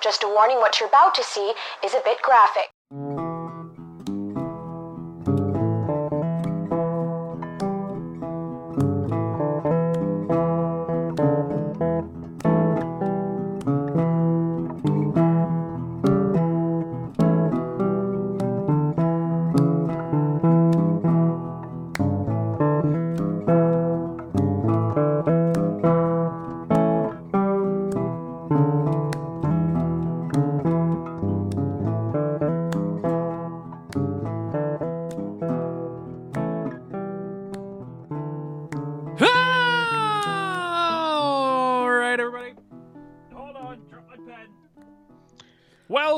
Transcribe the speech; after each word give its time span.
Just 0.00 0.22
a 0.22 0.28
warning 0.28 0.56
what 0.56 0.80
you're 0.80 0.88
about 0.88 1.14
to 1.16 1.22
see 1.22 1.52
is 1.84 1.94
a 1.94 2.00
bit 2.02 2.22
graphic. 2.22 2.70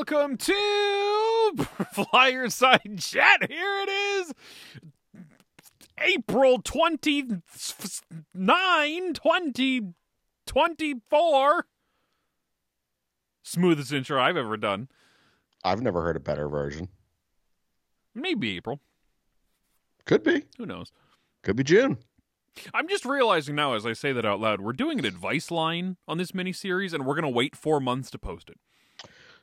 Welcome 0.05 0.35
to 0.35 0.51
Flyerside 1.95 3.01
Chat. 3.01 3.49
Here 3.49 3.83
it 3.83 3.89
is. 3.89 4.33
April 5.97 6.61
29, 6.61 7.41
2024. 9.13 11.65
Smoothest 13.43 13.93
intro 13.93 14.21
I've 14.21 14.35
ever 14.35 14.57
done. 14.57 14.89
I've 15.63 15.81
never 15.81 16.01
heard 16.01 16.17
a 16.17 16.19
better 16.19 16.49
version. 16.49 16.89
Maybe 18.13 18.57
April. 18.57 18.81
Could 20.05 20.23
be. 20.23 20.43
Who 20.57 20.65
knows? 20.65 20.91
Could 21.43 21.55
be 21.55 21.63
June. 21.63 21.97
I'm 22.73 22.89
just 22.89 23.05
realizing 23.05 23.55
now 23.55 23.73
as 23.73 23.85
I 23.85 23.93
say 23.93 24.11
that 24.11 24.25
out 24.25 24.41
loud, 24.41 24.59
we're 24.59 24.73
doing 24.73 24.99
an 24.99 25.05
advice 25.05 25.49
line 25.49 25.95
on 26.09 26.17
this 26.17 26.33
mini 26.33 26.51
series 26.51 26.91
and 26.91 27.05
we're 27.05 27.15
going 27.15 27.23
to 27.23 27.29
wait 27.29 27.55
four 27.55 27.79
months 27.79 28.11
to 28.11 28.19
post 28.19 28.49
it. 28.49 28.57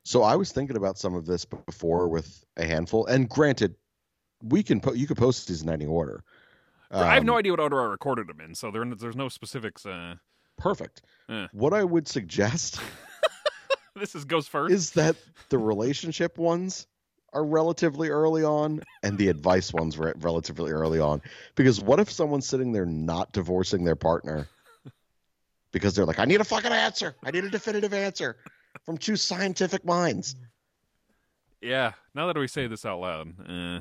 So 0.03 0.23
I 0.23 0.37
was 0.37 0.51
thinking 0.53 0.77
about 0.77 0.99
some 0.99 1.15
of 1.15 1.27
this 1.27 1.45
before 1.45 2.09
with 2.09 2.45
a 2.57 2.65
handful. 2.65 3.07
And 3.07 3.29
granted, 3.29 3.75
we 4.43 4.63
can 4.63 4.81
po- 4.81 4.95
you 4.95 5.07
could 5.07 5.19
post 5.19 5.47
these 5.49 5.63
in 5.63 5.69
any 5.69 5.87
order. 5.87 6.25
I 6.91 7.15
have 7.15 7.25
no 7.25 7.35
Um, 7.35 7.39
idea 7.39 7.53
what 7.53 7.61
order 7.61 7.81
I 7.81 7.85
recorded 7.85 8.27
them 8.27 8.41
in, 8.41 8.55
so 8.55 8.71
there, 8.73 8.85
there's 8.85 9.15
no 9.15 9.29
specifics. 9.29 9.87
Uh, 9.87 10.17
Perfect. 10.57 11.03
Eh. 11.29 11.47
What 11.53 11.73
I 11.73 11.85
would 11.85 12.09
suggest 12.09 12.81
this 13.95 14.15
is 14.15 14.25
goes 14.25 14.49
first. 14.49 14.73
is 14.75 14.91
that 14.93 15.15
the 15.51 15.59
relationship 15.59 16.37
ones 16.37 16.87
are 17.33 17.45
relatively 17.45 18.09
early 18.09 18.43
on 18.43 18.83
and 19.05 19.17
the 19.17 19.29
advice 19.29 19.73
ones 19.73 19.97
re- 19.99 20.13
relatively 20.17 20.73
early 20.73 20.99
on. 20.99 21.23
Because 21.55 21.81
what 21.81 22.01
if 22.01 22.11
someone's 22.11 22.47
sitting 22.47 22.73
there 22.73 22.87
not 22.87 23.33
divorcing 23.33 23.85
their 23.85 23.95
partner 23.95 24.49
because 25.71 25.95
they're 25.95 26.07
like, 26.07 26.19
I 26.19 26.25
need 26.25 26.41
a 26.41 26.45
fucking 26.45 26.73
answer. 26.73 27.15
I 27.23 27.31
need 27.31 27.45
a 27.45 27.51
definitive 27.51 27.95
answer 27.95 28.37
from 28.85 28.97
two 28.99 29.17
scientific 29.17 29.85
minds. 29.85 30.37
yeah. 31.61 31.93
Now 32.15 32.27
that 32.27 32.37
we 32.37 32.47
say 32.49 32.67
this 32.67 32.85
out 32.85 33.01
loud, 33.01 33.33
uh, 33.49 33.81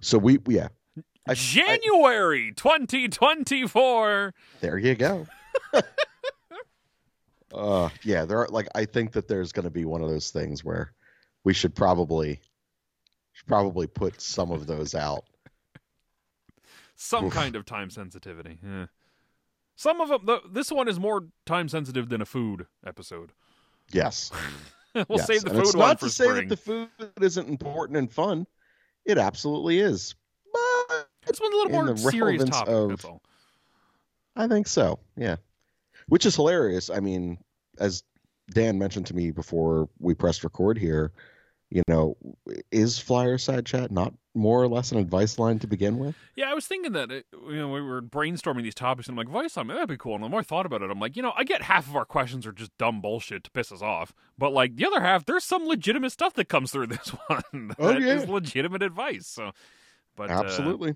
So 0.00 0.18
we, 0.18 0.38
yeah. 0.48 0.68
I- 1.28 1.32
I- 1.32 1.34
January 1.34 2.52
2024. 2.56 4.34
There 4.60 4.78
you 4.78 4.94
go. 4.94 5.26
uh 7.52 7.88
yeah, 8.04 8.24
there 8.24 8.38
are 8.38 8.48
like 8.48 8.68
I 8.74 8.84
think 8.84 9.12
that 9.12 9.26
there's 9.28 9.52
going 9.52 9.64
to 9.64 9.70
be 9.70 9.84
one 9.84 10.02
of 10.02 10.08
those 10.08 10.30
things 10.30 10.64
where 10.64 10.92
we 11.44 11.52
should 11.52 11.74
probably 11.74 12.40
should 13.32 13.46
probably 13.46 13.86
put 13.86 14.20
some 14.20 14.50
of 14.52 14.66
those 14.66 14.94
out. 14.94 15.24
Some 16.96 17.26
Oof. 17.26 17.32
kind 17.32 17.56
of 17.56 17.64
time 17.64 17.90
sensitivity. 17.90 18.58
Yeah. 18.64 18.86
Some 19.80 20.02
of 20.02 20.10
them. 20.10 20.26
The, 20.26 20.42
this 20.52 20.70
one 20.70 20.88
is 20.88 21.00
more 21.00 21.24
time 21.46 21.66
sensitive 21.66 22.10
than 22.10 22.20
a 22.20 22.26
food 22.26 22.66
episode. 22.86 23.32
Yes. 23.90 24.30
we'll 24.94 25.06
yes. 25.16 25.26
save 25.26 25.40
the 25.40 25.48
and 25.52 25.56
food 25.56 25.68
it's 25.68 25.74
one 25.74 25.88
not 25.88 26.00
to 26.00 26.10
say 26.10 26.24
spring. 26.24 26.48
that 26.48 26.48
the 26.50 26.56
food 26.58 26.88
isn't 27.18 27.48
important 27.48 27.96
and 27.96 28.12
fun. 28.12 28.46
It 29.06 29.16
absolutely 29.16 29.78
is. 29.78 30.14
But 30.52 31.08
This 31.26 31.40
one's 31.40 31.54
a 31.54 31.56
little 31.56 31.72
more 31.72 31.94
the 31.94 31.96
serious 31.96 32.44
topic. 32.44 32.68
of- 32.68 32.88
That's 32.90 33.06
all. 33.06 33.22
I 34.36 34.48
think 34.48 34.66
so. 34.68 34.98
Yeah. 35.16 35.36
Which 36.08 36.26
is 36.26 36.36
hilarious. 36.36 36.90
I 36.90 37.00
mean, 37.00 37.38
as 37.78 38.02
Dan 38.50 38.78
mentioned 38.78 39.06
to 39.06 39.16
me 39.16 39.30
before 39.30 39.88
we 39.98 40.12
pressed 40.12 40.44
record 40.44 40.76
here, 40.76 41.10
you 41.70 41.82
know, 41.86 42.16
is 42.72 42.98
Flyer 42.98 43.38
Side 43.38 43.64
Chat 43.64 43.90
not 43.92 44.12
more 44.34 44.62
or 44.62 44.68
less 44.68 44.90
an 44.92 44.98
advice 44.98 45.38
line 45.38 45.58
to 45.60 45.66
begin 45.66 45.98
with? 45.98 46.16
Yeah, 46.34 46.50
I 46.50 46.54
was 46.54 46.66
thinking 46.66 46.92
that 46.92 47.10
it, 47.12 47.26
you 47.32 47.56
know 47.56 47.68
we 47.68 47.80
were 47.80 48.02
brainstorming 48.02 48.64
these 48.64 48.74
topics, 48.74 49.08
and 49.08 49.14
I'm 49.18 49.24
like, 49.24 49.32
voice 49.32 49.56
on 49.56 49.68
that'd 49.68 49.88
be 49.88 49.96
cool. 49.96 50.16
And 50.16 50.24
the 50.24 50.28
more 50.28 50.40
I 50.40 50.42
thought 50.42 50.66
about 50.66 50.82
it, 50.82 50.90
I'm 50.90 50.98
like, 50.98 51.16
you 51.16 51.22
know, 51.22 51.32
I 51.36 51.44
get 51.44 51.62
half 51.62 51.86
of 51.88 51.94
our 51.94 52.04
questions 52.04 52.44
are 52.46 52.52
just 52.52 52.76
dumb 52.76 53.00
bullshit 53.00 53.44
to 53.44 53.50
piss 53.52 53.70
us 53.70 53.82
off, 53.82 54.12
but 54.36 54.52
like 54.52 54.76
the 54.76 54.86
other 54.86 55.00
half, 55.00 55.24
there's 55.24 55.44
some 55.44 55.64
legitimate 55.66 56.10
stuff 56.10 56.34
that 56.34 56.48
comes 56.48 56.72
through 56.72 56.86
this 56.88 57.08
one. 57.28 57.74
Oh, 57.78 57.96
yeah. 57.96 58.14
is 58.14 58.28
legitimate 58.28 58.82
advice. 58.82 59.26
So, 59.26 59.52
but 60.16 60.30
uh, 60.30 60.42
Absolutely. 60.44 60.94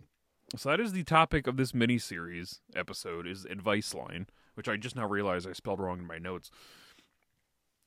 so 0.57 0.69
that 0.71 0.81
is 0.81 0.93
the 0.93 1.05
topic 1.05 1.47
of 1.47 1.57
this 1.57 1.73
mini 1.73 1.99
series 1.99 2.61
episode 2.75 3.27
is 3.27 3.45
advice 3.45 3.95
line, 3.95 4.27
which 4.55 4.69
I 4.69 4.77
just 4.77 4.97
now 4.97 5.07
realized 5.07 5.49
I 5.49 5.53
spelled 5.53 5.81
wrong 5.81 6.01
in 6.01 6.07
my 6.07 6.19
notes. 6.19 6.51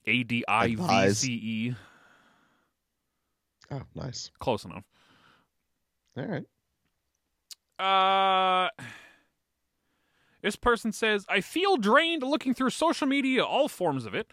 A 0.05 0.23
D 0.23 0.43
I 0.47 0.75
V 0.75 1.13
C 1.13 1.33
E. 1.33 1.75
Oh, 3.71 3.81
nice. 3.95 4.31
Close 4.39 4.65
enough. 4.65 4.83
All 6.17 6.25
right. 6.25 6.45
Uh, 7.79 8.69
this 10.41 10.55
person 10.55 10.91
says, 10.91 11.25
I 11.29 11.41
feel 11.41 11.77
drained 11.77 12.23
looking 12.23 12.53
through 12.53 12.71
social 12.71 13.07
media, 13.07 13.43
all 13.43 13.67
forms 13.67 14.05
of 14.05 14.15
it, 14.15 14.31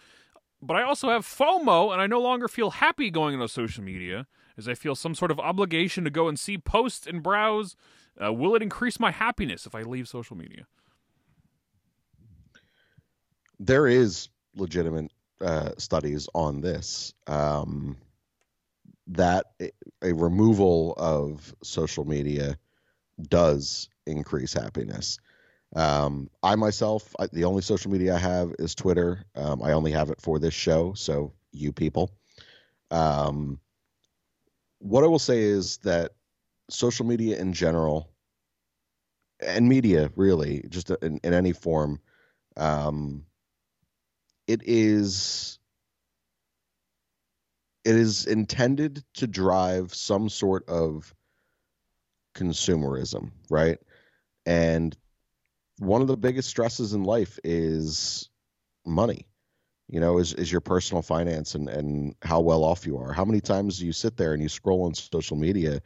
but 0.62 0.76
I 0.76 0.82
also 0.82 1.10
have 1.10 1.26
FOMO 1.26 1.92
and 1.92 2.00
I 2.00 2.06
no 2.06 2.20
longer 2.20 2.48
feel 2.48 2.70
happy 2.70 3.10
going 3.10 3.40
on 3.40 3.48
social 3.48 3.84
media 3.84 4.26
as 4.56 4.68
I 4.68 4.74
feel 4.74 4.94
some 4.94 5.14
sort 5.14 5.30
of 5.30 5.40
obligation 5.40 6.04
to 6.04 6.10
go 6.10 6.28
and 6.28 6.38
see 6.38 6.56
posts 6.56 7.06
and 7.06 7.22
browse. 7.22 7.76
Uh, 8.22 8.32
will 8.32 8.54
it 8.54 8.62
increase 8.62 9.00
my 9.00 9.10
happiness 9.10 9.66
if 9.66 9.74
I 9.74 9.82
leave 9.82 10.08
social 10.08 10.36
media? 10.36 10.66
There 13.58 13.86
is 13.86 14.28
legitimate 14.54 15.10
uh, 15.40 15.72
studies 15.78 16.28
on 16.34 16.60
this. 16.60 17.12
Um, 17.26 17.96
that 19.08 19.46
a- 19.60 19.72
removal 20.14 20.94
of 20.96 21.54
social 21.62 22.04
media 22.04 22.56
does 23.28 23.88
increase 24.06 24.52
happiness. 24.52 25.18
Um, 25.76 26.30
I 26.42 26.54
myself, 26.54 27.14
I, 27.18 27.26
the 27.26 27.44
only 27.44 27.62
social 27.62 27.90
media 27.90 28.14
I 28.14 28.18
have 28.18 28.54
is 28.58 28.74
Twitter. 28.74 29.24
Um, 29.34 29.62
I 29.62 29.72
only 29.72 29.92
have 29.92 30.10
it 30.10 30.20
for 30.20 30.38
this 30.38 30.54
show, 30.54 30.94
so 30.94 31.32
you 31.52 31.72
people. 31.72 32.10
Um, 32.90 33.60
what 34.78 35.04
I 35.04 35.08
will 35.08 35.18
say 35.18 35.42
is 35.42 35.78
that 35.78 36.12
social 36.70 37.06
media 37.06 37.38
in 37.38 37.52
general, 37.52 38.10
and 39.40 39.68
media 39.68 40.10
really, 40.16 40.64
just 40.68 40.90
in, 40.90 41.18
in 41.24 41.34
any 41.34 41.52
form, 41.52 42.00
um, 42.56 43.24
it 44.46 44.62
is 44.64 45.58
it 47.84 47.96
is 47.96 48.26
intended 48.26 49.04
to 49.14 49.26
drive 49.26 49.94
some 49.94 50.28
sort 50.28 50.68
of 50.68 51.14
consumerism, 52.34 53.30
right? 53.50 53.78
And 54.46 54.96
one 55.78 56.02
of 56.02 56.08
the 56.08 56.16
biggest 56.16 56.48
stresses 56.48 56.92
in 56.94 57.04
life 57.04 57.38
is 57.44 58.28
money. 58.86 59.26
You 59.88 60.00
know, 60.00 60.18
is 60.18 60.32
is 60.32 60.50
your 60.50 60.62
personal 60.62 61.02
finance 61.02 61.54
and 61.54 61.68
and 61.68 62.14
how 62.22 62.40
well 62.40 62.64
off 62.64 62.86
you 62.86 62.98
are. 62.98 63.12
How 63.12 63.26
many 63.26 63.42
times 63.42 63.78
do 63.78 63.86
you 63.86 63.92
sit 63.92 64.16
there 64.16 64.32
and 64.32 64.42
you 64.42 64.48
scroll 64.48 64.84
on 64.84 64.94
social 64.94 65.36
media 65.36 65.82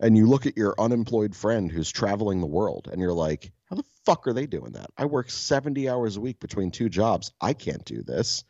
and 0.00 0.16
you 0.16 0.26
look 0.26 0.46
at 0.46 0.56
your 0.56 0.74
unemployed 0.78 1.36
friend 1.36 1.70
who's 1.70 1.92
traveling 1.92 2.40
the 2.40 2.46
world 2.46 2.88
and 2.90 3.00
you're 3.00 3.12
like, 3.12 3.52
how 3.68 3.76
the 3.76 3.84
fuck 4.06 4.26
are 4.26 4.32
they 4.32 4.46
doing 4.46 4.72
that? 4.72 4.90
I 4.96 5.04
work 5.04 5.30
70 5.30 5.88
hours 5.88 6.16
a 6.16 6.20
week 6.20 6.40
between 6.40 6.70
two 6.70 6.88
jobs. 6.88 7.32
I 7.40 7.52
can't 7.52 7.84
do 7.84 8.02
this. 8.02 8.44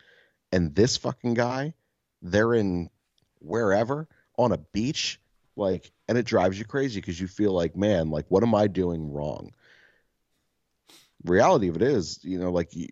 And 0.52 0.74
this 0.74 0.96
fucking 0.96 1.34
guy, 1.34 1.74
they're 2.22 2.54
in 2.54 2.90
wherever 3.40 4.08
on 4.36 4.52
a 4.52 4.58
beach 4.58 5.20
like 5.56 5.90
and 6.08 6.16
it 6.18 6.26
drives 6.26 6.58
you 6.58 6.64
crazy 6.64 7.00
because 7.00 7.20
you 7.20 7.26
feel 7.26 7.52
like 7.52 7.76
man 7.76 8.10
like 8.10 8.26
what 8.28 8.42
am 8.42 8.54
i 8.54 8.66
doing 8.66 9.12
wrong? 9.12 9.52
Reality 11.24 11.68
of 11.68 11.76
it 11.76 11.82
is 11.82 12.18
you 12.22 12.38
know 12.38 12.50
like 12.50 12.74
you, 12.74 12.88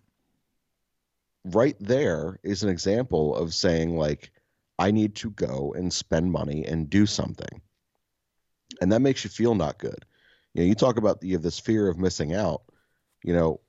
right 1.44 1.76
there 1.80 2.38
is 2.42 2.62
an 2.62 2.68
example 2.68 3.34
of 3.34 3.54
saying 3.54 3.96
like 3.96 4.30
i 4.78 4.90
need 4.90 5.14
to 5.14 5.30
go 5.30 5.72
and 5.76 5.92
spend 5.92 6.30
money 6.30 6.64
and 6.64 6.90
do 6.90 7.06
something. 7.06 7.62
And 8.80 8.92
that 8.92 9.00
makes 9.00 9.24
you 9.24 9.30
feel 9.30 9.54
not 9.54 9.78
good. 9.78 10.04
You 10.54 10.62
know 10.62 10.68
you 10.68 10.74
talk 10.74 10.98
about 10.98 11.22
you 11.22 11.34
have 11.34 11.42
this 11.42 11.58
fear 11.58 11.88
of 11.88 11.98
missing 11.98 12.34
out 12.34 12.62
you 13.24 13.34
know 13.34 13.60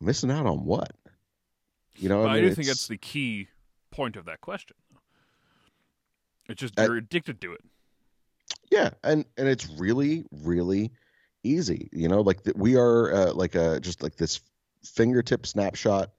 missing 0.00 0.30
out 0.30 0.46
on 0.46 0.64
what? 0.64 0.92
You 1.96 2.08
know, 2.08 2.24
I, 2.24 2.34
mean, 2.34 2.44
do 2.44 2.54
think 2.54 2.68
that's 2.68 2.86
the 2.86 2.96
key 2.96 3.48
point 3.90 4.16
of 4.16 4.26
that 4.26 4.40
question. 4.40 4.76
It's 6.48 6.60
just 6.60 6.78
I- 6.78 6.84
you're 6.84 6.96
addicted 6.96 7.40
to 7.42 7.52
it. 7.52 7.60
Yeah, 8.70 8.90
and 9.02 9.24
and 9.36 9.48
it's 9.48 9.68
really 9.78 10.24
really 10.30 10.90
easy. 11.42 11.88
You 11.92 12.08
know, 12.08 12.20
like 12.20 12.42
that 12.44 12.56
we 12.56 12.76
are 12.76 13.12
uh, 13.12 13.32
like 13.32 13.54
a 13.54 13.80
just 13.80 14.02
like 14.02 14.16
this 14.16 14.40
fingertip 14.84 15.46
snapshot 15.46 16.10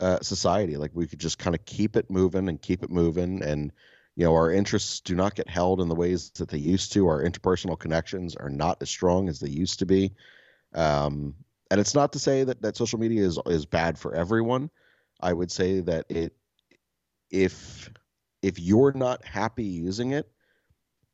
uh, 0.00 0.20
society. 0.20 0.76
Like 0.76 0.90
we 0.94 1.06
could 1.06 1.20
just 1.20 1.38
kind 1.38 1.54
of 1.54 1.64
keep 1.64 1.96
it 1.96 2.10
moving 2.10 2.48
and 2.48 2.60
keep 2.60 2.82
it 2.82 2.90
moving, 2.90 3.42
and 3.42 3.72
you 4.16 4.24
know 4.24 4.34
our 4.34 4.50
interests 4.50 5.00
do 5.00 5.14
not 5.14 5.34
get 5.34 5.48
held 5.48 5.80
in 5.80 5.88
the 5.88 5.94
ways 5.94 6.30
that 6.30 6.48
they 6.48 6.58
used 6.58 6.92
to. 6.92 7.06
Our 7.06 7.22
interpersonal 7.22 7.78
connections 7.78 8.34
are 8.36 8.50
not 8.50 8.78
as 8.82 8.90
strong 8.90 9.28
as 9.28 9.40
they 9.40 9.50
used 9.50 9.78
to 9.80 9.86
be. 9.86 10.12
Um, 10.74 11.34
and 11.70 11.80
it's 11.80 11.94
not 11.94 12.12
to 12.14 12.18
say 12.18 12.44
that 12.44 12.62
that 12.62 12.76
social 12.76 12.98
media 12.98 13.24
is 13.24 13.38
is 13.46 13.66
bad 13.66 13.98
for 13.98 14.14
everyone. 14.14 14.70
I 15.20 15.32
would 15.32 15.52
say 15.52 15.80
that 15.80 16.06
it 16.08 16.34
if 17.30 17.90
if 18.42 18.58
you're 18.58 18.92
not 18.92 19.24
happy 19.24 19.64
using 19.64 20.12
it 20.12 20.30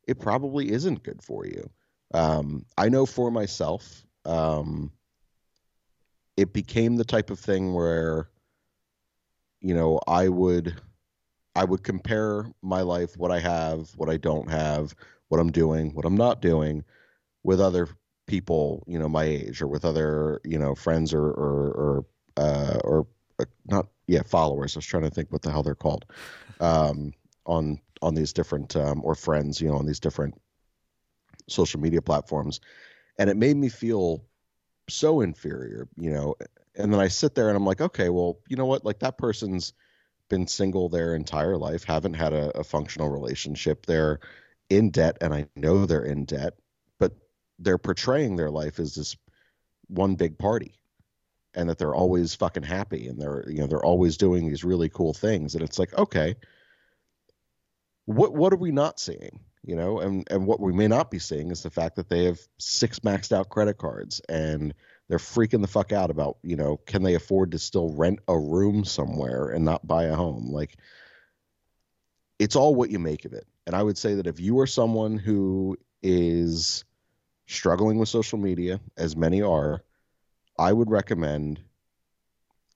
it 0.07 0.19
probably 0.19 0.71
isn't 0.71 1.03
good 1.03 1.21
for 1.21 1.45
you. 1.45 1.69
Um, 2.13 2.65
I 2.77 2.89
know 2.89 3.05
for 3.05 3.29
myself, 3.29 4.05
um, 4.25 4.91
it 6.37 6.53
became 6.53 6.95
the 6.95 7.03
type 7.03 7.29
of 7.29 7.39
thing 7.39 7.73
where, 7.73 8.29
you 9.59 9.75
know, 9.75 9.99
I 10.07 10.29
would, 10.29 10.79
I 11.55 11.65
would 11.65 11.83
compare 11.83 12.49
my 12.61 12.81
life, 12.81 13.17
what 13.17 13.31
I 13.31 13.39
have, 13.39 13.89
what 13.97 14.09
I 14.09 14.17
don't 14.17 14.49
have, 14.49 14.95
what 15.27 15.41
I'm 15.41 15.51
doing, 15.51 15.93
what 15.93 16.05
I'm 16.05 16.15
not 16.15 16.41
doing, 16.41 16.83
with 17.43 17.59
other 17.59 17.89
people, 18.27 18.83
you 18.87 18.97
know, 18.97 19.09
my 19.09 19.23
age, 19.23 19.61
or 19.61 19.67
with 19.67 19.83
other, 19.83 20.39
you 20.45 20.57
know, 20.57 20.75
friends 20.75 21.13
or 21.13 21.25
or 21.25 21.71
or 21.71 22.05
uh, 22.37 22.79
or 22.83 23.07
uh, 23.39 23.45
not, 23.65 23.87
yeah, 24.07 24.23
followers. 24.23 24.75
I 24.75 24.79
was 24.79 24.85
trying 24.85 25.03
to 25.03 25.09
think 25.09 25.31
what 25.31 25.41
the 25.41 25.51
hell 25.51 25.63
they're 25.63 25.75
called. 25.75 26.05
Um, 26.59 27.13
on 27.45 27.79
on 28.01 28.13
these 28.13 28.33
different 28.33 28.75
um, 28.75 29.01
or 29.03 29.15
friends, 29.15 29.59
you 29.59 29.69
know, 29.69 29.77
on 29.77 29.85
these 29.85 29.99
different 29.99 30.39
social 31.47 31.79
media 31.79 32.01
platforms, 32.01 32.59
and 33.17 33.29
it 33.29 33.37
made 33.37 33.57
me 33.57 33.69
feel 33.69 34.23
so 34.89 35.21
inferior, 35.21 35.87
you 35.97 36.11
know. 36.11 36.35
And 36.75 36.93
then 36.93 36.99
I 36.99 37.07
sit 37.07 37.33
there 37.33 37.47
and 37.47 37.57
I'm 37.57 37.65
like, 37.65 37.81
okay, 37.81 38.09
well, 38.09 38.39
you 38.47 38.55
know 38.55 38.65
what? 38.65 38.85
Like 38.85 38.99
that 38.99 39.17
person's 39.17 39.73
been 40.29 40.45
single 40.45 40.89
their 40.89 41.15
entire 41.15 41.57
life, 41.57 41.83
haven't 41.83 42.13
had 42.13 42.33
a, 42.33 42.55
a 42.57 42.63
functional 42.63 43.09
relationship. 43.09 43.85
They're 43.85 44.19
in 44.69 44.91
debt, 44.91 45.17
and 45.21 45.33
I 45.33 45.47
know 45.55 45.85
they're 45.85 46.03
in 46.03 46.25
debt, 46.25 46.53
but 46.99 47.13
they're 47.59 47.77
portraying 47.77 48.35
their 48.35 48.51
life 48.51 48.79
as 48.79 48.95
this 48.95 49.15
one 49.87 50.15
big 50.15 50.37
party 50.37 50.76
and 51.57 51.69
that 51.69 51.77
they're 51.77 51.95
always 51.95 52.35
fucking 52.35 52.63
happy 52.63 53.07
and 53.07 53.19
they're 53.19 53.43
you 53.49 53.57
know 53.57 53.67
they're 53.67 53.83
always 53.83 54.15
doing 54.15 54.47
these 54.47 54.63
really 54.63 54.87
cool 54.87 55.13
things. 55.13 55.55
And 55.55 55.63
it's 55.63 55.79
like 55.79 55.93
okay 55.97 56.35
what 58.05 58.33
what 58.33 58.53
are 58.53 58.57
we 58.57 58.71
not 58.71 58.99
seeing? 58.99 59.41
You 59.63 59.75
know 59.75 59.99
and 59.99 60.25
and 60.31 60.47
what 60.47 60.61
we 60.61 60.71
may 60.71 60.87
not 60.87 61.11
be 61.11 61.19
seeing 61.19 61.51
is 61.51 61.61
the 61.61 61.69
fact 61.69 61.97
that 61.97 62.07
they 62.07 62.23
have 62.23 62.39
six 62.57 62.99
maxed 62.99 63.33
out 63.33 63.49
credit 63.49 63.77
cards 63.77 64.21
and 64.29 64.73
they're 65.09 65.17
freaking 65.17 65.61
the 65.61 65.67
fuck 65.67 65.91
out 65.91 66.09
about 66.09 66.37
you 66.41 66.55
know 66.55 66.77
can 66.77 67.03
they 67.03 67.15
afford 67.15 67.51
to 67.51 67.59
still 67.59 67.89
rent 67.89 68.19
a 68.29 68.37
room 68.37 68.85
somewhere 68.85 69.49
and 69.49 69.65
not 69.65 69.85
buy 69.85 70.05
a 70.05 70.15
home? 70.15 70.49
Like 70.51 70.77
it's 72.39 72.55
all 72.55 72.75
what 72.75 72.91
you 72.91 72.99
make 72.99 73.25
of 73.25 73.33
it. 73.33 73.45
And 73.65 73.75
i 73.75 73.83
would 73.83 73.97
say 73.97 74.15
that 74.15 74.27
if 74.27 74.39
you 74.39 74.59
are 74.59 74.67
someone 74.67 75.17
who 75.17 75.77
is 76.01 76.85
struggling 77.47 77.97
with 77.97 78.09
social 78.09 78.37
media 78.37 78.79
as 78.97 79.15
many 79.17 79.41
are 79.41 79.83
i 80.57 80.71
would 80.71 80.89
recommend 80.89 81.59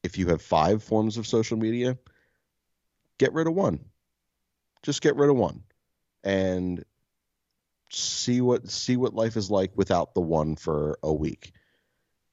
if 0.03 0.17
you 0.17 0.27
have 0.27 0.41
five 0.41 0.83
forms 0.83 1.17
of 1.17 1.27
social 1.27 1.57
media 1.57 1.97
get 3.21 3.33
rid 3.33 3.45
of 3.45 3.53
one. 3.53 3.79
Just 4.81 5.03
get 5.03 5.15
rid 5.15 5.29
of 5.29 5.35
one 5.35 5.61
and 6.23 6.83
see 7.91 8.41
what 8.41 8.67
see 8.67 8.97
what 8.97 9.13
life 9.13 9.37
is 9.37 9.51
like 9.51 9.71
without 9.75 10.15
the 10.15 10.21
one 10.21 10.55
for 10.55 10.97
a 11.03 11.13
week. 11.13 11.51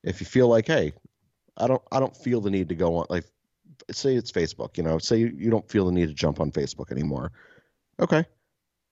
If 0.02 0.20
you 0.20 0.26
feel 0.26 0.48
like 0.48 0.66
hey 0.66 0.92
i 1.58 1.66
don't 1.66 1.82
i 1.92 2.00
don't 2.00 2.16
feel 2.16 2.40
the 2.40 2.50
need 2.50 2.68
to 2.68 2.74
go 2.74 2.96
on 2.96 3.06
like 3.10 3.24
say 3.90 4.14
it's 4.14 4.30
facebook 4.30 4.76
you 4.76 4.82
know 4.84 4.98
say 4.98 5.16
you, 5.16 5.32
you 5.36 5.50
don't 5.50 5.68
feel 5.68 5.84
the 5.86 5.92
need 5.92 6.06
to 6.06 6.14
jump 6.14 6.40
on 6.40 6.50
facebook 6.50 6.90
anymore. 6.90 7.32
Okay. 8.00 8.24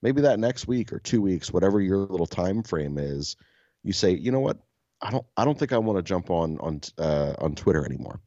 Maybe 0.02 0.20
that 0.22 0.38
next 0.38 0.68
week 0.68 0.92
or 0.92 0.98
two 0.98 1.22
weeks 1.22 1.50
whatever 1.50 1.80
your 1.80 1.98
little 1.98 2.26
time 2.26 2.62
frame 2.62 2.98
is 2.98 3.36
you 3.82 3.94
say 3.94 4.10
you 4.10 4.32
know 4.32 4.40
what 4.40 4.58
i 5.02 5.10
don't 5.10 5.26
i 5.36 5.44
don't 5.44 5.58
think 5.58 5.72
i 5.72 5.78
want 5.78 5.98
to 5.98 6.02
jump 6.02 6.30
on 6.30 6.58
on 6.60 6.80
uh, 6.98 7.34
on 7.38 7.54
twitter 7.54 7.84
anymore. 7.84 8.20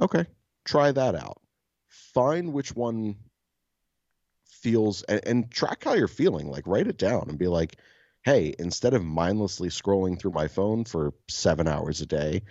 Okay 0.00 0.26
try 0.68 0.92
that 0.92 1.14
out. 1.14 1.40
Find 1.88 2.52
which 2.52 2.76
one 2.76 3.16
feels 4.44 5.02
and, 5.04 5.20
and 5.26 5.50
track 5.50 5.84
how 5.84 5.94
you're 5.94 6.08
feeling 6.08 6.50
like 6.50 6.66
write 6.66 6.88
it 6.88 6.98
down 6.98 7.26
and 7.28 7.38
be 7.38 7.46
like 7.46 7.76
hey 8.24 8.52
instead 8.58 8.92
of 8.92 9.04
mindlessly 9.04 9.68
scrolling 9.68 10.18
through 10.18 10.32
my 10.32 10.48
phone 10.48 10.84
for 10.84 11.14
seven 11.28 11.68
hours 11.68 12.00
a 12.00 12.06
day 12.06 12.42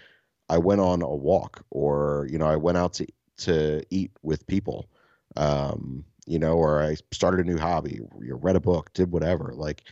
i 0.48 0.58
went 0.58 0.80
on 0.80 1.02
a 1.02 1.16
walk 1.16 1.66
or 1.70 2.26
you 2.32 2.38
know 2.38 2.48
i 2.48 2.56
went 2.56 2.78
out 2.78 2.94
to 2.94 3.06
to 3.38 3.84
eat 3.90 4.10
with 4.22 4.48
people 4.48 4.90
um 5.36 6.06
you 6.26 6.40
know 6.40 6.54
or 6.54 6.82
i 6.82 6.96
started 7.12 7.46
a 7.46 7.50
new 7.50 7.58
hobby 7.58 8.00
read 8.14 8.56
a 8.56 8.62
book 8.62 8.94
did 8.94 9.12
whatever. 9.12 9.52
Like 9.54 9.84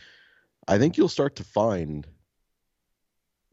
i 0.68 0.78
think 0.78 0.96
you'll 0.96 1.10
start 1.10 1.36
to 1.36 1.44
find 1.44 2.06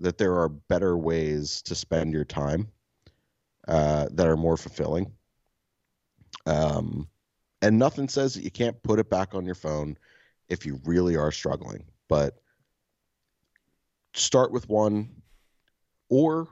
that 0.03 0.17
there 0.17 0.35
are 0.39 0.49
better 0.49 0.97
ways 0.97 1.61
to 1.63 1.75
spend 1.75 2.13
your 2.13 2.25
time 2.25 2.67
uh, 3.67 4.07
that 4.11 4.27
are 4.27 4.37
more 4.37 4.57
fulfilling. 4.57 5.11
Um 6.45 7.07
and 7.61 7.79
nothing 7.79 8.09
says 8.09 8.33
that 8.33 8.43
you 8.43 8.51
can't 8.51 8.83
put 8.83 8.99
it 8.99 9.09
back 9.09 9.33
on 9.33 9.45
your 9.45 9.55
phone 9.55 9.97
if 10.49 10.65
you 10.65 10.81
really 10.83 11.15
are 11.15 11.31
struggling 11.31 11.85
but 12.09 12.35
start 14.13 14.51
with 14.51 14.67
one 14.67 15.09
or 16.09 16.47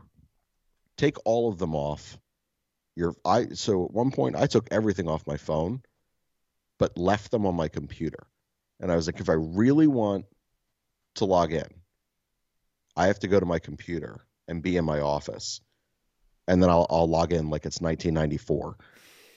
take 0.98 1.18
all 1.26 1.50
of 1.50 1.58
them 1.58 1.76
off 1.76 2.18
your 2.96 3.14
i 3.26 3.48
so 3.50 3.86
at 3.86 3.92
one 3.92 4.12
point 4.12 4.38
i 4.38 4.48
took 4.48 4.68
everything 4.72 5.10
off 5.10 5.28
my 5.28 5.38
phone 5.38 5.82
but 6.80 6.98
left 6.98 7.30
them 7.30 7.46
on 7.46 7.54
my 7.54 7.68
computer. 7.68 8.26
And 8.80 8.92
i 8.92 8.96
was 8.96 9.06
like 9.06 9.20
if 9.20 9.30
i 9.30 9.34
really 9.34 9.88
want 9.88 10.26
to 11.16 11.26
log 11.26 11.52
in 11.52 11.68
i 12.96 13.08
have 13.08 13.20
to 13.20 13.28
go 13.28 13.40
to 13.40 13.46
my 13.46 13.60
computer 13.60 14.22
and 14.48 14.64
be 14.64 14.78
in 14.78 14.86
my 14.86 15.00
office 15.00 15.62
and 16.48 16.62
then 16.62 16.70
i'll, 16.70 16.88
I'll 16.90 17.08
log 17.08 17.34
in 17.34 17.50
like 17.50 17.66
it's 17.66 17.82
1994 17.82 18.78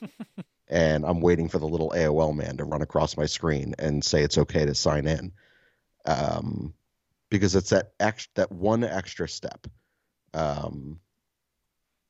and 0.67 1.05
I'm 1.05 1.21
waiting 1.21 1.49
for 1.49 1.59
the 1.59 1.67
little 1.67 1.91
AOL 1.95 2.35
man 2.35 2.57
to 2.57 2.63
run 2.63 2.81
across 2.81 3.17
my 3.17 3.25
screen 3.25 3.75
and 3.77 4.03
say 4.03 4.23
it's 4.23 4.37
okay 4.37 4.65
to 4.65 4.73
sign 4.73 5.07
in, 5.07 5.31
um, 6.05 6.73
because 7.29 7.55
it's 7.55 7.69
that 7.69 7.91
ex- 7.99 8.27
that 8.35 8.51
one 8.51 8.83
extra 8.83 9.27
step, 9.27 9.67
um, 10.33 10.99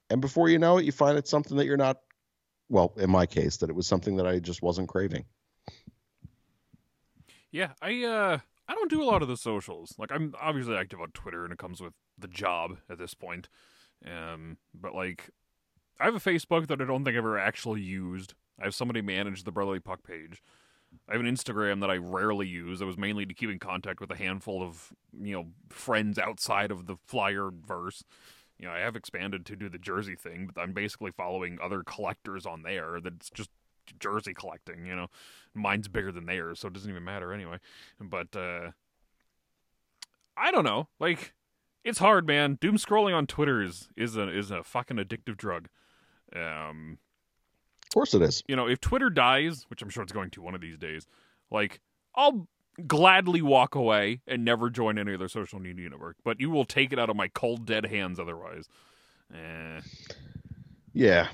and 0.10 0.22
before 0.22 0.50
you 0.50 0.60
know 0.60 0.78
it, 0.78 0.86
you 0.86 0.92
find 0.92 1.18
it's 1.18 1.30
something 1.30 1.58
that 1.58 1.66
you're 1.66 1.78
not. 1.78 1.98
Well, 2.70 2.94
in 2.98 3.12
my 3.12 3.26
case, 3.26 3.58
that 3.58 3.70
it 3.70 3.76
was 3.76 3.88
something 3.88 4.18
that 4.18 4.26
I 4.26 4.40
just 4.40 4.62
wasn't 4.62 4.90
craving. 4.90 5.26
Yeah, 7.52 7.74
I 7.82 8.04
uh 8.04 8.38
I 8.68 8.74
don't 8.74 8.90
do 8.90 9.02
a 9.02 9.06
lot 9.06 9.22
of 9.22 9.28
the 9.28 9.38
socials. 9.38 9.96
Like 9.98 10.12
I'm 10.12 10.34
obviously 10.42 10.76
active 10.76 11.02
on 11.02 11.12
Twitter 11.12 11.44
and 11.44 11.54
it 11.54 11.60
comes 11.60 11.82
with 11.82 11.94
the 12.18 12.28
job 12.28 12.78
at 12.90 12.98
this 12.98 13.14
point. 13.14 13.50
Um 14.06 14.58
but 14.74 14.94
like 14.94 15.30
I 16.00 16.06
have 16.06 16.16
a 16.16 16.20
Facebook 16.20 16.68
that 16.68 16.82
I 16.82 16.86
don't 16.86 17.04
think 17.04 17.16
I've 17.16 17.20
ever 17.20 17.40
actually 17.40 17.82
used. 17.82 18.34
I 18.60 18.66
have 18.66 18.76
somebody 18.76 19.02
manage 19.02 19.44
the 19.44 19.52
Brotherly 19.52 19.80
Puck 19.80 20.04
page. 20.04 20.42
I 21.10 21.14
have 21.14 21.22
an 21.22 21.28
Instagram 21.34 21.82
that 21.82 21.90
I 21.90 21.98
rarely 21.98 22.48
use. 22.48 22.82
It 22.82 22.86
was 22.86 22.98
mainly 22.98 23.26
to 23.26 23.34
keep 23.34 23.50
in 23.50 23.60
contact 23.60 24.00
with 24.00 24.12
a 24.12 24.16
handful 24.16 24.64
of, 24.64 24.94
you 25.20 25.34
know, 25.34 25.48
friends 25.70 26.18
outside 26.18 26.72
of 26.72 26.86
the 26.86 26.96
flyer 27.06 27.50
verse. 27.52 28.04
You 28.58 28.68
know, 28.68 28.74
I 28.74 28.80
have 28.80 28.96
expanded 28.96 29.46
to 29.46 29.56
do 29.56 29.68
the 29.68 29.78
jersey 29.78 30.16
thing, 30.16 30.50
but 30.54 30.62
I'm 30.62 30.72
basically 30.72 31.12
following 31.12 31.58
other 31.62 31.84
collectors 31.84 32.46
on 32.46 32.64
there 32.64 33.00
that's 33.02 33.30
just 33.30 33.50
jersey 34.00 34.34
collecting, 34.34 34.86
you 34.86 34.96
know. 34.96 35.08
Mine's 35.54 35.88
bigger 35.88 36.12
than 36.12 36.26
theirs, 36.26 36.60
so 36.60 36.68
it 36.68 36.74
doesn't 36.74 36.90
even 36.90 37.04
matter 37.04 37.32
anyway. 37.34 37.58
But 38.00 38.36
uh 38.36 38.72
I 40.38 40.52
don't 40.52 40.66
know. 40.66 40.88
Like 41.00 41.34
it's 41.84 42.00
hard, 42.00 42.28
man. 42.28 42.58
Doom 42.60 42.78
scrolling 42.78 43.14
on 43.16 43.28
Twitter 43.28 43.62
is 43.62 43.90
is 43.96 44.18
a 44.18 44.28
is 44.28 44.52
a 44.52 44.64
fucking 44.64 44.98
addictive 44.98 45.38
drug. 45.38 45.70
Um 46.36 46.98
Of 47.86 47.94
course, 47.94 48.14
it 48.14 48.22
is. 48.22 48.44
you 48.48 48.56
know, 48.56 48.68
if 48.68 48.82
Twitter 48.82 49.10
dies, 49.10 49.66
which 49.70 49.82
I'm 49.82 49.90
sure 49.90 50.04
it's 50.04 50.12
going 50.12 50.32
to 50.32 50.42
one 50.42 50.56
of 50.56 50.62
these 50.62 50.78
days, 50.78 51.08
like 51.50 51.80
I'll 52.16 52.48
gladly 52.88 53.42
walk 53.42 53.76
away 53.76 54.22
and 54.28 54.44
never 54.44 54.70
join 54.70 54.98
any 54.98 55.14
other 55.14 55.30
social 55.30 55.60
media 55.60 55.90
network. 55.90 56.18
But 56.26 56.42
you 56.42 56.50
will 56.50 56.66
take 56.66 56.92
it 56.92 57.00
out 57.00 57.10
of 57.10 57.16
my 57.16 57.30
cold, 57.30 57.66
dead 57.66 57.86
hands 57.86 58.20
otherwise. 58.20 58.68
Eh. 59.34 59.82
Yeah, 60.94 61.28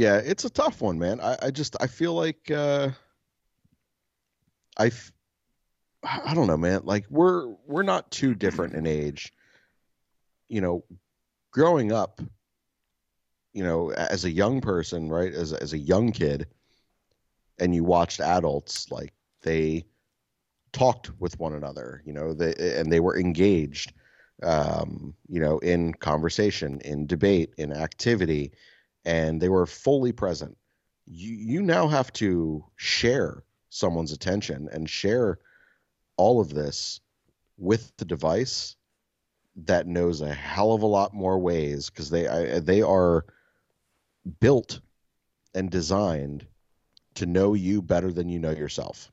yeah, 0.00 0.16
it's 0.16 0.46
a 0.46 0.50
tough 0.50 0.80
one, 0.80 0.98
man. 0.98 1.20
I, 1.20 1.36
I 1.42 1.50
just 1.50 1.76
I 1.78 1.86
feel 1.86 2.14
like 2.14 2.50
uh, 2.50 2.88
I 4.78 4.90
I 6.02 6.32
don't 6.32 6.46
know, 6.46 6.56
man. 6.56 6.80
Like 6.84 7.04
we're 7.10 7.48
we're 7.66 7.82
not 7.82 8.10
too 8.10 8.34
different 8.34 8.72
in 8.72 8.86
age. 8.86 9.30
You 10.48 10.62
know, 10.62 10.84
growing 11.50 11.92
up, 11.92 12.22
you 13.52 13.62
know, 13.62 13.90
as 13.92 14.24
a 14.24 14.30
young 14.30 14.62
person, 14.62 15.10
right, 15.10 15.34
as 15.34 15.52
as 15.52 15.74
a 15.74 15.78
young 15.78 16.12
kid, 16.12 16.46
and 17.58 17.74
you 17.74 17.84
watched 17.84 18.20
adults 18.20 18.90
like 18.90 19.12
they 19.42 19.84
talked 20.72 21.10
with 21.20 21.38
one 21.38 21.52
another, 21.52 22.02
you 22.06 22.14
know, 22.14 22.32
they 22.32 22.54
and 22.78 22.90
they 22.90 23.00
were 23.00 23.18
engaged, 23.18 23.92
um, 24.42 25.12
you 25.28 25.40
know, 25.40 25.58
in 25.58 25.92
conversation, 25.92 26.80
in 26.86 27.06
debate, 27.06 27.52
in 27.58 27.70
activity, 27.70 28.52
and 29.04 29.40
they 29.40 29.48
were 29.48 29.66
fully 29.66 30.12
present. 30.12 30.56
You 31.06 31.32
you 31.34 31.62
now 31.62 31.88
have 31.88 32.12
to 32.14 32.64
share 32.76 33.44
someone's 33.70 34.12
attention 34.12 34.68
and 34.72 34.88
share 34.88 35.38
all 36.16 36.40
of 36.40 36.52
this 36.54 37.00
with 37.56 37.92
the 37.96 38.04
device 38.04 38.76
that 39.56 39.86
knows 39.86 40.20
a 40.20 40.32
hell 40.32 40.72
of 40.72 40.82
a 40.82 40.86
lot 40.86 41.14
more 41.14 41.38
ways 41.38 41.90
because 41.90 42.10
they 42.10 42.28
I, 42.28 42.60
they 42.60 42.82
are 42.82 43.24
built 44.40 44.80
and 45.54 45.70
designed 45.70 46.46
to 47.14 47.26
know 47.26 47.54
you 47.54 47.82
better 47.82 48.12
than 48.12 48.28
you 48.28 48.38
know 48.38 48.50
yourself. 48.50 49.10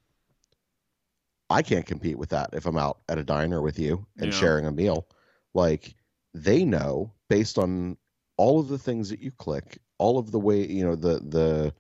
I 1.50 1.62
can't 1.62 1.86
compete 1.86 2.18
with 2.18 2.30
that 2.30 2.50
if 2.54 2.66
I'm 2.66 2.78
out 2.78 3.00
at 3.08 3.18
a 3.18 3.24
diner 3.24 3.62
with 3.62 3.80
you 3.80 4.06
and 4.20 4.32
Yeah. 4.32 4.40
sharing 4.40 4.66
a 4.66 4.72
meal. 4.72 5.08
Like 5.54 5.96
they 6.34 6.66
know 6.66 7.14
based 7.30 7.58
on 7.58 7.98
all 8.38 8.60
of 8.60 8.68
the 8.68 8.78
things 8.78 9.10
that 9.10 9.20
you 9.20 9.32
click, 9.32 9.80
all 9.98 10.18
of 10.18 10.32
the 10.32 10.40
way 10.40 10.66
you 10.66 10.86
know 10.86 10.96
the 10.96 11.20
the 11.20 11.74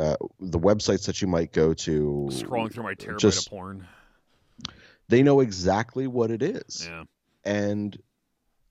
uh, 0.00 0.16
the 0.40 0.58
websites 0.58 1.06
that 1.06 1.20
you 1.22 1.28
might 1.28 1.52
go 1.52 1.72
to, 1.74 2.28
Scrolling 2.30 2.72
through 2.72 2.82
my 2.84 2.94
terabyte 2.94 3.18
just- 3.18 3.46
of 3.46 3.50
porn. 3.50 3.86
they 5.08 5.22
know 5.22 5.40
exactly 5.40 6.06
what 6.06 6.30
it 6.30 6.42
is. 6.42 6.86
Yeah. 6.90 7.04
and 7.44 7.96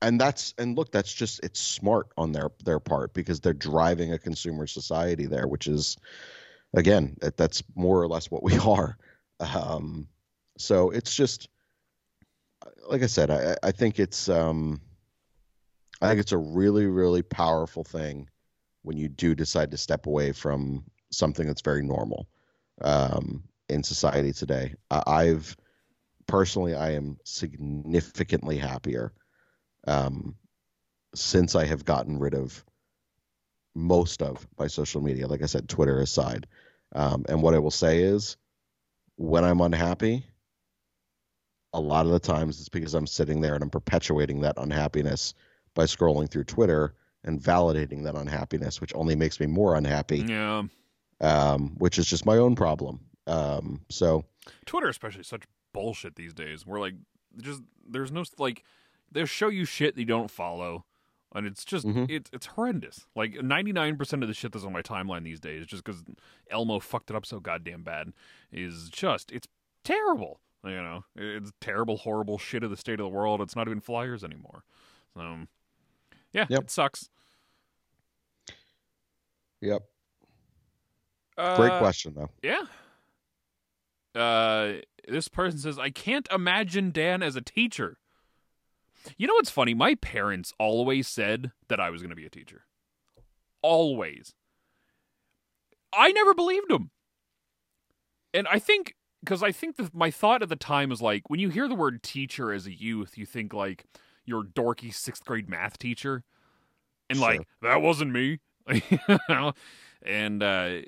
and 0.02 0.20
that's 0.20 0.52
and 0.58 0.76
look 0.76 0.92
that's 0.92 1.12
just 1.12 1.40
it's 1.42 1.58
smart 1.60 2.08
on 2.18 2.32
their 2.32 2.50
their 2.64 2.78
part 2.78 3.14
because 3.14 3.40
they're 3.40 3.54
driving 3.54 4.12
a 4.12 4.18
consumer 4.18 4.66
society 4.66 5.24
there 5.26 5.48
which 5.48 5.66
is 5.66 5.96
again 6.74 7.16
that, 7.22 7.38
that's 7.38 7.62
more 7.74 8.00
or 8.02 8.06
less 8.06 8.30
what 8.30 8.42
we 8.42 8.58
are 8.76 8.98
um 9.40 10.06
so 10.58 10.90
it's 10.90 11.14
just 11.16 11.48
like 12.90 13.02
i 13.02 13.06
said 13.06 13.30
i 13.30 13.56
i 13.62 13.70
think 13.72 13.98
it's 13.98 14.28
um 14.28 14.80
i 16.00 16.08
think 16.08 16.20
it's 16.20 16.32
a 16.32 16.38
really 16.38 16.86
really 16.86 17.22
powerful 17.22 17.84
thing 17.84 18.28
when 18.82 18.96
you 18.96 19.08
do 19.08 19.34
decide 19.34 19.70
to 19.70 19.76
step 19.76 20.06
away 20.06 20.32
from 20.32 20.84
something 21.10 21.46
that's 21.46 21.62
very 21.62 21.82
normal 21.82 22.28
um 22.82 23.42
in 23.68 23.82
society 23.82 24.32
today 24.32 24.74
i've 24.90 25.56
personally 26.26 26.74
i 26.74 26.90
am 26.90 27.16
significantly 27.24 28.56
happier 28.56 29.12
um, 29.86 30.34
since 31.14 31.54
I 31.54 31.64
have 31.64 31.84
gotten 31.84 32.18
rid 32.18 32.34
of 32.34 32.64
most 33.74 34.22
of 34.22 34.46
my 34.58 34.66
social 34.66 35.00
media, 35.00 35.26
like 35.26 35.42
I 35.42 35.46
said, 35.46 35.68
Twitter 35.68 36.00
aside. 36.00 36.46
Um, 36.94 37.24
and 37.28 37.42
what 37.42 37.54
I 37.54 37.58
will 37.58 37.70
say 37.70 38.02
is, 38.02 38.36
when 39.16 39.44
I'm 39.44 39.60
unhappy, 39.60 40.26
a 41.72 41.80
lot 41.80 42.06
of 42.06 42.12
the 42.12 42.18
times 42.18 42.58
it's 42.60 42.68
because 42.68 42.94
I'm 42.94 43.06
sitting 43.06 43.40
there 43.40 43.54
and 43.54 43.62
I'm 43.62 43.70
perpetuating 43.70 44.40
that 44.40 44.58
unhappiness 44.58 45.34
by 45.76 45.84
scrolling 45.84 46.28
through 46.28 46.44
Twitter 46.44 46.94
and 47.22 47.40
validating 47.40 48.02
that 48.04 48.16
unhappiness, 48.16 48.80
which 48.80 48.92
only 48.96 49.14
makes 49.14 49.38
me 49.38 49.46
more 49.46 49.76
unhappy, 49.76 50.18
Yeah. 50.18 50.64
um, 51.20 51.76
which 51.78 51.98
is 51.98 52.06
just 52.06 52.26
my 52.26 52.36
own 52.36 52.56
problem. 52.56 53.00
Um, 53.28 53.80
so, 53.88 54.24
Twitter 54.64 54.88
especially 54.88 55.20
is 55.20 55.26
such 55.28 55.44
bullshit 55.72 56.16
these 56.16 56.32
days. 56.34 56.66
We're 56.66 56.80
like 56.80 56.94
just 57.40 57.62
there's 57.88 58.10
no 58.12 58.24
like 58.38 58.64
they'll 59.12 59.26
show 59.26 59.48
you 59.48 59.64
shit 59.64 59.94
that 59.94 60.00
you 60.00 60.06
don't 60.06 60.30
follow, 60.30 60.84
and 61.34 61.46
it's 61.46 61.64
just 61.64 61.84
Mhm. 61.86 62.08
it's 62.08 62.30
it's 62.32 62.46
horrendous. 62.46 63.06
Like 63.16 63.42
ninety 63.42 63.72
nine 63.72 63.96
percent 63.96 64.22
of 64.22 64.28
the 64.28 64.34
shit 64.34 64.52
that's 64.52 64.64
on 64.64 64.72
my 64.72 64.82
timeline 64.82 65.24
these 65.24 65.40
days, 65.40 65.66
just 65.66 65.84
because 65.84 66.04
Elmo 66.50 66.78
fucked 66.78 67.10
it 67.10 67.16
up 67.16 67.26
so 67.26 67.40
goddamn 67.40 67.82
bad, 67.82 68.12
is 68.52 68.88
just 68.90 69.32
it's 69.32 69.48
terrible. 69.84 70.40
You 70.64 70.70
know, 70.82 71.04
it's 71.16 71.52
terrible, 71.60 71.96
horrible 71.98 72.38
shit 72.38 72.62
of 72.64 72.70
the 72.70 72.76
state 72.76 72.98
of 73.00 73.04
the 73.04 73.08
world. 73.08 73.40
It's 73.40 73.54
not 73.56 73.66
even 73.68 73.80
flyers 73.80 74.22
anymore. 74.24 74.62
So 75.14 75.46
yeah, 76.36 76.46
Yep. 76.48 76.62
it 76.64 76.70
sucks. 76.70 77.08
yep. 79.60 79.82
Great 81.36 81.72
Uh, 81.72 81.78
question, 81.78 82.14
though. 82.14 82.30
Yeah. 82.42 82.62
Uh, 84.20 84.80
this 85.08 85.28
person 85.28 85.58
says, 85.58 85.78
I 85.78 85.90
can't 85.90 86.26
imagine 86.32 86.90
Dan 86.90 87.22
as 87.22 87.36
a 87.36 87.42
teacher. 87.42 87.98
You 89.18 89.26
know 89.26 89.34
what's 89.34 89.50
funny? 89.50 89.74
My 89.74 89.94
parents 89.96 90.52
always 90.58 91.06
said 91.06 91.52
that 91.68 91.78
I 91.78 91.90
was 91.90 92.00
going 92.02 92.10
to 92.10 92.16
be 92.16 92.26
a 92.26 92.30
teacher. 92.30 92.64
Always. 93.62 94.34
I 95.92 96.12
never 96.12 96.34
believed 96.34 96.68
them. 96.70 96.90
And 98.34 98.48
I 98.48 98.58
think, 98.58 98.94
because 99.22 99.42
I 99.42 99.52
think 99.52 99.76
that 99.76 99.94
my 99.94 100.10
thought 100.10 100.42
at 100.42 100.48
the 100.48 100.56
time 100.56 100.88
was 100.88 101.00
like, 101.02 101.28
when 101.28 101.38
you 101.40 101.50
hear 101.50 101.68
the 101.68 101.74
word 101.74 102.02
teacher 102.02 102.52
as 102.52 102.66
a 102.66 102.72
youth, 102.76 103.16
you 103.16 103.26
think 103.26 103.52
like 103.52 103.84
your 104.26 104.42
dorky 104.44 104.92
sixth 104.92 105.24
grade 105.24 105.48
math 105.48 105.78
teacher. 105.78 106.24
And 107.08 107.18
Sure. 107.18 107.28
like, 107.28 107.48
that 107.62 107.80
wasn't 107.80 108.12
me. 108.12 108.40
And 110.02 110.42
uh, 110.42 110.82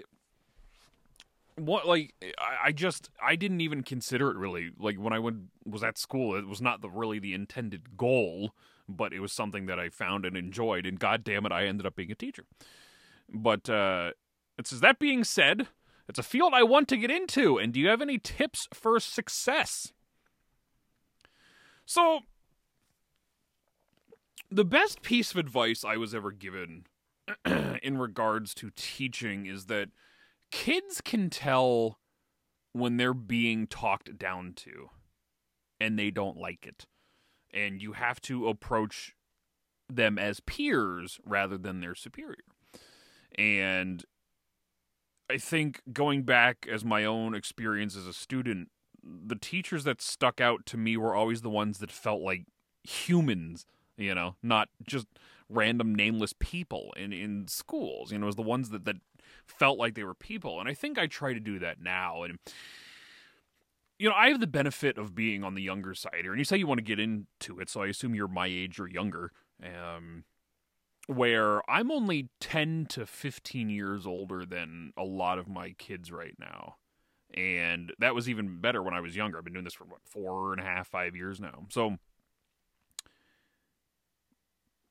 what 1.56 1.86
like 1.86 2.14
I, 2.38 2.68
I 2.68 2.72
just 2.72 3.10
I 3.22 3.36
didn't 3.36 3.60
even 3.60 3.82
consider 3.82 4.30
it 4.30 4.36
really 4.36 4.70
like 4.78 4.96
when 4.96 5.12
I 5.12 5.18
went 5.18 5.38
was 5.64 5.82
at 5.82 5.98
school 5.98 6.36
it 6.36 6.46
was 6.46 6.60
not 6.60 6.80
the 6.80 6.88
really 6.90 7.18
the 7.18 7.34
intended 7.34 7.96
goal 7.96 8.54
but 8.88 9.12
it 9.12 9.20
was 9.20 9.32
something 9.32 9.66
that 9.66 9.78
I 9.78 9.88
found 9.88 10.24
and 10.24 10.36
enjoyed 10.36 10.86
and 10.86 10.98
god 11.00 11.24
damn 11.24 11.44
it 11.46 11.52
I 11.52 11.66
ended 11.66 11.84
up 11.86 11.96
being 11.96 12.12
a 12.12 12.14
teacher 12.14 12.44
but 13.32 13.68
uh 13.68 14.12
it 14.56 14.66
says 14.66 14.80
that 14.80 14.98
being 14.98 15.24
said 15.24 15.66
it's 16.08 16.18
a 16.18 16.22
field 16.22 16.52
I 16.54 16.62
want 16.62 16.86
to 16.88 16.96
get 16.96 17.10
into 17.10 17.58
and 17.58 17.72
do 17.72 17.80
you 17.80 17.88
have 17.88 18.02
any 18.02 18.18
tips 18.18 18.68
for 18.72 19.00
success 19.00 19.92
so 21.84 22.20
the 24.50 24.64
best 24.64 25.02
piece 25.02 25.30
of 25.30 25.36
advice 25.36 25.84
I 25.84 25.96
was 25.96 26.14
ever 26.14 26.32
given 26.32 26.84
in 27.82 27.98
regards 27.98 28.54
to 28.54 28.70
teaching 28.76 29.46
is 29.46 29.66
that 29.66 29.88
kids 30.50 31.00
can 31.00 31.30
tell 31.30 31.98
when 32.72 32.96
they're 32.96 33.14
being 33.14 33.66
talked 33.66 34.18
down 34.18 34.52
to 34.54 34.90
and 35.80 35.98
they 35.98 36.10
don't 36.10 36.36
like 36.36 36.66
it. 36.66 36.86
And 37.52 37.82
you 37.82 37.92
have 37.92 38.20
to 38.22 38.48
approach 38.48 39.14
them 39.88 40.18
as 40.18 40.40
peers 40.40 41.18
rather 41.24 41.56
than 41.56 41.80
their 41.80 41.94
superior. 41.94 42.36
And 43.36 44.04
I 45.30 45.38
think 45.38 45.80
going 45.92 46.22
back 46.22 46.66
as 46.70 46.84
my 46.84 47.04
own 47.04 47.34
experience 47.34 47.96
as 47.96 48.06
a 48.06 48.12
student, 48.12 48.68
the 49.02 49.36
teachers 49.36 49.84
that 49.84 50.02
stuck 50.02 50.40
out 50.40 50.66
to 50.66 50.76
me 50.76 50.96
were 50.96 51.14
always 51.14 51.42
the 51.42 51.50
ones 51.50 51.78
that 51.78 51.90
felt 51.90 52.20
like 52.20 52.44
humans, 52.84 53.66
you 53.98 54.14
know, 54.14 54.36
not 54.42 54.68
just 54.86 55.06
random 55.48 55.94
nameless 55.94 56.32
people 56.38 56.94
in, 56.96 57.12
in 57.12 57.48
schools. 57.48 58.12
You 58.12 58.18
know, 58.18 58.26
was 58.26 58.36
the 58.36 58.42
ones 58.42 58.70
that, 58.70 58.84
that 58.84 58.96
felt 59.46 59.78
like 59.78 59.94
they 59.94 60.04
were 60.04 60.14
people. 60.14 60.60
And 60.60 60.68
I 60.68 60.74
think 60.74 60.98
I 60.98 61.06
try 61.06 61.34
to 61.34 61.40
do 61.40 61.58
that 61.58 61.82
now. 61.82 62.22
And 62.22 62.38
you 63.98 64.08
know, 64.08 64.14
I 64.14 64.28
have 64.28 64.40
the 64.40 64.46
benefit 64.46 64.96
of 64.96 65.14
being 65.14 65.42
on 65.42 65.54
the 65.54 65.62
younger 65.62 65.92
side 65.92 66.20
here. 66.22 66.30
And 66.30 66.38
you 66.38 66.44
say 66.44 66.56
you 66.56 66.68
want 66.68 66.78
to 66.78 66.84
get 66.84 67.00
into 67.00 67.58
it, 67.58 67.68
so 67.68 67.82
I 67.82 67.88
assume 67.88 68.14
you're 68.14 68.28
my 68.28 68.46
age 68.46 68.78
or 68.78 68.88
younger. 68.88 69.32
Um 69.62 70.24
where 71.08 71.62
I'm 71.70 71.90
only 71.90 72.28
10 72.38 72.84
to 72.90 73.06
15 73.06 73.70
years 73.70 74.06
older 74.06 74.44
than 74.44 74.92
a 74.94 75.04
lot 75.04 75.38
of 75.38 75.48
my 75.48 75.70
kids 75.78 76.12
right 76.12 76.34
now. 76.38 76.76
And 77.32 77.94
that 77.98 78.14
was 78.14 78.28
even 78.28 78.60
better 78.60 78.82
when 78.82 78.92
I 78.92 79.00
was 79.00 79.16
younger. 79.16 79.38
I've 79.38 79.44
been 79.44 79.54
doing 79.54 79.64
this 79.64 79.72
for 79.72 79.84
what, 79.84 80.00
four 80.04 80.52
and 80.52 80.60
a 80.60 80.64
half, 80.64 80.86
five 80.86 81.16
years 81.16 81.40
now. 81.40 81.64
So 81.70 81.96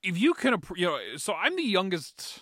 if 0.07 0.19
you 0.19 0.33
can, 0.33 0.55
you 0.75 0.85
know, 0.85 0.99
so 1.17 1.33
I'm 1.33 1.55
the 1.55 1.63
youngest 1.63 2.41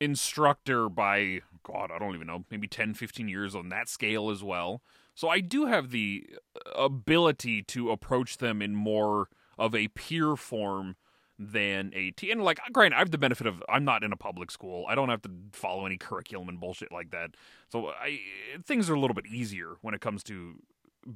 instructor 0.00 0.88
by, 0.88 1.40
God, 1.62 1.90
I 1.94 1.98
don't 1.98 2.14
even 2.14 2.26
know, 2.26 2.44
maybe 2.50 2.66
10, 2.66 2.94
15 2.94 3.28
years 3.28 3.54
on 3.54 3.68
that 3.70 3.88
scale 3.88 4.30
as 4.30 4.42
well. 4.42 4.82
So 5.14 5.28
I 5.28 5.40
do 5.40 5.66
have 5.66 5.90
the 5.90 6.26
ability 6.74 7.62
to 7.62 7.90
approach 7.90 8.38
them 8.38 8.60
in 8.60 8.74
more 8.74 9.28
of 9.58 9.74
a 9.74 9.88
peer 9.88 10.36
form 10.36 10.96
than 11.38 11.90
a 11.94 12.12
t 12.12 12.30
and 12.30 12.42
like 12.42 12.58
granted 12.72 12.96
I 12.96 13.00
have 13.00 13.10
the 13.10 13.18
benefit 13.18 13.46
of 13.46 13.62
I'm 13.68 13.84
not 13.84 14.02
in 14.02 14.10
a 14.10 14.16
public 14.16 14.50
school. 14.50 14.86
I 14.88 14.94
don't 14.94 15.10
have 15.10 15.20
to 15.22 15.30
follow 15.52 15.84
any 15.84 15.98
curriculum 15.98 16.48
and 16.48 16.58
bullshit 16.58 16.90
like 16.90 17.10
that. 17.10 17.32
So 17.68 17.88
I 17.88 18.20
things 18.64 18.88
are 18.88 18.94
a 18.94 19.00
little 19.00 19.14
bit 19.14 19.26
easier 19.26 19.76
when 19.82 19.92
it 19.92 20.00
comes 20.00 20.22
to 20.24 20.54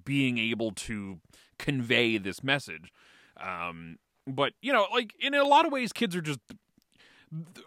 being 0.05 0.37
able 0.37 0.73
to 0.73 1.21
convey 1.59 2.19
this 2.19 2.45
message. 2.45 2.93
Um 3.39 3.97
but 4.35 4.53
you 4.61 4.73
know, 4.73 4.87
like 4.93 5.15
in 5.21 5.35
a 5.35 5.45
lot 5.45 5.67
of 5.67 5.73
ways 5.73 5.93
kids 5.93 6.15
are 6.17 6.21
just 6.21 6.41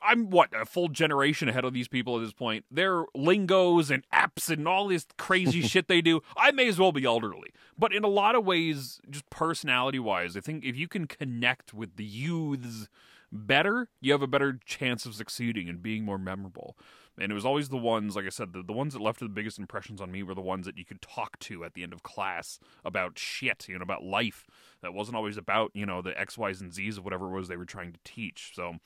I'm 0.05 0.29
what 0.29 0.49
a 0.53 0.65
full 0.65 0.89
generation 0.89 1.47
ahead 1.47 1.63
of 1.63 1.73
these 1.73 1.87
people 1.87 2.17
at 2.17 2.23
this 2.23 2.33
point. 2.33 2.65
Their 2.69 3.05
lingos 3.15 3.89
and 3.89 4.03
apps 4.13 4.49
and 4.49 4.67
all 4.67 4.87
this 4.87 5.05
crazy 5.17 5.61
shit 5.67 5.87
they 5.87 6.01
do. 6.01 6.21
I 6.35 6.51
may 6.51 6.67
as 6.67 6.77
well 6.77 6.91
be 6.91 7.05
elderly. 7.05 7.53
But 7.77 7.93
in 7.93 8.03
a 8.03 8.09
lot 8.09 8.35
of 8.35 8.45
ways, 8.45 8.99
just 9.09 9.29
personality 9.29 9.99
wise, 9.99 10.35
I 10.35 10.41
think 10.41 10.65
if 10.65 10.75
you 10.75 10.87
can 10.87 11.07
connect 11.07 11.73
with 11.73 11.95
the 11.95 12.03
youths 12.03 12.89
better, 13.31 13.87
you 14.01 14.11
have 14.11 14.21
a 14.21 14.27
better 14.27 14.59
chance 14.65 15.05
of 15.05 15.15
succeeding 15.15 15.69
and 15.69 15.81
being 15.81 16.03
more 16.03 16.19
memorable. 16.19 16.77
And 17.19 17.31
it 17.31 17.35
was 17.35 17.45
always 17.45 17.69
the 17.69 17.77
ones, 17.77 18.15
like 18.15 18.25
I 18.25 18.29
said, 18.29 18.53
the, 18.53 18.63
the 18.63 18.73
ones 18.73 18.93
that 18.93 19.01
left 19.01 19.19
the 19.19 19.29
biggest 19.29 19.59
impressions 19.59 20.01
on 20.01 20.11
me 20.11 20.23
were 20.23 20.33
the 20.33 20.41
ones 20.41 20.65
that 20.65 20.77
you 20.77 20.85
could 20.85 21.01
talk 21.01 21.37
to 21.39 21.63
at 21.63 21.75
the 21.75 21.83
end 21.83 21.93
of 21.93 22.01
class 22.01 22.59
about 22.83 23.19
shit, 23.19 23.67
you 23.69 23.77
know, 23.77 23.83
about 23.83 24.03
life. 24.03 24.47
That 24.81 24.93
wasn't 24.93 25.17
always 25.17 25.37
about, 25.37 25.71
you 25.75 25.85
know, 25.85 26.01
the 26.01 26.19
X, 26.19 26.37
Y's, 26.37 26.59
and 26.59 26.73
Z's 26.73 26.97
of 26.97 27.03
whatever 27.03 27.27
it 27.27 27.37
was 27.37 27.47
they 27.47 27.57
were 27.57 27.65
trying 27.65 27.93
to 27.93 27.99
teach. 28.03 28.51
So 28.55 28.77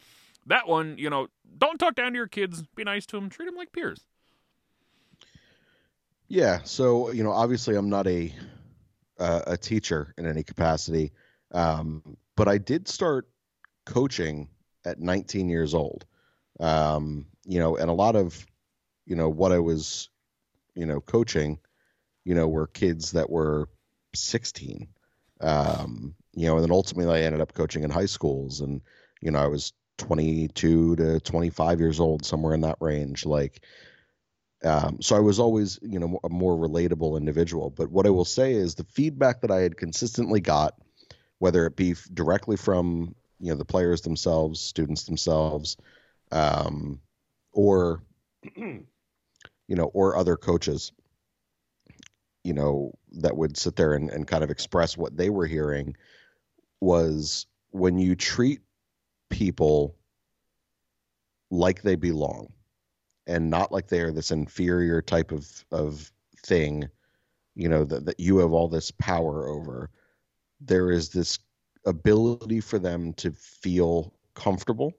that 0.46 0.68
one, 0.68 0.98
you 0.98 1.10
know, 1.10 1.28
don't 1.58 1.78
talk 1.78 1.96
down 1.96 2.12
to 2.12 2.18
your 2.18 2.28
kids. 2.28 2.64
Be 2.76 2.84
nice 2.84 3.06
to 3.08 3.16
them. 3.16 3.30
Treat 3.30 3.46
them 3.46 3.56
like 3.56 3.72
peers. 3.72 4.06
Yeah. 6.28 6.60
So 6.64 7.12
you 7.12 7.24
know, 7.24 7.32
obviously, 7.32 7.76
I'm 7.76 7.90
not 7.90 8.08
a 8.08 8.34
uh, 9.20 9.42
a 9.48 9.58
teacher 9.58 10.14
in 10.18 10.26
any 10.26 10.44
capacity, 10.44 11.12
um, 11.54 12.18
but 12.36 12.48
I 12.48 12.58
did 12.58 12.88
start 12.88 13.28
coaching 13.86 14.50
at 14.86 15.00
19 15.00 15.50
years 15.50 15.74
old. 15.74 16.06
Um, 16.60 17.26
you 17.46 17.60
know, 17.60 17.78
and 17.78 17.90
a 17.90 17.94
lot 17.94 18.16
of 18.16 18.46
you 19.06 19.16
know 19.16 19.30
what 19.30 19.52
I 19.52 19.60
was, 19.60 20.10
you 20.76 20.86
know, 20.86 21.00
coaching, 21.00 21.60
you 22.26 22.36
know, 22.36 22.48
were 22.48 22.68
kids 22.68 23.12
that 23.12 23.30
were 23.30 23.70
16. 24.14 24.88
Um, 25.40 26.16
you 26.34 26.48
know, 26.48 26.56
and 26.56 26.64
then 26.64 26.72
ultimately 26.72 27.14
I 27.14 27.24
ended 27.24 27.42
up 27.42 27.54
coaching 27.54 27.84
in 27.84 27.90
high 27.90 28.06
schools, 28.06 28.62
and 28.62 28.82
you 29.22 29.32
know, 29.32 29.40
I 29.40 29.48
was 29.48 29.74
22 29.98 30.96
to 30.96 31.20
25 31.20 31.80
years 31.80 32.00
old, 32.00 32.26
somewhere 32.26 32.54
in 32.54 32.62
that 32.62 32.78
range. 32.80 33.26
Like, 33.26 33.64
um, 34.64 35.02
so 35.02 35.16
I 35.16 35.20
was 35.20 35.40
always, 35.40 35.80
you 35.82 36.00
know, 36.00 36.20
a 36.24 36.30
more 36.30 36.56
relatable 36.56 37.18
individual. 37.18 37.70
But 37.70 37.92
what 37.92 38.06
I 38.06 38.10
will 38.10 38.26
say 38.26 38.54
is 38.54 38.76
the 38.76 38.84
feedback 38.84 39.42
that 39.42 39.52
I 39.52 39.62
had 39.62 39.78
consistently 39.78 40.42
got, 40.42 40.76
whether 41.40 41.66
it 41.66 41.76
be 41.76 41.96
directly 42.14 42.58
from, 42.58 43.16
you 43.40 43.52
know, 43.52 43.58
the 43.58 43.66
players 43.66 44.02
themselves, 44.02 44.60
students 44.60 45.06
themselves, 45.06 45.78
um, 46.32 47.00
or, 47.52 48.04
you 48.56 48.86
know, 49.70 49.92
or 49.94 50.18
other 50.18 50.38
coaches, 50.38 50.92
you 52.44 52.54
know, 52.54 52.94
that 53.12 53.36
would 53.36 53.58
sit 53.58 53.76
there 53.76 53.94
and, 53.94 54.10
and 54.10 54.28
kind 54.28 54.44
of 54.44 54.50
express 54.50 54.98
what 54.98 55.18
they 55.18 55.30
were 55.30 55.48
hearing 55.48 55.96
was 56.80 57.48
when 57.72 57.98
you 57.98 58.16
treat 58.16 58.62
people 59.30 59.96
like 61.50 61.82
they 61.82 61.96
belong 61.96 62.52
and 63.26 63.50
not 63.50 63.72
like 63.72 63.88
they 63.88 64.02
are 64.02 64.12
this 64.12 64.32
inferior 64.32 65.02
type 65.02 65.32
of 65.32 65.66
of 65.72 66.12
thing 66.46 66.88
you 67.56 67.68
know 67.68 67.84
that, 67.84 68.06
that 68.06 68.20
you 68.20 68.38
have 68.38 68.52
all 68.52 68.68
this 68.68 68.92
power 68.92 69.48
over 69.48 69.90
there 70.62 70.92
is 70.92 71.10
this 71.10 71.40
ability 71.86 72.60
for 72.60 72.80
them 72.80 73.14
to 73.14 73.32
feel 73.32 74.14
comfortable 74.34 74.94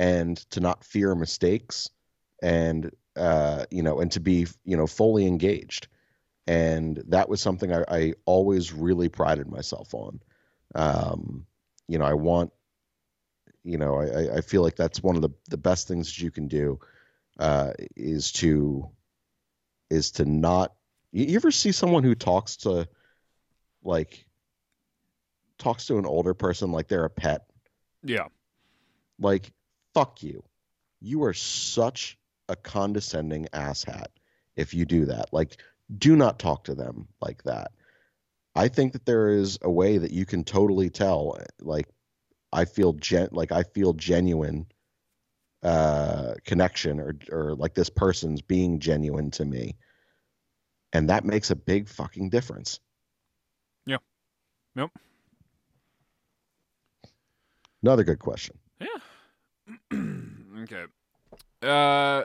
and 0.00 0.38
to 0.50 0.60
not 0.60 0.84
fear 0.84 1.14
mistakes 1.14 1.90
and 2.42 2.90
uh, 3.16 3.64
you 3.70 3.82
know 3.82 4.00
and 4.00 4.12
to 4.12 4.20
be 4.20 4.46
you 4.64 4.76
know 4.76 4.86
fully 4.86 5.26
engaged 5.26 5.88
and 6.46 7.02
that 7.08 7.28
was 7.28 7.40
something 7.40 7.72
I, 7.72 7.84
I 7.88 8.14
always 8.24 8.72
really 8.72 9.08
prided 9.08 9.48
myself 9.48 9.94
on 9.94 10.20
um, 10.74 11.46
you 11.88 11.98
know 11.98 12.04
i 12.04 12.14
want 12.14 12.52
you 13.64 13.78
know, 13.78 14.00
I, 14.00 14.38
I 14.38 14.40
feel 14.40 14.62
like 14.62 14.76
that's 14.76 15.02
one 15.02 15.16
of 15.16 15.22
the, 15.22 15.30
the 15.48 15.56
best 15.56 15.88
things 15.88 16.08
that 16.08 16.20
you 16.20 16.30
can 16.30 16.48
do 16.48 16.80
uh, 17.38 17.72
is 17.96 18.32
to 18.32 18.88
is 19.90 20.12
to 20.12 20.24
not. 20.24 20.74
You 21.12 21.36
ever 21.36 21.50
see 21.50 21.72
someone 21.72 22.04
who 22.04 22.14
talks 22.14 22.58
to 22.58 22.88
like 23.82 24.24
talks 25.58 25.86
to 25.86 25.98
an 25.98 26.06
older 26.06 26.34
person 26.34 26.72
like 26.72 26.88
they're 26.88 27.04
a 27.04 27.10
pet? 27.10 27.42
Yeah. 28.02 28.28
Like 29.18 29.52
fuck 29.94 30.22
you. 30.22 30.42
You 31.00 31.24
are 31.24 31.34
such 31.34 32.18
a 32.48 32.56
condescending 32.56 33.46
asshat 33.52 34.06
if 34.56 34.74
you 34.74 34.84
do 34.84 35.06
that. 35.06 35.32
Like 35.32 35.56
do 35.96 36.16
not 36.16 36.38
talk 36.38 36.64
to 36.64 36.74
them 36.74 37.08
like 37.20 37.42
that. 37.44 37.72
I 38.54 38.68
think 38.68 38.92
that 38.92 39.06
there 39.06 39.28
is 39.30 39.58
a 39.62 39.70
way 39.70 39.98
that 39.98 40.10
you 40.10 40.26
can 40.26 40.44
totally 40.44 40.90
tell 40.90 41.38
like 41.60 41.88
I 42.52 42.64
feel 42.64 42.92
gen 42.94 43.28
like 43.32 43.52
I 43.52 43.62
feel 43.62 43.92
genuine 43.92 44.66
uh 45.62 46.34
connection 46.44 47.00
or 47.00 47.14
or 47.30 47.54
like 47.54 47.74
this 47.74 47.90
person's 47.90 48.42
being 48.42 48.80
genuine 48.80 49.30
to 49.32 49.44
me. 49.44 49.76
And 50.92 51.10
that 51.10 51.24
makes 51.24 51.50
a 51.50 51.56
big 51.56 51.88
fucking 51.88 52.30
difference. 52.30 52.80
Yeah. 53.86 53.98
Yep. 54.74 54.90
Another 57.82 58.04
good 58.04 58.18
question. 58.18 58.58
Okay. 60.72 60.90
Uh 61.62 62.24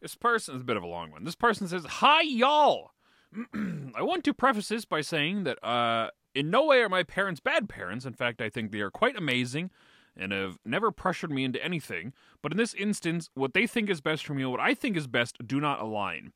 this 0.00 0.14
person 0.14 0.54
is 0.54 0.60
a 0.60 0.64
bit 0.64 0.76
of 0.76 0.82
a 0.82 0.86
long 0.86 1.10
one. 1.10 1.24
This 1.24 1.34
person 1.34 1.66
says, 1.68 1.84
"Hi 1.84 2.20
y'all. 2.22 2.92
I 3.54 4.02
want 4.02 4.24
to 4.24 4.34
preface 4.34 4.68
this 4.68 4.84
by 4.84 5.00
saying 5.00 5.44
that 5.44 5.62
uh 5.64 6.10
in 6.34 6.50
no 6.50 6.66
way 6.66 6.82
are 6.82 6.88
my 6.88 7.02
parents 7.02 7.40
bad 7.40 7.68
parents. 7.68 8.04
In 8.04 8.12
fact, 8.12 8.40
I 8.40 8.48
think 8.48 8.70
they 8.70 8.80
are 8.80 8.90
quite 8.90 9.16
amazing 9.16 9.70
and 10.16 10.32
have 10.32 10.58
never 10.64 10.90
pressured 10.90 11.30
me 11.30 11.44
into 11.44 11.62
anything. 11.62 12.12
But 12.42 12.52
in 12.52 12.58
this 12.58 12.74
instance, 12.74 13.28
what 13.34 13.54
they 13.54 13.66
think 13.66 13.90
is 13.90 14.00
best 14.00 14.24
for 14.24 14.34
me 14.34 14.42
and 14.42 14.50
what 14.50 14.60
I 14.60 14.74
think 14.74 14.96
is 14.96 15.06
best 15.06 15.46
do 15.46 15.60
not 15.60 15.80
align. 15.80 16.32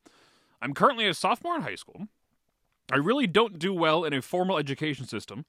I'm 0.61 0.75
currently 0.75 1.07
a 1.07 1.15
sophomore 1.15 1.57
in 1.57 1.63
high 1.63 1.77
school. 1.77 2.09
I 2.93 2.97
really 2.97 3.27
don't 3.27 3.59
do 3.59 3.73
well 3.73 4.05
in 4.05 4.13
a 4.13 4.21
formal 4.21 4.59
education 4.59 5.07
system, 5.07 5.45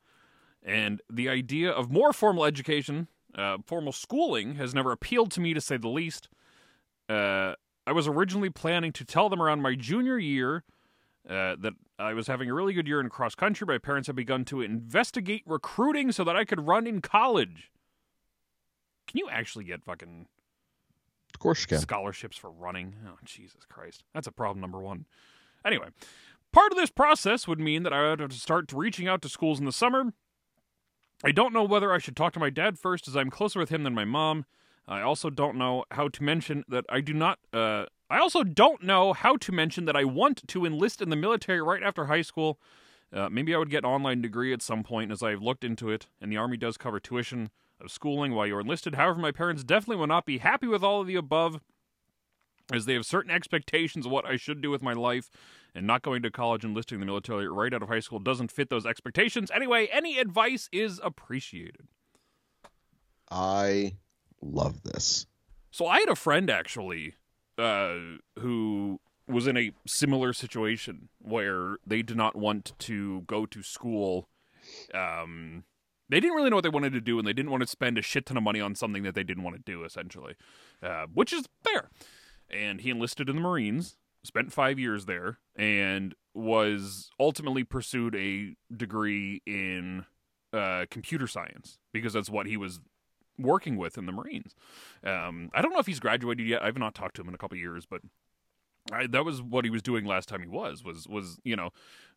and 0.63 1.01
the 1.09 1.27
idea 1.27 1.71
of 1.71 1.91
more 1.91 2.13
formal 2.13 2.45
education, 2.45 3.07
uh, 3.35 3.57
formal 3.65 3.91
schooling, 3.91 4.55
has 4.55 4.73
never 4.73 4.91
appealed 4.91 5.31
to 5.31 5.41
me 5.41 5.53
to 5.53 5.61
say 5.61 5.77
the 5.77 5.87
least. 5.87 6.29
Uh, 7.09 7.53
I 7.85 7.91
was 7.91 8.07
originally 8.07 8.49
planning 8.49 8.91
to 8.93 9.05
tell 9.05 9.29
them 9.29 9.41
around 9.41 9.61
my 9.61 9.75
junior 9.75 10.17
year 10.17 10.63
uh, 11.29 11.55
that 11.59 11.73
I 11.99 12.13
was 12.13 12.27
having 12.27 12.49
a 12.49 12.53
really 12.53 12.73
good 12.73 12.87
year 12.87 12.99
in 12.99 13.09
cross 13.09 13.35
country. 13.35 13.65
My 13.67 13.77
parents 13.77 14.07
had 14.07 14.15
begun 14.15 14.45
to 14.45 14.61
investigate 14.61 15.43
recruiting 15.45 16.11
so 16.11 16.23
that 16.23 16.35
I 16.35 16.45
could 16.45 16.67
run 16.67 16.87
in 16.87 17.01
college. 17.01 17.71
Can 19.07 19.17
you 19.17 19.29
actually 19.29 19.65
get 19.65 19.83
fucking 19.83 20.27
of 21.33 21.39
course 21.39 21.65
scholarships 21.67 22.37
for 22.37 22.49
running? 22.49 22.95
Oh, 23.07 23.17
Jesus 23.23 23.65
Christ. 23.67 24.03
That's 24.13 24.27
a 24.27 24.31
problem 24.31 24.61
number 24.61 24.79
one. 24.79 25.05
Anyway, 25.65 25.87
part 26.51 26.71
of 26.71 26.77
this 26.77 26.89
process 26.89 27.47
would 27.47 27.59
mean 27.59 27.83
that 27.83 27.93
I 27.93 28.09
would 28.09 28.19
have 28.19 28.29
to 28.29 28.37
start 28.37 28.71
reaching 28.73 29.07
out 29.07 29.21
to 29.23 29.29
schools 29.29 29.59
in 29.59 29.65
the 29.65 29.71
summer. 29.71 30.13
I 31.23 31.31
don't 31.31 31.53
know 31.53 31.63
whether 31.63 31.93
I 31.93 31.99
should 31.99 32.15
talk 32.15 32.33
to 32.33 32.39
my 32.39 32.49
dad 32.49 32.79
first, 32.79 33.07
as 33.07 33.15
I'm 33.15 33.29
closer 33.29 33.59
with 33.59 33.69
him 33.69 33.83
than 33.83 33.93
my 33.93 34.05
mom. 34.05 34.45
I 34.87 35.01
also 35.01 35.29
don't 35.29 35.55
know 35.55 35.85
how 35.91 36.07
to 36.07 36.23
mention 36.23 36.63
that 36.67 36.85
I 36.89 37.01
do 37.01 37.13
not. 37.13 37.39
Uh, 37.53 37.85
I 38.09 38.19
also 38.19 38.43
don't 38.43 38.83
know 38.83 39.13
how 39.13 39.37
to 39.37 39.51
mention 39.51 39.85
that 39.85 39.95
I 39.95 40.03
want 40.03 40.47
to 40.47 40.65
enlist 40.65 41.01
in 41.01 41.09
the 41.09 41.15
military 41.15 41.61
right 41.61 41.83
after 41.83 42.05
high 42.05 42.23
school. 42.23 42.59
Uh, 43.13 43.29
maybe 43.29 43.53
I 43.53 43.57
would 43.57 43.69
get 43.69 43.83
an 43.83 43.89
online 43.89 44.21
degree 44.21 44.51
at 44.53 44.61
some 44.61 44.83
point, 44.83 45.11
as 45.11 45.21
I've 45.21 45.41
looked 45.41 45.63
into 45.63 45.89
it, 45.89 46.07
and 46.19 46.31
the 46.31 46.37
Army 46.37 46.57
does 46.57 46.77
cover 46.77 46.99
tuition 46.99 47.51
of 47.79 47.91
schooling 47.91 48.33
while 48.33 48.47
you're 48.47 48.61
enlisted. 48.61 48.95
However, 48.95 49.19
my 49.19 49.31
parents 49.31 49.63
definitely 49.63 49.97
will 49.97 50.07
not 50.07 50.25
be 50.25 50.39
happy 50.39 50.67
with 50.67 50.83
all 50.83 51.01
of 51.01 51.07
the 51.07 51.15
above, 51.15 51.61
as 52.73 52.85
they 52.85 52.93
have 52.93 53.05
certain 53.05 53.31
expectations 53.31 54.05
of 54.05 54.11
what 54.11 54.25
I 54.25 54.37
should 54.37 54.61
do 54.61 54.71
with 54.71 54.81
my 54.81 54.93
life, 54.93 55.29
and 55.73 55.87
not 55.87 56.01
going 56.01 56.21
to 56.23 56.31
college 56.31 56.63
and 56.63 56.71
enlisting 56.71 56.99
the 56.99 57.05
military 57.05 57.47
right 57.47 57.73
out 57.73 57.81
of 57.81 57.89
high 57.89 57.99
school 57.99 58.19
doesn't 58.19 58.51
fit 58.51 58.69
those 58.69 58.85
expectations. 58.85 59.49
Anyway, 59.53 59.87
any 59.91 60.17
advice 60.17 60.69
is 60.71 60.99
appreciated. 61.03 61.87
I 63.29 63.95
love 64.41 64.83
this. 64.83 65.25
So 65.71 65.87
I 65.87 65.99
had 65.99 66.09
a 66.09 66.15
friend 66.15 66.49
actually 66.49 67.15
uh, 67.57 67.95
who 68.39 68.99
was 69.27 69.47
in 69.47 69.55
a 69.55 69.71
similar 69.87 70.33
situation 70.33 71.09
where 71.19 71.77
they 71.85 72.01
did 72.01 72.17
not 72.17 72.35
want 72.35 72.73
to 72.79 73.21
go 73.21 73.45
to 73.45 73.63
school. 73.63 74.27
Um, 74.93 75.63
they 76.09 76.19
didn't 76.19 76.35
really 76.35 76.49
know 76.49 76.57
what 76.57 76.63
they 76.63 76.69
wanted 76.69 76.91
to 76.93 77.01
do, 77.01 77.17
and 77.17 77.25
they 77.25 77.33
didn't 77.33 77.51
want 77.51 77.61
to 77.61 77.67
spend 77.67 77.97
a 77.97 78.01
shit 78.01 78.25
ton 78.25 78.35
of 78.35 78.43
money 78.43 78.59
on 78.59 78.75
something 78.75 79.03
that 79.03 79.15
they 79.15 79.23
didn't 79.23 79.43
want 79.43 79.55
to 79.55 79.61
do, 79.71 79.85
essentially, 79.85 80.35
uh, 80.83 81.05
which 81.13 81.31
is 81.31 81.47
fair. 81.63 81.89
And 82.49 82.81
he 82.81 82.89
enlisted 82.89 83.29
in 83.29 83.37
the 83.37 83.41
Marines, 83.41 83.95
spent 84.23 84.51
five 84.51 84.79
years 84.79 85.05
there, 85.05 85.39
and 85.55 86.15
was 86.33 87.09
ultimately 87.19 87.63
pursued 87.63 88.15
a 88.15 88.55
degree 88.75 89.41
in 89.45 90.05
uh, 90.53 90.85
computer 90.89 91.27
science 91.27 91.79
because 91.93 92.13
that's 92.13 92.29
what 92.29 92.45
he 92.45 92.57
was 92.57 92.79
working 93.37 93.77
with 93.77 93.97
in 93.97 94.05
the 94.05 94.11
Marines. 94.11 94.55
Um, 95.03 95.49
I 95.53 95.61
don't 95.61 95.73
know 95.73 95.79
if 95.79 95.87
he's 95.87 95.99
graduated 95.99 96.47
yet. 96.47 96.63
I've 96.63 96.77
not 96.77 96.93
talked 96.93 97.15
to 97.15 97.21
him 97.21 97.29
in 97.29 97.33
a 97.33 97.37
couple 97.37 97.57
years, 97.57 97.85
but 97.85 98.01
I, 98.91 99.07
that 99.07 99.25
was 99.25 99.41
what 99.41 99.65
he 99.65 99.71
was 99.71 99.81
doing 99.81 100.05
last 100.05 100.29
time 100.29 100.41
he 100.41 100.47
was 100.47 100.83
was 100.83 101.07
was 101.07 101.39
you 101.43 101.55
know 101.55 101.69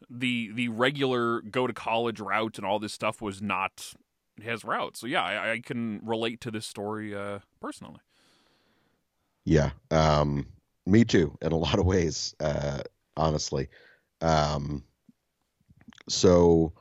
the 0.08 0.50
the 0.54 0.68
regular 0.68 1.42
go 1.42 1.66
to 1.66 1.72
college 1.72 2.20
route 2.20 2.56
and 2.56 2.66
all 2.66 2.78
this 2.78 2.92
stuff 2.92 3.20
was 3.20 3.42
not 3.42 3.94
his 4.40 4.64
route. 4.64 4.96
So 4.96 5.06
yeah, 5.06 5.22
I, 5.22 5.52
I 5.52 5.60
can 5.60 6.00
relate 6.02 6.40
to 6.42 6.50
this 6.50 6.66
story 6.66 7.14
uh, 7.14 7.40
personally. 7.60 8.00
Yeah, 9.44 9.70
um, 9.90 10.46
me 10.86 11.04
too. 11.04 11.36
In 11.42 11.52
a 11.52 11.56
lot 11.58 11.78
of 11.78 11.86
ways, 11.86 12.34
uh, 12.40 12.80
honestly. 13.16 13.68
Um, 14.20 14.84
so 16.08 16.72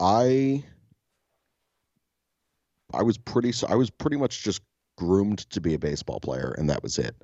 I 0.00 0.64
I 2.94 3.02
was 3.02 3.18
pretty 3.18 3.52
I 3.68 3.74
was 3.74 3.90
pretty 3.90 4.16
much 4.16 4.42
just 4.42 4.62
groomed 4.98 5.38
to 5.50 5.60
be 5.60 5.74
a 5.74 5.78
baseball 5.78 6.20
player, 6.20 6.54
and 6.58 6.68
that 6.70 6.82
was 6.82 6.98
it. 6.98 7.14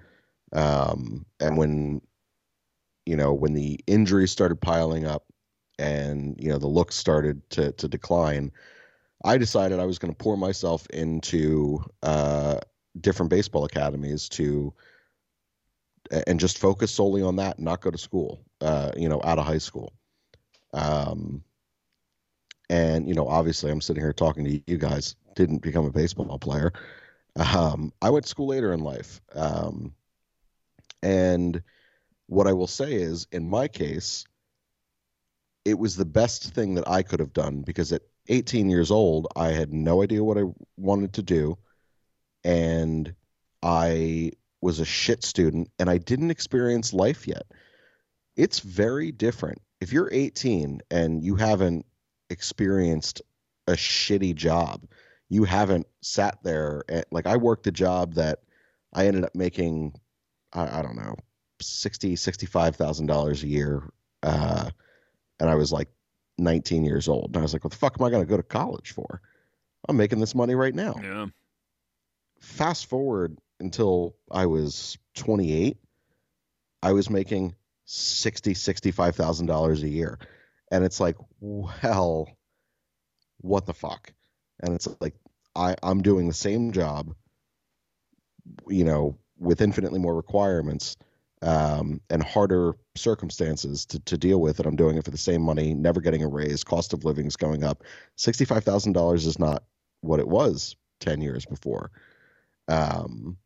Um, 0.52 1.26
and 1.40 1.56
when 1.56 2.00
you 3.06 3.16
know 3.16 3.32
when 3.32 3.54
the 3.54 3.80
injuries 3.86 4.30
started 4.30 4.60
piling 4.60 5.06
up, 5.06 5.24
and 5.78 6.36
you 6.38 6.48
know 6.48 6.58
the 6.58 6.66
looks 6.66 6.94
started 6.96 7.48
to 7.50 7.72
to 7.72 7.88
decline, 7.88 8.52
I 9.24 9.38
decided 9.38 9.80
I 9.80 9.86
was 9.86 9.98
going 9.98 10.12
to 10.12 10.16
pour 10.16 10.36
myself 10.36 10.86
into 10.90 11.84
uh, 12.02 12.58
different 13.00 13.30
baseball 13.30 13.64
academies 13.64 14.28
to 14.30 14.72
and 16.26 16.40
just 16.40 16.58
focus 16.58 16.90
solely 16.90 17.22
on 17.22 17.36
that 17.36 17.56
and 17.56 17.64
not 17.64 17.80
go 17.80 17.90
to 17.90 17.98
school 17.98 18.40
uh, 18.60 18.92
you 18.96 19.08
know 19.08 19.20
out 19.24 19.38
of 19.38 19.46
high 19.46 19.58
school. 19.58 19.92
Um, 20.72 21.42
and 22.70 23.08
you 23.08 23.14
know 23.14 23.26
obviously 23.26 23.70
i'm 23.70 23.80
sitting 23.80 24.02
here 24.02 24.12
talking 24.12 24.44
to 24.44 24.62
you 24.66 24.76
guys 24.76 25.16
didn't 25.34 25.62
become 25.62 25.86
a 25.86 25.90
baseball 25.90 26.38
player. 26.38 26.72
Um, 27.36 27.92
i 28.02 28.10
went 28.10 28.24
to 28.24 28.28
school 28.28 28.48
later 28.48 28.72
in 28.72 28.80
life. 28.80 29.20
Um, 29.34 29.94
and 31.02 31.62
what 32.26 32.46
i 32.46 32.52
will 32.52 32.66
say 32.66 32.92
is 32.92 33.26
in 33.32 33.48
my 33.48 33.68
case 33.68 34.26
it 35.64 35.78
was 35.78 35.96
the 35.96 36.04
best 36.04 36.54
thing 36.54 36.74
that 36.74 36.88
i 36.88 37.02
could 37.02 37.20
have 37.20 37.32
done 37.32 37.62
because 37.62 37.92
at 37.92 38.02
18 38.28 38.68
years 38.68 38.90
old 38.90 39.28
i 39.36 39.48
had 39.48 39.72
no 39.72 40.02
idea 40.02 40.22
what 40.22 40.38
i 40.38 40.44
wanted 40.76 41.14
to 41.14 41.22
do. 41.22 41.56
And 42.44 43.14
i 43.62 44.32
was 44.60 44.80
a 44.80 44.84
shit 44.84 45.24
student 45.24 45.70
and 45.78 45.88
I 45.88 45.98
didn't 45.98 46.30
experience 46.30 46.92
life 46.92 47.26
yet. 47.26 47.44
It's 48.36 48.60
very 48.60 49.12
different. 49.12 49.60
If 49.80 49.92
you're 49.92 50.08
18 50.12 50.80
and 50.90 51.22
you 51.22 51.36
haven't 51.36 51.86
experienced 52.30 53.22
a 53.66 53.72
shitty 53.72 54.34
job, 54.34 54.86
you 55.28 55.44
haven't 55.44 55.86
sat 56.00 56.38
there 56.42 56.82
and, 56.88 57.04
like 57.10 57.26
I 57.26 57.36
worked 57.36 57.66
a 57.66 57.72
job 57.72 58.14
that 58.14 58.40
I 58.92 59.06
ended 59.06 59.24
up 59.24 59.34
making 59.34 59.94
I, 60.52 60.78
I 60.78 60.82
don't 60.82 60.96
know, 60.96 61.14
60 61.60 62.14
$65,000 62.14 63.42
a 63.42 63.46
year 63.46 63.90
uh, 64.22 64.70
and 65.40 65.50
I 65.50 65.54
was 65.54 65.72
like 65.72 65.88
19 66.38 66.84
years 66.84 67.08
old. 67.08 67.26
And 67.26 67.36
I 67.36 67.42
was 67.42 67.52
like, 67.52 67.64
what 67.64 67.72
the 67.72 67.78
fuck 67.78 67.96
am 67.98 68.06
I 68.06 68.10
going 68.10 68.22
to 68.22 68.28
go 68.28 68.36
to 68.36 68.42
college 68.42 68.92
for? 68.92 69.20
I'm 69.88 69.96
making 69.96 70.20
this 70.20 70.34
money 70.34 70.54
right 70.54 70.74
now. 70.74 70.94
Yeah. 71.02 71.26
Fast 72.40 72.86
forward 72.86 73.38
until 73.60 74.16
I 74.30 74.46
was 74.46 74.98
28, 75.14 75.76
I 76.82 76.92
was 76.92 77.10
making 77.10 77.54
sixty, 77.84 78.54
sixty-five 78.54 79.16
thousand 79.16 79.46
dollars 79.46 79.82
a 79.82 79.88
year, 79.88 80.18
and 80.70 80.84
it's 80.84 81.00
like, 81.00 81.16
well, 81.40 82.28
what 83.40 83.66
the 83.66 83.74
fuck? 83.74 84.12
And 84.60 84.74
it's 84.74 84.88
like 85.00 85.14
I 85.56 85.74
I'm 85.82 86.02
doing 86.02 86.28
the 86.28 86.34
same 86.34 86.72
job, 86.72 87.14
you 88.68 88.84
know, 88.84 89.18
with 89.38 89.60
infinitely 89.60 89.98
more 89.98 90.14
requirements 90.14 90.96
um, 91.42 92.00
and 92.10 92.22
harder 92.22 92.74
circumstances 92.96 93.86
to, 93.86 94.00
to 94.00 94.18
deal 94.18 94.40
with, 94.40 94.58
and 94.58 94.66
I'm 94.66 94.76
doing 94.76 94.96
it 94.98 95.04
for 95.04 95.10
the 95.10 95.18
same 95.18 95.42
money, 95.42 95.74
never 95.74 96.00
getting 96.00 96.22
a 96.22 96.28
raise, 96.28 96.64
cost 96.64 96.92
of 96.92 97.04
living 97.04 97.26
is 97.26 97.36
going 97.36 97.64
up. 97.64 97.82
Sixty-five 98.16 98.64
thousand 98.64 98.92
dollars 98.92 99.26
is 99.26 99.38
not 99.38 99.64
what 100.00 100.20
it 100.20 100.28
was 100.28 100.76
ten 101.00 101.20
years 101.20 101.44
before. 101.46 101.90
Um, 102.68 103.38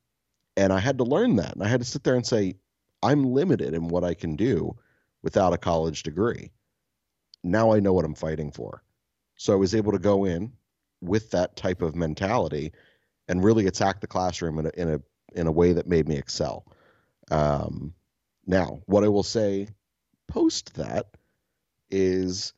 and 0.57 0.73
I 0.73 0.79
had 0.79 0.99
to 0.99 1.05
learn 1.05 1.37
that. 1.37 1.55
And 1.55 1.63
I 1.63 1.69
had 1.69 1.81
to 1.81 1.87
sit 1.87 2.05
there 2.05 2.15
and 2.15 2.27
say, 2.27 2.57
I'm 3.03 3.33
limited 3.33 3.75
in 3.75 3.89
what 3.89 4.05
I 4.05 4.15
can 4.15 4.37
do 4.37 4.77
without 5.23 5.53
a 5.53 5.59
college 5.59 6.03
degree. 6.03 6.51
Now 7.43 7.73
I 7.73 7.81
know 7.81 7.93
what 7.93 8.05
I'm 8.05 8.15
fighting 8.15 8.53
for. 8.53 8.83
So 9.37 9.53
I 9.53 9.57
was 9.57 9.75
able 9.75 9.93
to 9.93 9.99
go 9.99 10.25
in 10.25 10.53
with 11.01 11.31
that 11.33 11.57
type 11.57 11.83
of 11.83 11.97
mentality 11.97 12.73
and 13.29 13.43
really 13.43 13.67
attack 13.67 14.01
the 14.01 14.07
classroom 14.07 14.59
in 14.59 14.67
a 14.67 14.71
in 14.77 14.89
a 14.89 15.01
in 15.35 15.47
a 15.47 15.53
way 15.53 15.73
that 15.73 15.87
made 15.87 16.07
me 16.07 16.17
excel. 16.17 16.67
Um, 17.31 17.95
now, 18.47 18.83
what 18.87 19.05
I 19.05 19.09
will 19.09 19.23
say 19.23 19.69
post 20.29 20.75
that 20.75 21.07
is 21.91 22.53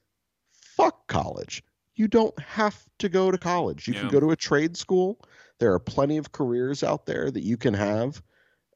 fuck 0.76 1.06
college. 1.06 1.62
You 1.96 2.08
don't 2.08 2.38
have 2.40 2.84
to 2.98 3.08
go 3.08 3.30
to 3.30 3.38
college. 3.38 3.86
You 3.86 3.94
yeah. 3.94 4.00
can 4.00 4.08
go 4.10 4.20
to 4.20 4.30
a 4.32 4.36
trade 4.36 4.76
school. 4.76 5.20
There 5.60 5.72
are 5.72 5.78
plenty 5.78 6.16
of 6.16 6.32
careers 6.32 6.82
out 6.82 7.06
there 7.06 7.30
that 7.30 7.42
you 7.42 7.56
can 7.56 7.74
have 7.74 8.22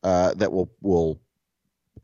uh, 0.02 0.34
that 0.34 0.52
will 0.52 0.70
will 0.80 1.20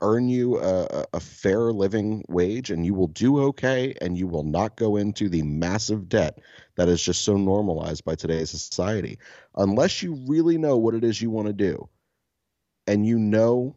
earn 0.00 0.28
you 0.28 0.58
a, 0.60 1.06
a, 1.12 1.20
fair 1.20 1.72
living 1.72 2.24
wage, 2.28 2.70
and 2.70 2.84
you 2.84 2.92
will 2.94 3.06
do 3.06 3.40
okay, 3.44 3.94
and 4.00 4.18
you 4.18 4.26
will 4.26 4.42
not 4.42 4.76
go 4.76 4.96
into 4.96 5.28
the 5.28 5.42
massive 5.42 6.08
debt 6.08 6.40
that 6.74 6.88
is 6.88 7.00
just 7.00 7.22
so 7.22 7.36
normalized 7.36 8.04
by 8.04 8.16
today's 8.16 8.50
society, 8.50 9.18
unless 9.56 10.02
you 10.02 10.14
really 10.26 10.58
know 10.58 10.76
what 10.76 10.94
it 10.94 11.04
is 11.04 11.22
you 11.22 11.30
want 11.30 11.46
to 11.46 11.52
do, 11.52 11.88
and 12.88 13.06
you 13.06 13.18
know 13.18 13.76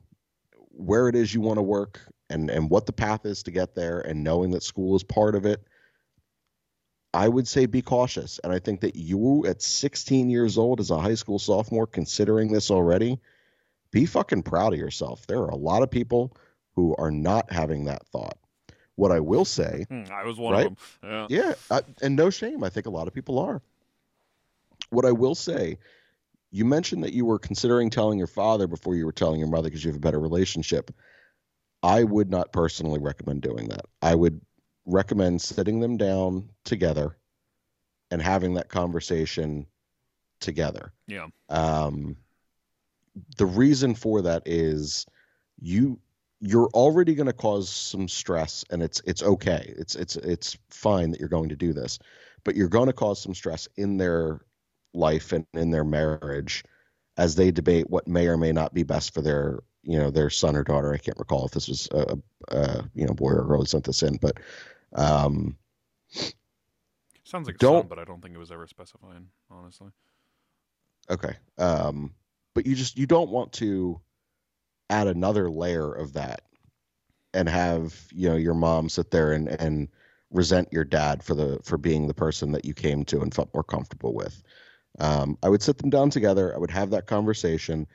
where 0.69 1.07
it 1.07 1.15
is 1.15 1.33
you 1.33 1.41
want 1.41 1.57
to 1.57 1.63
work 1.63 2.01
and 2.29 2.49
and 2.49 2.69
what 2.69 2.85
the 2.85 2.93
path 2.93 3.25
is 3.25 3.43
to 3.43 3.51
get 3.51 3.75
there, 3.75 3.99
and 3.99 4.23
knowing 4.23 4.51
that 4.51 4.63
school 4.63 4.95
is 4.95 5.03
part 5.03 5.35
of 5.35 5.45
it 5.45 5.63
I 7.17 7.27
would 7.27 7.47
say 7.47 7.65
be 7.65 7.81
cautious. 7.81 8.39
And 8.43 8.53
I 8.53 8.59
think 8.59 8.81
that 8.81 8.95
you, 8.95 9.43
at 9.47 9.63
16 9.63 10.29
years 10.29 10.55
old, 10.55 10.79
as 10.79 10.91
a 10.91 10.99
high 10.99 11.15
school 11.15 11.39
sophomore, 11.39 11.87
considering 11.87 12.51
this 12.51 12.69
already, 12.69 13.19
be 13.89 14.05
fucking 14.05 14.43
proud 14.43 14.73
of 14.73 14.79
yourself. 14.79 15.25
There 15.25 15.39
are 15.39 15.49
a 15.49 15.55
lot 15.55 15.81
of 15.81 15.89
people 15.89 16.37
who 16.75 16.95
are 16.95 17.09
not 17.09 17.51
having 17.51 17.85
that 17.85 18.05
thought. 18.05 18.37
What 18.97 19.11
I 19.11 19.19
will 19.19 19.45
say, 19.45 19.87
hmm, 19.89 20.03
I 20.11 20.25
was 20.25 20.37
one 20.37 20.53
right? 20.53 20.67
of 20.67 20.99
them. 21.01 21.27
Yeah, 21.27 21.47
yeah 21.47 21.53
I, 21.71 21.81
and 22.03 22.15
no 22.15 22.29
shame. 22.29 22.63
I 22.63 22.69
think 22.69 22.85
a 22.85 22.91
lot 22.91 23.07
of 23.07 23.15
people 23.15 23.39
are. 23.39 23.63
What 24.91 25.05
I 25.05 25.11
will 25.11 25.33
say, 25.33 25.79
you 26.51 26.65
mentioned 26.65 27.03
that 27.03 27.13
you 27.13 27.25
were 27.25 27.39
considering 27.39 27.89
telling 27.89 28.19
your 28.19 28.27
father 28.27 28.67
before 28.67 28.95
you 28.95 29.07
were 29.07 29.11
telling 29.11 29.39
your 29.39 29.49
mother 29.49 29.69
because 29.69 29.83
you 29.83 29.89
have 29.89 29.97
a 29.97 30.01
better 30.01 30.19
relationship. 30.19 30.91
I 31.81 32.03
would 32.03 32.29
not 32.29 32.51
personally 32.51 32.99
recommend 32.99 33.41
doing 33.41 33.69
that. 33.69 33.85
I 34.03 34.13
would 34.13 34.39
recommend 34.87 35.41
sitting 35.41 35.79
them 35.79 35.97
down 35.97 36.49
together 36.63 37.15
and 38.09 38.21
having 38.21 38.55
that 38.55 38.69
conversation 38.69 39.67
together. 40.39 40.93
Yeah. 41.07 41.27
Um, 41.49 42.15
the 43.37 43.45
reason 43.45 43.93
for 43.93 44.23
that 44.23 44.43
is 44.45 45.05
you 45.59 45.99
you're 46.39 46.69
already 46.73 47.15
going 47.15 47.27
to 47.27 47.33
cause 47.33 47.67
some 47.69 48.07
stress 48.07 48.63
and 48.69 48.81
it's 48.81 49.01
it's 49.05 49.23
okay. 49.23 49.73
It's 49.77 49.95
it's 49.95 50.15
it's 50.15 50.57
fine 50.69 51.11
that 51.11 51.19
you're 51.19 51.29
going 51.29 51.49
to 51.49 51.55
do 51.55 51.73
this. 51.73 51.99
But 52.43 52.55
you're 52.55 52.69
going 52.69 52.87
to 52.87 52.93
cause 52.93 53.21
some 53.21 53.33
stress 53.33 53.67
in 53.75 53.97
their 53.97 54.41
life 54.93 55.33
and 55.33 55.45
in 55.53 55.71
their 55.71 55.83
marriage 55.83 56.63
as 57.17 57.35
they 57.35 57.51
debate 57.51 57.89
what 57.89 58.07
may 58.07 58.27
or 58.27 58.37
may 58.37 58.51
not 58.51 58.73
be 58.73 58.83
best 58.83 59.13
for 59.13 59.21
their 59.21 59.59
you 59.83 59.97
know 59.97 60.11
their 60.11 60.29
son 60.29 60.55
or 60.55 60.63
daughter. 60.63 60.93
I 60.93 60.97
can't 60.97 61.17
recall 61.17 61.45
if 61.45 61.51
this 61.51 61.67
was 61.67 61.89
a, 61.91 62.17
a 62.49 62.83
you 62.93 63.05
know 63.05 63.13
boy 63.13 63.31
or 63.31 63.43
girl 63.45 63.59
who 63.59 63.65
sent 63.65 63.85
this 63.85 64.03
in, 64.03 64.17
but 64.17 64.37
um, 64.93 65.57
Sounds 67.23 67.47
like 67.47 67.57
don't, 67.57 67.81
son, 67.81 67.87
but 67.89 67.99
I 67.99 68.05
don't 68.05 68.21
think 68.21 68.33
it 68.33 68.39
was 68.39 68.51
ever 68.51 68.67
specified, 68.67 69.25
honestly. 69.51 69.89
Okay. 71.09 71.35
Um, 71.57 72.13
but 72.53 72.65
you 72.65 72.73
just 72.73 72.97
you 72.97 73.05
don't 73.05 73.29
want 73.29 73.51
to 73.53 73.99
add 74.89 75.07
another 75.07 75.49
layer 75.49 75.91
of 75.91 76.13
that 76.13 76.41
and 77.33 77.49
have 77.49 78.07
you 78.13 78.29
know 78.29 78.37
your 78.37 78.53
mom 78.53 78.87
sit 78.87 79.11
there 79.11 79.33
and 79.33 79.49
and 79.49 79.89
resent 80.31 80.69
your 80.71 80.83
dad 80.83 81.21
for 81.23 81.35
the 81.35 81.59
for 81.63 81.77
being 81.77 82.07
the 82.07 82.13
person 82.13 82.51
that 82.53 82.65
you 82.65 82.73
came 82.73 83.03
to 83.05 83.21
and 83.21 83.33
felt 83.33 83.53
more 83.53 83.63
comfortable 83.63 84.13
with. 84.13 84.41
Um, 84.99 85.37
I 85.43 85.49
would 85.49 85.61
sit 85.61 85.77
them 85.77 85.89
down 85.89 86.09
together. 86.09 86.55
I 86.55 86.57
would 86.57 86.71
have 86.71 86.91
that 86.91 87.07
conversation. 87.07 87.87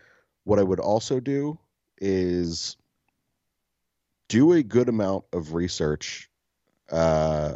What 0.44 0.58
I 0.58 0.62
would 0.62 0.80
also 0.80 1.20
do 1.20 1.58
is 1.98 2.76
do 4.28 4.52
a 4.52 4.62
good 4.62 4.88
amount 4.88 5.24
of 5.32 5.54
research 5.54 6.30
uh, 6.92 7.54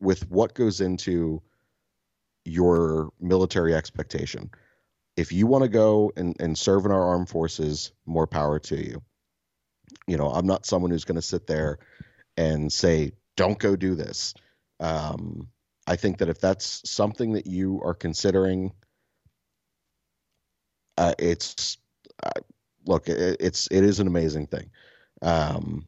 with 0.00 0.28
what 0.28 0.54
goes 0.54 0.80
into 0.80 1.42
your 2.44 3.10
military 3.20 3.74
expectation. 3.74 4.50
If 5.16 5.30
you 5.30 5.46
want 5.46 5.62
to 5.62 5.68
go 5.68 6.10
and, 6.16 6.34
and 6.40 6.56
serve 6.58 6.86
in 6.86 6.90
our 6.90 7.02
armed 7.02 7.28
forces, 7.28 7.92
more 8.06 8.26
power 8.26 8.58
to 8.60 8.76
you. 8.76 9.02
You 10.08 10.16
know, 10.16 10.28
I'm 10.30 10.46
not 10.46 10.66
someone 10.66 10.90
who's 10.90 11.04
going 11.04 11.16
to 11.16 11.22
sit 11.22 11.46
there 11.46 11.78
and 12.36 12.72
say, 12.72 13.12
don't 13.36 13.58
go 13.58 13.76
do 13.76 13.94
this. 13.94 14.34
Um, 14.80 15.48
I 15.86 15.96
think 15.96 16.18
that 16.18 16.28
if 16.28 16.40
that's 16.40 16.88
something 16.88 17.32
that 17.32 17.46
you 17.46 17.80
are 17.84 17.94
considering, 17.94 18.72
uh, 20.96 21.14
it's 21.18 21.76
uh, 22.22 22.40
look, 22.86 23.08
it, 23.08 23.36
it's 23.40 23.68
it 23.70 23.84
is 23.84 24.00
an 24.00 24.06
amazing 24.06 24.46
thing. 24.46 24.70
Um, 25.20 25.86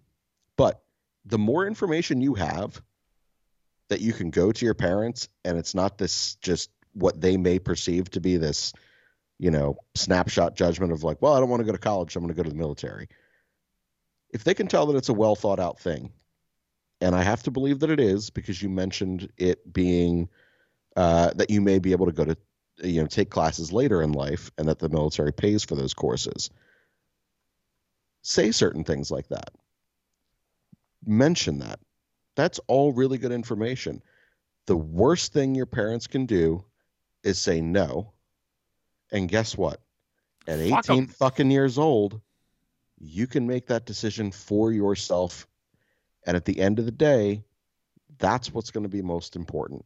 but 0.56 0.83
the 1.24 1.38
more 1.38 1.66
information 1.66 2.20
you 2.20 2.34
have 2.34 2.80
that 3.88 4.00
you 4.00 4.12
can 4.12 4.30
go 4.30 4.52
to 4.52 4.64
your 4.64 4.74
parents 4.74 5.28
and 5.44 5.58
it's 5.58 5.74
not 5.74 5.98
this 5.98 6.36
just 6.36 6.70
what 6.92 7.20
they 7.20 7.36
may 7.36 7.58
perceive 7.58 8.10
to 8.10 8.20
be 8.20 8.36
this 8.36 8.72
you 9.38 9.50
know 9.50 9.76
snapshot 9.94 10.54
judgment 10.54 10.92
of 10.92 11.02
like 11.02 11.20
well 11.20 11.34
i 11.34 11.40
don't 11.40 11.48
want 11.48 11.60
to 11.60 11.66
go 11.66 11.72
to 11.72 11.78
college 11.78 12.14
i'm 12.14 12.22
going 12.22 12.34
to 12.34 12.36
go 12.36 12.42
to 12.42 12.50
the 12.50 12.56
military. 12.56 13.08
If 14.30 14.42
they 14.42 14.54
can 14.54 14.66
tell 14.66 14.86
that 14.86 14.96
it's 14.96 15.10
a 15.10 15.14
well 15.14 15.36
thought 15.36 15.60
out 15.60 15.78
thing 15.78 16.12
and 17.00 17.14
i 17.14 17.22
have 17.22 17.42
to 17.44 17.50
believe 17.50 17.80
that 17.80 17.90
it 17.90 18.00
is 18.00 18.30
because 18.30 18.62
you 18.62 18.68
mentioned 18.68 19.28
it 19.36 19.72
being 19.72 20.28
uh, 20.96 21.32
that 21.34 21.50
you 21.50 21.60
may 21.60 21.80
be 21.80 21.90
able 21.90 22.06
to 22.06 22.12
go 22.12 22.24
to 22.24 22.36
you 22.82 23.00
know 23.00 23.06
take 23.06 23.30
classes 23.30 23.72
later 23.72 24.02
in 24.02 24.12
life 24.12 24.50
and 24.58 24.68
that 24.68 24.78
the 24.78 24.88
military 24.88 25.32
pays 25.32 25.64
for 25.64 25.74
those 25.74 25.94
courses. 25.94 26.50
Say 28.22 28.52
certain 28.52 28.84
things 28.84 29.10
like 29.10 29.28
that 29.28 29.50
mention 31.06 31.58
that. 31.58 31.80
That's 32.36 32.60
all 32.66 32.92
really 32.92 33.18
good 33.18 33.32
information. 33.32 34.02
The 34.66 34.76
worst 34.76 35.32
thing 35.32 35.54
your 35.54 35.66
parents 35.66 36.06
can 36.06 36.26
do 36.26 36.64
is 37.22 37.38
say 37.38 37.60
no. 37.60 38.12
And 39.12 39.28
guess 39.28 39.56
what? 39.56 39.80
At 40.46 40.58
Fuck 40.68 40.90
18 40.90 40.98
'em. 40.98 41.06
fucking 41.08 41.50
years 41.50 41.78
old 41.78 42.20
you 42.98 43.26
can 43.26 43.46
make 43.46 43.66
that 43.66 43.84
decision 43.84 44.30
for 44.30 44.72
yourself. 44.72 45.46
And 46.26 46.36
at 46.36 46.44
the 46.44 46.60
end 46.60 46.78
of 46.78 46.84
the 46.86 46.92
day 46.92 47.44
that's 48.18 48.52
what's 48.52 48.70
going 48.70 48.84
to 48.84 48.88
be 48.88 49.02
most 49.02 49.36
important. 49.36 49.84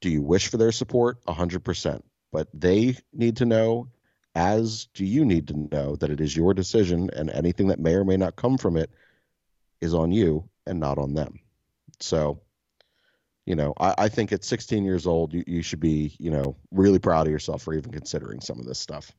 Do 0.00 0.10
you 0.10 0.22
wish 0.22 0.48
for 0.48 0.56
their 0.56 0.72
support? 0.72 1.24
100% 1.26 2.02
but 2.32 2.48
they 2.54 2.96
need 3.12 3.36
to 3.38 3.44
know 3.44 3.88
as 4.34 4.86
do 4.94 5.04
you 5.04 5.24
need 5.24 5.48
to 5.48 5.68
know 5.74 5.96
that 5.96 6.10
it 6.10 6.20
is 6.20 6.36
your 6.36 6.54
decision 6.54 7.10
and 7.14 7.30
anything 7.30 7.68
that 7.68 7.80
may 7.80 7.94
or 7.94 8.04
may 8.04 8.16
not 8.16 8.36
come 8.36 8.56
from 8.58 8.76
it 8.76 8.90
is 9.80 9.94
on 9.94 10.12
you 10.12 10.48
and 10.66 10.78
not 10.78 10.98
on 10.98 11.14
them 11.14 11.40
so 12.00 12.40
you 13.46 13.54
know 13.54 13.74
i, 13.78 13.94
I 13.98 14.08
think 14.08 14.32
at 14.32 14.44
16 14.44 14.84
years 14.84 15.06
old 15.06 15.32
you, 15.32 15.44
you 15.46 15.62
should 15.62 15.80
be 15.80 16.14
you 16.18 16.30
know 16.30 16.56
really 16.70 16.98
proud 16.98 17.26
of 17.26 17.32
yourself 17.32 17.62
for 17.62 17.74
even 17.74 17.92
considering 17.92 18.40
some 18.40 18.58
of 18.58 18.66
this 18.66 18.78
stuff 18.78 19.12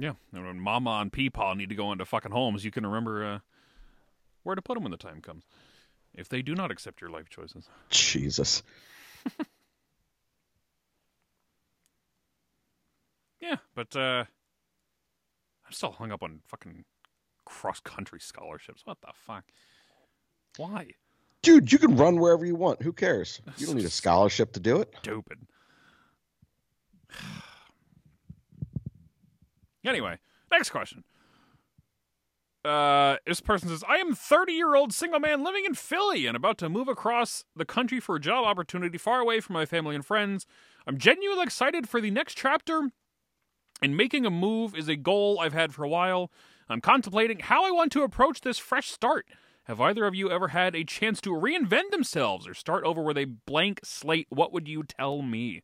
Yeah, 0.00 0.12
and 0.32 0.46
when 0.46 0.60
Mama 0.60 0.98
and 1.00 1.12
Peepaw 1.12 1.56
need 1.56 1.70
to 1.70 1.74
go 1.74 1.90
into 1.90 2.04
fucking 2.04 2.30
homes, 2.30 2.64
you 2.64 2.70
can 2.70 2.86
remember 2.86 3.24
uh, 3.24 3.38
where 4.44 4.54
to 4.54 4.62
put 4.62 4.74
them 4.74 4.84
when 4.84 4.92
the 4.92 4.96
time 4.96 5.20
comes. 5.20 5.42
If 6.14 6.28
they 6.28 6.40
do 6.40 6.54
not 6.54 6.70
accept 6.70 7.00
your 7.00 7.10
life 7.10 7.28
choices. 7.28 7.68
jesus 7.90 8.62
Yeah, 13.40 13.56
but 13.74 13.94
uh, 13.94 14.24
I'm 15.64 15.72
still 15.72 15.92
hung 15.92 16.10
up 16.10 16.24
on 16.24 16.40
fucking 16.48 16.84
cross 17.48 17.80
country 17.80 18.20
scholarships. 18.20 18.82
What 18.84 19.00
the 19.00 19.12
fuck? 19.14 19.44
Why? 20.56 20.92
dude 21.42 21.70
you 21.72 21.78
can 21.78 21.96
run 21.96 22.18
wherever 22.18 22.44
you 22.44 22.56
want 22.56 22.82
who 22.82 22.92
cares 22.92 23.40
you 23.58 23.66
don't 23.66 23.76
need 23.76 23.84
a 23.84 23.90
scholarship 23.90 24.52
to 24.52 24.60
do 24.60 24.80
it 24.80 24.92
Stupid. 24.98 25.38
anyway, 29.86 30.18
next 30.50 30.70
question. 30.70 31.04
Uh, 32.64 33.16
this 33.26 33.40
person 33.40 33.68
says, 33.68 33.82
I 33.88 33.96
am 33.96 34.14
30 34.14 34.52
year 34.52 34.74
old 34.74 34.92
single 34.92 35.20
man 35.20 35.42
living 35.42 35.64
in 35.64 35.74
Philly 35.74 36.26
and 36.26 36.36
about 36.36 36.58
to 36.58 36.68
move 36.68 36.88
across 36.88 37.44
the 37.56 37.64
country 37.64 37.98
for 37.98 38.16
a 38.16 38.20
job 38.20 38.44
opportunity 38.44 38.98
far 38.98 39.20
away 39.20 39.40
from 39.40 39.54
my 39.54 39.64
family 39.64 39.94
and 39.94 40.04
friends. 40.04 40.44
I'm 40.86 40.98
genuinely 40.98 41.44
excited 41.44 41.88
for 41.88 42.00
the 42.00 42.10
next 42.10 42.34
chapter, 42.34 42.90
and 43.80 43.96
making 43.96 44.26
a 44.26 44.30
move 44.30 44.74
is 44.74 44.88
a 44.88 44.96
goal 44.96 45.38
I've 45.40 45.54
had 45.54 45.72
for 45.72 45.84
a 45.84 45.88
while. 45.88 46.30
I'm 46.68 46.80
contemplating 46.80 47.40
how 47.40 47.64
I 47.66 47.70
want 47.70 47.92
to 47.92 48.02
approach 48.02 48.42
this 48.42 48.58
fresh 48.58 48.90
start. 48.90 49.26
Have 49.64 49.80
either 49.80 50.06
of 50.06 50.14
you 50.14 50.30
ever 50.30 50.48
had 50.48 50.74
a 50.74 50.84
chance 50.84 51.20
to 51.22 51.30
reinvent 51.30 51.90
themselves 51.90 52.46
or 52.46 52.54
start 52.54 52.84
over 52.84 53.02
with 53.02 53.18
a 53.18 53.24
blank 53.24 53.80
slate? 53.84 54.26
What 54.30 54.52
would 54.52 54.68
you 54.68 54.82
tell 54.82 55.22
me? 55.22 55.62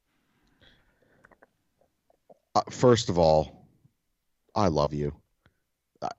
uh, 2.55 2.63
first 2.71 3.09
of 3.09 3.19
all, 3.19 3.67
I 4.55 4.69
love 4.69 4.95
you. 4.95 5.13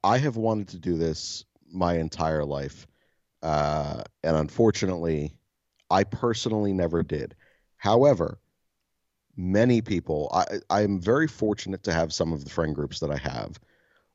I- 0.04 0.18
have 0.18 0.36
wanted 0.36 0.68
to 0.70 0.80
do 0.80 0.98
this 0.98 1.46
my 1.72 1.98
entire 1.98 2.44
life. 2.44 2.88
Uh, 3.42 4.04
and 4.24 4.36
unfortunately, 4.36 5.36
I 5.90 6.04
personally 6.04 6.74
never 6.74 7.04
did. 7.04 7.36
However, 7.78 8.40
many 9.38 9.82
people, 9.82 10.32
I, 10.34 10.60
I 10.70 10.82
am 10.82 11.00
very 11.00 11.28
fortunate 11.28 11.84
to 11.84 11.94
have 11.94 12.12
some 12.12 12.34
of 12.34 12.44
the 12.44 12.50
friend 12.50 12.74
groups 12.74 13.00
that 13.00 13.12
I 13.12 13.18
have. 13.18 13.60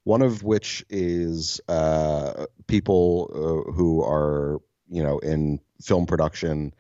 One 0.04 0.22
of 0.22 0.42
which 0.42 0.84
is 0.88 1.60
uh, 1.68 2.46
people 2.66 3.30
uh, 3.32 3.72
who 3.72 4.02
are, 4.02 4.60
you 4.88 5.02
know, 5.02 5.18
in 5.18 5.60
film 5.82 6.06
production. 6.06 6.74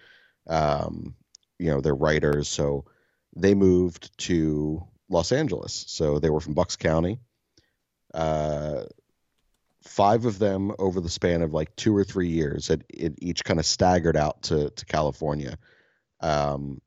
Um, 0.46 1.14
you 1.58 1.70
know, 1.70 1.80
they're 1.80 1.94
writers, 1.94 2.48
so 2.48 2.86
they 3.36 3.54
moved 3.54 4.16
to 4.18 4.82
Los 5.10 5.32
Angeles. 5.32 5.84
So 5.88 6.18
they 6.18 6.30
were 6.30 6.40
from 6.40 6.54
Bucks 6.54 6.76
County. 6.76 7.18
Uh, 8.14 8.84
five 9.82 10.24
of 10.24 10.38
them 10.38 10.72
over 10.78 11.00
the 11.00 11.08
span 11.08 11.42
of 11.42 11.54
like 11.54 11.74
two 11.76 11.96
or 11.96 12.04
three 12.04 12.28
years 12.28 12.68
had 12.68 12.84
it 12.88 13.14
each 13.20 13.44
kind 13.44 13.58
of 13.58 13.66
staggered 13.66 14.16
out 14.16 14.42
to 14.42 14.70
to 14.70 14.84
California, 14.86 15.58
um, 16.20 16.80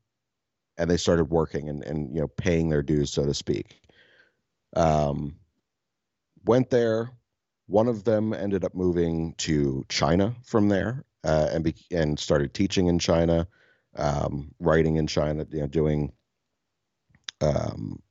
and 0.76 0.90
they 0.90 0.96
started 0.96 1.24
working 1.24 1.68
and 1.68 1.82
and 1.84 2.14
you 2.14 2.20
know 2.20 2.28
paying 2.28 2.68
their 2.68 2.82
dues, 2.82 3.10
so 3.10 3.24
to 3.24 3.34
speak. 3.34 3.80
Um, 4.76 5.36
went 6.44 6.70
there. 6.70 7.10
One 7.66 7.88
of 7.88 8.04
them 8.04 8.34
ended 8.34 8.64
up 8.64 8.74
moving 8.74 9.34
to 9.38 9.84
China 9.88 10.34
from 10.44 10.68
there 10.68 11.04
uh, 11.24 11.48
and 11.52 11.64
be- 11.64 11.86
and 11.90 12.18
started 12.18 12.52
teaching 12.54 12.86
in 12.86 12.98
China, 12.98 13.48
um, 13.96 14.54
writing 14.60 14.96
in 14.96 15.06
China, 15.06 15.46
you 15.50 15.60
know, 15.60 15.66
doing 15.66 16.12
um, 17.40 18.02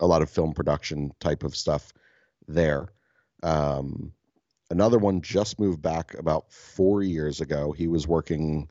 a 0.00 0.06
lot 0.06 0.22
of 0.22 0.30
film 0.30 0.52
production 0.52 1.12
type 1.20 1.42
of 1.42 1.56
stuff 1.56 1.92
there. 2.46 2.88
Um, 3.42 4.12
another 4.70 4.98
one 4.98 5.22
just 5.22 5.58
moved 5.58 5.82
back 5.82 6.14
about 6.14 6.52
four 6.52 7.02
years 7.02 7.40
ago. 7.40 7.72
He 7.72 7.88
was 7.88 8.06
working 8.06 8.70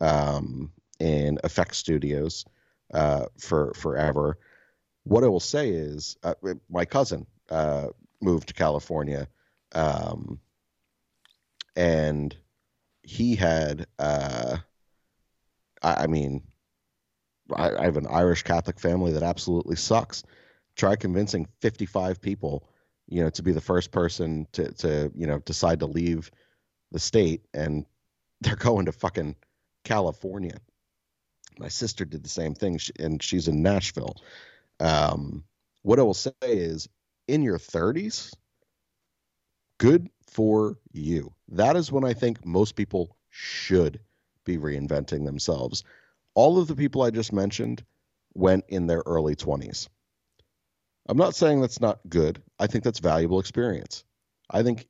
um, 0.00 0.72
in 0.98 1.38
effects 1.44 1.78
studios 1.78 2.44
uh, 2.92 3.26
for 3.38 3.72
forever. 3.74 4.38
What 5.04 5.24
I 5.24 5.28
will 5.28 5.40
say 5.40 5.70
is, 5.70 6.16
uh, 6.22 6.34
my 6.68 6.84
cousin 6.84 7.26
uh, 7.50 7.88
moved 8.20 8.48
to 8.48 8.54
California, 8.54 9.28
um, 9.74 10.40
and 11.76 12.36
he 13.02 13.34
had, 13.34 13.86
uh, 13.98 14.56
I, 15.82 15.94
I 15.94 16.06
mean, 16.06 16.42
I, 17.54 17.70
I 17.76 17.84
have 17.84 17.96
an 17.96 18.06
Irish 18.06 18.42
Catholic 18.42 18.78
family 18.78 19.12
that 19.12 19.22
absolutely 19.22 19.76
sucks. 19.76 20.22
Try 20.76 20.96
convincing 20.96 21.46
55 21.60 22.20
people, 22.20 22.68
you 23.08 23.22
know, 23.22 23.30
to 23.30 23.42
be 23.42 23.52
the 23.52 23.60
first 23.60 23.90
person 23.90 24.46
to, 24.52 24.72
to, 24.72 25.10
you 25.14 25.26
know, 25.26 25.38
decide 25.40 25.80
to 25.80 25.86
leave 25.86 26.30
the 26.92 26.98
state 26.98 27.44
and 27.54 27.86
they're 28.40 28.56
going 28.56 28.86
to 28.86 28.92
fucking 28.92 29.36
California. 29.84 30.58
My 31.58 31.68
sister 31.68 32.04
did 32.04 32.22
the 32.22 32.30
same 32.30 32.54
thing 32.54 32.78
and 32.98 33.22
she's 33.22 33.48
in 33.48 33.62
Nashville. 33.62 34.16
Um, 34.78 35.44
what 35.82 35.98
I 35.98 36.02
will 36.02 36.14
say 36.14 36.32
is 36.42 36.88
in 37.28 37.42
your 37.42 37.58
30s, 37.58 38.32
good 39.78 40.08
for 40.26 40.78
you. 40.92 41.32
That 41.48 41.76
is 41.76 41.92
when 41.92 42.04
I 42.04 42.12
think 42.12 42.44
most 42.44 42.76
people 42.76 43.16
should 43.28 44.00
be 44.44 44.58
reinventing 44.58 45.24
themselves 45.24 45.84
all 46.34 46.58
of 46.58 46.68
the 46.68 46.76
people 46.76 47.02
I 47.02 47.10
just 47.10 47.32
mentioned 47.32 47.84
went 48.34 48.64
in 48.68 48.86
their 48.86 49.02
early 49.06 49.36
20s. 49.36 49.88
I'm 51.08 51.16
not 51.16 51.34
saying 51.34 51.60
that's 51.60 51.80
not 51.80 52.00
good. 52.08 52.42
I 52.58 52.66
think 52.66 52.84
that's 52.84 53.00
valuable 53.00 53.40
experience. 53.40 54.04
I 54.50 54.62
think 54.62 54.86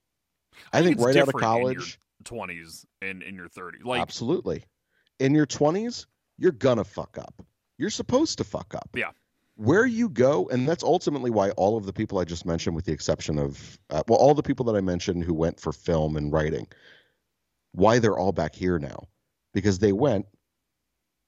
I, 0.73 0.83
think, 0.83 0.97
it's 0.97 1.05
right 1.05 1.17
out 1.17 1.23
of 1.23 1.27
different 1.27 1.45
in 1.45 1.73
your 1.73 1.81
college, 1.81 1.99
20s 2.25 2.85
and 3.01 3.23
in 3.23 3.35
your 3.35 3.49
30s. 3.49 3.85
Like, 3.85 4.01
absolutely. 4.03 4.65
In 5.19 5.35
your 5.35 5.47
20s, 5.47 6.07
you're 6.39 6.53
gonna 6.53 6.85
fuck 6.85 7.17
up. 7.19 7.43
You're 7.79 7.91
supposed 7.91 8.39
to 8.39 8.45
fuck 8.45 8.75
up. 8.75 8.91
Yeah. 8.95 9.11
Where 9.61 9.85
you 9.85 10.09
go, 10.09 10.49
and 10.49 10.67
that's 10.67 10.83
ultimately 10.83 11.31
why 11.31 11.51
all 11.51 11.77
of 11.77 11.85
the 11.85 11.93
people 11.93 12.19
I 12.19 12.25
just 12.25 12.47
mentioned, 12.47 12.75
with 12.75 12.87
the 12.87 12.93
exception 12.93 13.39
of, 13.39 13.79
uh, 13.91 14.03
well, 14.09 14.19
all 14.19 14.33
the 14.33 14.43
people 14.43 14.65
that 14.65 14.75
I 14.75 14.81
mentioned 14.81 15.23
who 15.23 15.35
went 15.35 15.61
for 15.61 15.71
film 15.71 16.17
and 16.17 16.33
writing, 16.33 16.67
why 17.73 17.99
they're 17.99 18.17
all 18.17 18.33
back 18.33 18.55
here 18.55 18.79
now, 18.79 19.07
because 19.53 19.79
they 19.79 19.93
went 19.93 20.25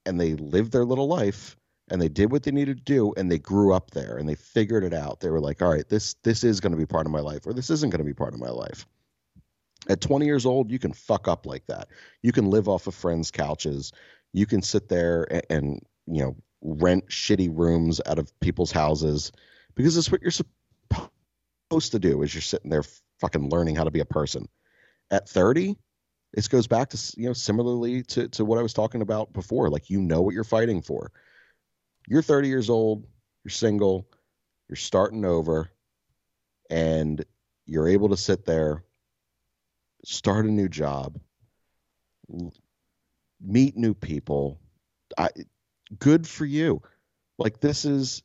and 0.07 0.19
they 0.19 0.33
lived 0.33 0.73
their 0.73 0.87
little 0.87 1.09
life 1.09 1.59
and 1.91 2.01
they 2.01 2.09
did 2.09 2.33
what 2.33 2.43
they 2.43 2.53
needed 2.53 2.79
to 2.79 2.83
do 2.85 3.13
and 3.19 3.31
they 3.31 3.39
grew 3.39 3.75
up 3.75 3.91
there 3.91 4.17
and 4.17 4.27
they 4.27 4.35
figured 4.35 4.83
it 4.83 4.95
out. 4.95 5.21
They 5.21 5.29
were 5.29 5.39
like, 5.39 5.61
all 5.61 5.69
right, 5.71 5.87
this 5.87 6.15
this 6.23 6.43
is 6.43 6.59
going 6.59 6.73
to 6.73 6.79
be 6.79 6.87
part 6.87 7.05
of 7.05 7.13
my 7.13 7.21
life 7.21 7.47
or 7.47 7.53
this 7.53 7.69
isn't 7.69 7.91
going 7.91 7.99
to 7.99 8.05
be 8.05 8.15
part 8.15 8.33
of 8.33 8.41
my 8.41 8.49
life. 8.49 8.87
At 9.91 10.01
20 10.01 10.25
years 10.25 10.47
old, 10.47 10.71
you 10.71 10.79
can 10.79 10.95
fuck 10.95 11.29
up 11.29 11.45
like 11.45 11.67
that. 11.67 11.89
You 12.23 12.33
can 12.33 12.49
live 12.49 12.67
off 12.67 12.87
of 12.87 12.95
friends' 12.95 13.31
couches. 13.31 13.93
You 14.33 14.47
can 14.47 14.63
sit 14.63 14.89
there 14.89 15.27
and, 15.31 15.43
and 15.51 15.81
you 16.07 16.23
know 16.23 16.37
rent 16.63 17.09
shitty 17.09 17.51
rooms 17.53 18.01
out 18.07 18.19
of 18.19 18.39
people's 18.41 18.73
houses 18.73 19.33
because 19.75 19.97
it's 19.97 20.11
what 20.11 20.23
you're 20.23 20.31
supposed 20.31 21.93
to 21.93 21.99
do. 21.99 22.23
Is 22.23 22.35
you're 22.35 22.43
sitting 22.43 22.71
there 22.71 22.85
fucking 23.21 23.51
learning 23.51 23.77
how 23.77 23.85
to 23.85 23.91
be 23.91 24.01
a 24.01 24.05
person. 24.05 24.49
At 25.11 25.29
30, 25.29 25.77
this 26.33 26.49
goes 26.49 26.67
back 26.67 26.91
to 26.91 27.15
you 27.17 27.27
know 27.27 27.33
similarly 27.33 28.03
to 28.05 28.29
to 28.29 28.45
what 28.45 28.59
I 28.59 28.63
was 28.63 28.73
talking 28.73 29.03
about 29.03 29.33
before. 29.33 29.69
Like 29.69 29.91
you 29.91 30.01
know 30.01 30.23
what 30.23 30.35
you're 30.35 30.45
fighting 30.45 30.83
for. 30.83 31.13
You're 32.09 32.23
30 32.23 32.49
years 32.49 32.71
old. 32.71 33.07
You're 33.45 33.51
single. 33.51 34.09
You're 34.69 34.77
starting 34.77 35.25
over, 35.25 35.71
and 36.71 37.23
you're 37.67 37.89
able 37.89 38.09
to 38.11 38.17
sit 38.17 38.47
there, 38.47 38.85
start 40.05 40.47
a 40.47 40.51
new 40.51 40.69
job, 40.69 41.19
meet 43.41 43.77
new 43.77 43.93
people. 43.93 44.61
I, 45.19 45.29
good 45.99 46.27
for 46.27 46.45
you. 46.45 46.83
Like 47.39 47.61
this 47.61 47.85
is 47.85 48.23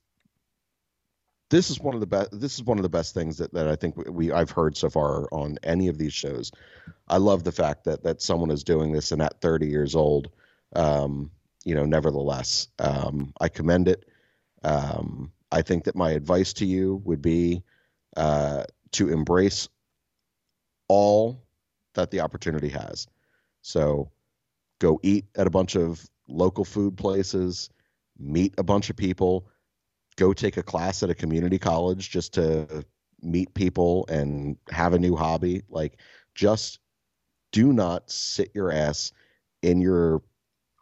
this 1.50 1.70
is 1.70 1.80
one 1.80 1.94
of 1.94 2.02
the 2.02 2.08
best 2.08 2.40
this 2.40 2.56
is 2.56 2.64
one 2.64 2.78
of 2.78 2.84
the 2.84 2.90
best 2.90 3.14
things 3.14 3.38
that, 3.38 3.54
that 3.54 3.68
I 3.68 3.76
think 3.76 3.96
we 4.10 4.32
I've 4.32 4.52
heard 4.52 4.76
so 4.76 4.90
far 4.90 5.28
on 5.32 5.58
any 5.64 5.88
of 5.88 5.98
these 5.98 6.14
shows. 6.14 6.52
I 7.08 7.18
love 7.18 7.44
the 7.44 7.52
fact 7.52 7.86
that 7.86 8.04
that 8.04 8.22
someone 8.22 8.52
is 8.52 8.64
doing 8.64 8.92
this 8.92 9.12
and 9.12 9.22
at 9.22 9.42
30 9.42 9.68
years 9.68 9.96
old 9.96 10.30
um, 10.76 11.32
you 11.64 11.76
know 11.76 11.86
nevertheless 11.86 12.68
um, 12.80 13.34
I 13.40 13.50
commend 13.50 13.88
it. 13.88 14.06
Um, 14.64 15.32
I 15.52 15.62
think 15.62 15.86
that 15.86 15.96
my 15.96 16.12
advice 16.12 16.54
to 16.54 16.66
you 16.66 17.02
would 17.06 17.22
be 17.22 17.64
uh, 18.18 18.66
to 18.94 19.10
embrace 19.10 19.70
all 20.88 21.44
that 21.94 22.12
the 22.12 22.20
opportunity 22.22 22.70
has. 22.70 23.08
So 23.62 24.12
go 24.80 25.00
eat 25.04 25.26
at 25.36 25.48
a 25.48 25.52
bunch 25.52 25.76
of 25.76 26.06
local 26.28 26.66
food 26.66 26.98
places, 26.98 27.70
meet 28.18 28.54
a 28.58 28.64
bunch 28.64 28.90
of 28.90 28.96
people, 28.96 29.48
go 30.16 30.34
take 30.34 30.58
a 30.58 30.64
class 30.64 31.04
at 31.04 31.10
a 31.10 31.16
community 31.16 31.60
college 31.60 32.10
just 32.10 32.34
to 32.34 32.86
meet 33.22 33.54
people 33.54 34.06
and 34.10 34.58
have 34.70 34.94
a 34.94 35.00
new 35.00 35.16
hobby. 35.16 35.64
Like, 35.70 36.00
just 36.36 36.80
do 37.52 37.74
not 37.74 38.10
sit 38.12 38.52
your 38.54 38.72
ass 38.72 39.12
in 39.62 39.82
your 39.82 40.22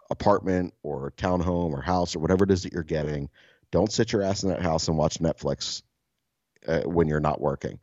apartment 0.10 0.73
or 0.84 1.12
townhome 1.17 1.71
or 1.71 1.81
house 1.81 2.15
or 2.15 2.19
whatever 2.19 2.43
it 2.43 2.51
is 2.51 2.63
that 2.63 2.73
you're 2.73 2.84
getting. 2.84 3.29
Don't 3.71 3.91
sit 3.91 4.12
your 4.12 4.21
ass 4.21 4.43
in 4.43 4.49
that 4.49 4.62
house 4.62 4.88
and 4.88 4.97
watch 4.97 5.19
Netflix 5.19 5.81
uh, 6.67 6.81
when 6.81 7.08
you're 7.08 7.19
not 7.19 7.41
working. 7.41 7.79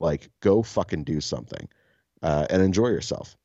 Like, 0.00 0.28
go 0.40 0.62
fucking 0.62 1.04
do 1.04 1.20
something 1.20 1.68
uh, 2.22 2.46
and 2.50 2.62
enjoy 2.62 2.88
yourself. 2.88 3.36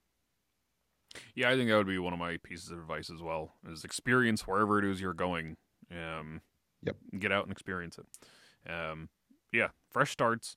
Yeah, 1.35 1.49
I 1.49 1.55
think 1.55 1.69
that 1.69 1.77
would 1.77 1.87
be 1.87 1.99
one 1.99 2.13
of 2.13 2.19
my 2.19 2.37
pieces 2.37 2.71
of 2.71 2.79
advice 2.79 3.09
as 3.09 3.21
well. 3.21 3.55
Is 3.67 3.83
experience 3.83 4.47
wherever 4.47 4.79
it 4.79 4.85
is 4.85 5.01
you're 5.01 5.13
going. 5.13 5.57
Um, 5.91 6.41
yep. 6.83 6.95
Get 7.17 7.31
out 7.31 7.43
and 7.43 7.51
experience 7.51 7.97
it. 7.97 8.71
Um, 8.71 9.09
yeah, 9.51 9.69
fresh 9.89 10.11
starts. 10.11 10.55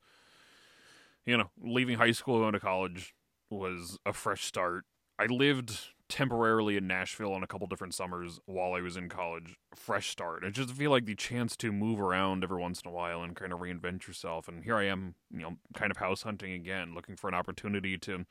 You 1.27 1.39
know, 1.39 1.51
leaving 1.61 1.99
high 1.99 2.13
school 2.13 2.39
going 2.41 2.53
to 2.53 2.61
college 2.61 3.15
was 3.51 3.99
a 4.05 4.13
fresh 4.13 4.45
start. 4.45 4.85
I 5.19 5.27
lived 5.27 5.94
temporarily 6.09 6.77
in 6.77 6.87
Nashville 6.87 7.33
on 7.33 7.43
a 7.43 7.47
couple 7.47 7.67
different 7.67 7.95
summers 7.95 8.39
while 8.47 8.75
I 8.75 8.81
was 8.81 8.97
in 8.97 9.09
college. 9.09 9.57
Fresh 9.75 10.11
start. 10.11 10.45
I 10.45 10.51
just 10.51 10.71
feel 10.71 10.91
like 10.91 11.07
the 11.07 11.15
chance 11.15 11.57
to 11.59 11.73
move 11.73 12.01
around 12.01 12.45
every 12.45 12.61
once 12.61 12.81
in 12.85 12.91
a 12.91 12.93
while 12.93 13.23
and 13.23 13.35
kind 13.35 13.53
of 13.53 13.61
reinvent 13.61 14.07
yourself. 14.07 14.47
And 14.47 14.65
here 14.65 14.77
I 14.77 14.85
am, 14.85 15.15
you 15.33 15.41
know, 15.41 15.57
kind 15.75 15.91
of 15.91 15.97
house 15.97 16.23
hunting 16.23 16.53
again, 16.53 16.95
looking 16.95 17.17
for 17.17 17.29
an 17.29 17.35
opportunity 17.35 17.97
to 17.99 18.27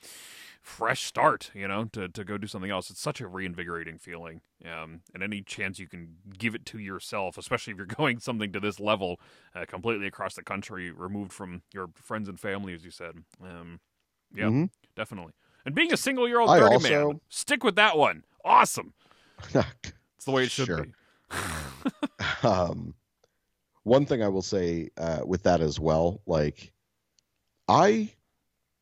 fresh 0.61 1.03
start, 1.03 1.51
you 1.53 1.67
know, 1.67 1.85
to, 1.93 2.07
to 2.09 2.23
go 2.23 2.37
do 2.37 2.47
something 2.47 2.71
else. 2.71 2.89
It's 2.89 3.01
such 3.01 3.19
a 3.19 3.27
reinvigorating 3.27 3.97
feeling. 3.97 4.41
Um, 4.63 5.01
and 5.13 5.23
any 5.23 5.41
chance 5.41 5.79
you 5.79 5.87
can 5.87 6.15
give 6.37 6.55
it 6.55 6.65
to 6.67 6.79
yourself, 6.79 7.37
especially 7.37 7.71
if 7.71 7.77
you're 7.77 7.85
going 7.97 8.19
something 8.19 8.51
to 8.51 8.59
this 8.59 8.79
level, 8.79 9.19
uh, 9.55 9.65
completely 9.65 10.07
across 10.07 10.35
the 10.35 10.43
country, 10.43 10.91
removed 10.91 11.33
from 11.33 11.63
your 11.73 11.89
friends 11.95 12.29
and 12.29 12.39
family, 12.39 12.73
as 12.73 12.85
you 12.85 12.91
said. 12.91 13.23
Um, 13.41 13.79
yeah, 14.33 14.45
mm-hmm. 14.45 14.65
definitely. 14.95 15.33
And 15.65 15.73
being 15.73 15.93
a 15.93 15.97
single 15.97 16.27
year 16.27 16.39
old 16.39 16.49
dirty 16.49 16.75
also... 16.75 16.89
man, 16.89 17.21
stick 17.29 17.63
with 17.63 17.75
that 17.75 17.97
one. 17.97 18.23
Awesome. 18.43 18.93
it's 19.53 20.25
the 20.25 20.31
way 20.31 20.43
it 20.43 20.51
should 20.51 20.67
sure. 20.67 20.85
be. 20.85 20.93
um, 22.43 22.93
one 23.83 24.05
thing 24.05 24.23
I 24.23 24.27
will 24.27 24.41
say 24.41 24.89
uh, 24.97 25.21
with 25.25 25.43
that 25.43 25.61
as 25.61 25.79
well, 25.79 26.21
like 26.25 26.71
I 27.67 28.11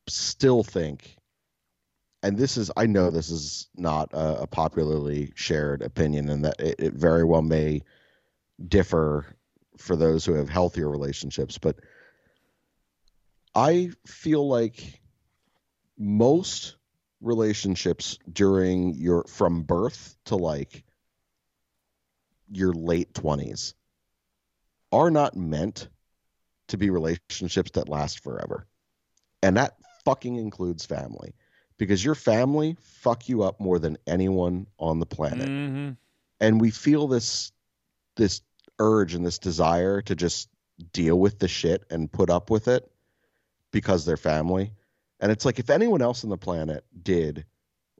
still 0.08 0.64
think, 0.64 1.18
and 2.24 2.38
this 2.38 2.58
is 2.58 2.72
I 2.78 2.86
know 2.86 3.10
this 3.10 3.30
is 3.30 3.68
not 3.76 4.14
a, 4.14 4.42
a 4.42 4.48
popularly 4.48 5.32
shared 5.36 5.82
opinion, 5.82 6.30
and 6.30 6.46
that 6.46 6.60
it, 6.60 6.76
it 6.80 6.94
very 6.94 7.24
well 7.24 7.42
may 7.42 7.82
differ 8.68 9.26
for 9.78 9.96
those 9.96 10.26
who 10.26 10.34
have 10.34 10.50
healthier 10.50 10.90
relationships, 10.90 11.58
but 11.58 11.78
I 13.56 13.92
feel 14.06 14.48
like 14.48 15.01
most 16.02 16.78
relationships 17.22 18.18
during 18.34 18.96
your 18.96 19.24
from 19.26 19.62
birth 19.62 20.18
to 20.26 20.36
like 20.36 20.84
your 22.50 22.74
late 22.74 23.14
20s 23.14 23.76
are 24.92 25.12
not 25.12 25.36
meant 25.36 25.88
to 26.70 26.78
be 26.78 26.90
relationships 26.90 27.72
that 27.72 27.88
last 27.88 28.24
forever. 28.24 28.66
And 29.44 29.58
that 29.58 29.76
fucking 30.04 30.38
includes 30.38 30.86
family 30.86 31.36
because 31.78 32.04
your 32.04 32.16
family 32.16 32.76
fuck 32.82 33.30
you 33.30 33.44
up 33.44 33.60
more 33.60 33.78
than 33.78 33.98
anyone 34.08 34.66
on 34.80 35.00
the 35.00 35.06
planet. 35.06 35.48
Mm-hmm. 35.48 35.92
And 36.40 36.60
we 36.60 36.72
feel 36.72 37.08
this 37.08 37.52
this 38.16 38.42
urge 38.80 39.14
and 39.14 39.26
this 39.26 39.38
desire 39.38 40.02
to 40.02 40.16
just 40.16 40.50
deal 40.92 41.20
with 41.20 41.38
the 41.38 41.48
shit 41.48 41.84
and 41.92 42.12
put 42.12 42.32
up 42.32 42.50
with 42.50 42.68
it 42.68 42.92
because 43.72 44.04
they're 44.04 44.18
family. 44.18 44.74
And 45.22 45.32
it's 45.32 45.46
like 45.46 45.60
if 45.60 45.70
anyone 45.70 46.02
else 46.02 46.24
on 46.24 46.30
the 46.30 46.38
planet 46.38 46.84
did 47.02 47.46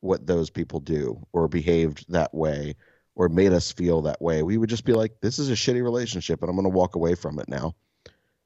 what 0.02 0.26
those 0.26 0.50
people 0.50 0.80
do 0.80 1.26
or 1.32 1.48
behaved 1.48 2.12
that 2.12 2.34
way 2.34 2.76
or 3.16 3.30
made 3.30 3.54
us 3.54 3.72
feel 3.72 4.02
that 4.02 4.22
way, 4.22 4.42
we 4.42 4.58
would 4.58 4.70
just 4.70 4.86
be 4.86 4.94
like, 4.94 5.22
this 5.22 5.38
is 5.40 5.50
a 5.50 5.54
shitty 5.54 5.84
relationship 5.84 6.42
and 6.42 6.50
I'm 6.50 6.56
going 6.56 6.64
to 6.64 6.70
walk 6.76 6.96
away 6.96 7.16
from 7.16 7.40
it 7.40 7.48
now. 7.48 7.76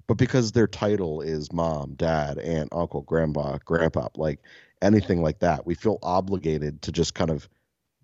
But 0.08 0.18
because 0.18 0.52
their 0.52 0.68
title 0.68 1.22
is 1.22 1.52
mom, 1.52 1.94
dad, 1.96 2.38
aunt, 2.38 2.70
uncle, 2.72 3.02
grandpa, 3.02 3.58
grandpa, 3.66 4.10
like 4.16 4.40
anything 4.82 5.24
like 5.24 5.40
that, 5.40 5.66
we 5.66 5.74
feel 5.74 5.98
obligated 6.04 6.82
to 6.84 6.92
just 6.92 7.16
kind 7.16 7.32
of 7.32 7.50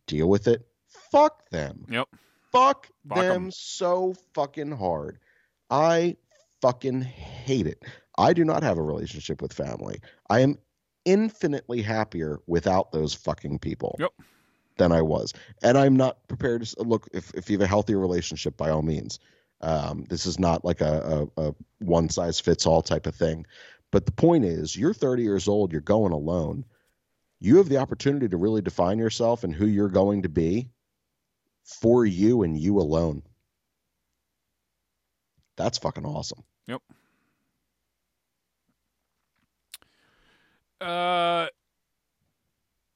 deal 0.07 0.27
with 0.27 0.47
it. 0.47 0.65
Fuck 1.11 1.49
them. 1.49 1.85
Yep. 1.89 2.07
Fuck, 2.51 2.89
Fuck 3.07 3.17
them 3.17 3.45
em. 3.45 3.51
so 3.51 4.15
fucking 4.33 4.71
hard. 4.71 5.19
I 5.69 6.17
fucking 6.61 7.01
hate 7.01 7.67
it. 7.67 7.83
I 8.21 8.33
do 8.33 8.45
not 8.45 8.63
have 8.63 8.77
a 8.77 8.83
relationship 8.83 9.41
with 9.41 9.51
family. 9.51 9.99
I 10.29 10.39
am 10.41 10.57
infinitely 11.05 11.81
happier 11.81 12.39
without 12.47 12.91
those 12.91 13.13
fucking 13.13 13.59
people. 13.59 13.95
Yep. 13.99 14.11
Than 14.77 14.93
I 14.93 15.01
was, 15.01 15.33
and 15.61 15.77
I'm 15.77 15.95
not 15.95 16.27
prepared 16.27 16.63
to 16.63 16.83
look. 16.83 17.07
If 17.13 17.31
if 17.35 17.49
you 17.49 17.57
have 17.57 17.65
a 17.65 17.67
healthier 17.67 17.99
relationship, 17.99 18.57
by 18.57 18.69
all 18.69 18.81
means, 18.81 19.19
um, 19.59 20.05
this 20.09 20.25
is 20.25 20.39
not 20.39 20.65
like 20.65 20.81
a, 20.81 21.29
a, 21.37 21.49
a 21.49 21.55
one 21.79 22.09
size 22.09 22.39
fits 22.39 22.65
all 22.65 22.81
type 22.81 23.05
of 23.05 23.13
thing. 23.13 23.45
But 23.91 24.05
the 24.05 24.11
point 24.11 24.45
is, 24.45 24.75
you're 24.75 24.93
30 24.93 25.23
years 25.23 25.47
old. 25.47 25.71
You're 25.71 25.81
going 25.81 26.13
alone. 26.13 26.65
You 27.39 27.57
have 27.57 27.69
the 27.69 27.77
opportunity 27.77 28.29
to 28.29 28.37
really 28.37 28.61
define 28.61 28.97
yourself 28.97 29.43
and 29.43 29.53
who 29.53 29.67
you're 29.67 29.89
going 29.89 30.23
to 30.23 30.29
be 30.29 30.69
for 31.63 32.05
you 32.05 32.43
and 32.43 32.57
you 32.57 32.79
alone. 32.79 33.23
That's 35.57 35.77
fucking 35.77 36.05
awesome. 36.05 36.43
Yep. 36.67 36.81
Uh, 40.81 41.47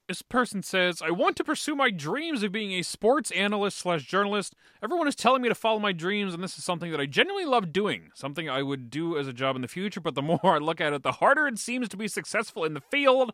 this 0.07 0.21
person 0.21 0.61
says, 0.61 1.01
I 1.01 1.09
want 1.09 1.35
to 1.37 1.43
pursue 1.43 1.75
my 1.75 1.89
dreams 1.89 2.43
of 2.43 2.51
being 2.51 2.73
a 2.73 2.83
sports 2.83 3.31
analyst 3.31 3.77
slash 3.77 4.05
journalist. 4.05 4.55
Everyone 4.83 5.07
is 5.07 5.15
telling 5.15 5.41
me 5.41 5.49
to 5.49 5.55
follow 5.55 5.79
my 5.79 5.93
dreams, 5.93 6.33
and 6.33 6.43
this 6.43 6.57
is 6.57 6.63
something 6.63 6.91
that 6.91 6.99
I 6.99 7.05
genuinely 7.05 7.45
love 7.45 7.73
doing. 7.73 8.11
Something 8.13 8.49
I 8.49 8.61
would 8.61 8.89
do 8.89 9.17
as 9.17 9.27
a 9.27 9.33
job 9.33 9.55
in 9.55 9.61
the 9.61 9.67
future, 9.67 9.99
but 9.99 10.13
the 10.15 10.21
more 10.21 10.39
I 10.43 10.57
look 10.57 10.79
at 10.79 10.93
it, 10.93 11.03
the 11.03 11.13
harder 11.13 11.47
it 11.47 11.57
seems 11.59 11.89
to 11.89 11.97
be 11.97 12.07
successful 12.07 12.63
in 12.63 12.73
the 12.73 12.81
field. 12.81 13.33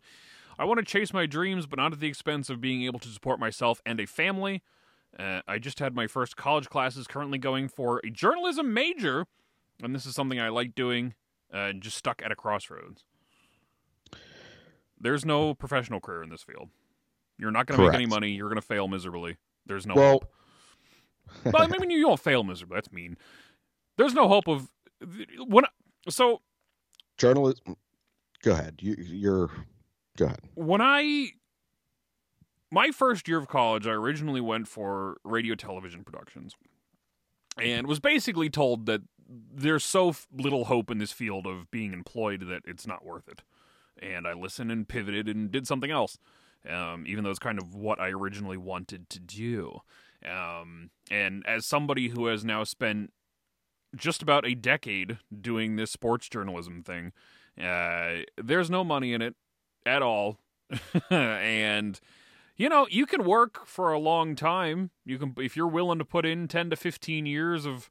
I 0.57 0.65
want 0.65 0.79
to 0.79 0.85
chase 0.85 1.13
my 1.13 1.25
dreams, 1.25 1.65
but 1.65 1.77
not 1.77 1.93
at 1.93 1.99
the 1.99 2.07
expense 2.07 2.49
of 2.49 2.61
being 2.61 2.83
able 2.83 2.99
to 2.99 3.09
support 3.09 3.39
myself 3.39 3.81
and 3.85 3.99
a 3.99 4.05
family. 4.05 4.61
Uh, 5.17 5.41
I 5.47 5.59
just 5.59 5.79
had 5.79 5.93
my 5.93 6.07
first 6.07 6.37
college 6.37 6.69
classes 6.69 7.07
currently 7.07 7.37
going 7.37 7.67
for 7.67 7.99
a 8.03 8.09
journalism 8.09 8.73
major, 8.73 9.25
and 9.83 9.93
this 9.93 10.05
is 10.05 10.15
something 10.15 10.39
I 10.39 10.49
like 10.49 10.73
doing, 10.73 11.15
uh, 11.53 11.73
just 11.73 11.97
stuck 11.97 12.21
at 12.23 12.31
a 12.31 12.35
crossroads. 12.35 13.03
There's 15.01 15.25
no 15.25 15.53
professional 15.53 15.99
career 15.99 16.23
in 16.23 16.29
this 16.29 16.43
field. 16.43 16.69
You're 17.37 17.51
not 17.51 17.65
going 17.65 17.79
to 17.79 17.85
make 17.85 17.95
any 17.95 18.05
money. 18.05 18.31
You're 18.31 18.49
going 18.49 18.61
to 18.61 18.65
fail 18.65 18.87
miserably. 18.87 19.37
There's 19.65 19.87
no 19.87 19.95
well, 19.95 20.11
hope. 20.11 20.31
but 21.45 21.73
I 21.73 21.77
mean, 21.77 21.89
you 21.89 22.01
don't 22.01 22.19
fail 22.19 22.43
miserably. 22.43 22.75
That's 22.75 22.91
mean. 22.91 23.17
There's 23.97 24.13
no 24.13 24.27
hope 24.27 24.47
of 24.47 24.69
when. 25.47 25.65
So, 26.07 26.41
journalism. 27.17 27.77
Go 28.43 28.51
ahead. 28.51 28.79
You, 28.81 28.95
you're. 28.97 29.49
Go 30.17 30.25
ahead. 30.25 30.41
When 30.55 30.81
I 30.81 31.31
my 32.71 32.91
first 32.91 33.27
year 33.27 33.37
of 33.37 33.47
college, 33.47 33.87
I 33.87 33.91
originally 33.91 34.41
went 34.41 34.67
for 34.67 35.17
radio 35.23 35.55
television 35.55 36.03
productions 36.03 36.55
and 37.57 37.87
was 37.87 37.99
basically 37.99 38.49
told 38.49 38.85
that 38.85 39.01
there's 39.27 39.83
so 39.83 40.13
little 40.31 40.65
hope 40.65 40.89
in 40.91 40.97
this 40.97 41.11
field 41.11 41.47
of 41.47 41.69
being 41.71 41.93
employed 41.93 42.47
that 42.47 42.61
it's 42.65 42.85
not 42.85 43.05
worth 43.05 43.27
it 43.27 43.41
and 44.01 44.27
I 44.27 44.33
listened 44.33 44.71
and 44.71 44.87
pivoted 44.87 45.27
and 45.27 45.51
did 45.51 45.67
something 45.67 45.91
else, 45.91 46.17
um, 46.69 47.05
even 47.07 47.23
though 47.23 47.29
it's 47.29 47.39
kind 47.39 47.59
of 47.61 47.75
what 47.75 47.99
I 47.99 48.09
originally 48.09 48.57
wanted 48.57 49.09
to 49.09 49.19
do. 49.19 49.79
Um, 50.25 50.89
and 51.09 51.45
as 51.47 51.67
somebody 51.67 52.09
who 52.09 52.27
has 52.27 52.45
now 52.45 52.63
spent 52.63 53.11
just 53.95 54.21
about 54.21 54.45
a 54.45 54.55
decade 54.55 55.17
doing 55.41 55.75
this 55.75 55.91
sports 55.91 56.29
journalism 56.29 56.83
thing, 56.83 57.11
uh, 57.61 58.23
there's 58.41 58.69
no 58.69 58.83
money 58.83 59.13
in 59.13 59.21
it 59.21 59.35
at 59.85 60.01
all, 60.01 60.37
and 61.09 61.99
You 62.57 62.69
know, 62.69 62.85
you 62.91 63.07
can 63.07 63.23
work 63.23 63.65
for 63.65 63.91
a 63.91 63.97
long 63.97 64.35
time. 64.35 64.91
You 65.03 65.17
can 65.17 65.33
if 65.37 65.57
you're 65.57 65.67
willing 65.67 65.97
to 65.97 66.05
put 66.05 66.27
in 66.27 66.47
10 66.47 66.69
to 66.69 66.75
15 66.75 67.25
years 67.25 67.65
of 67.65 67.89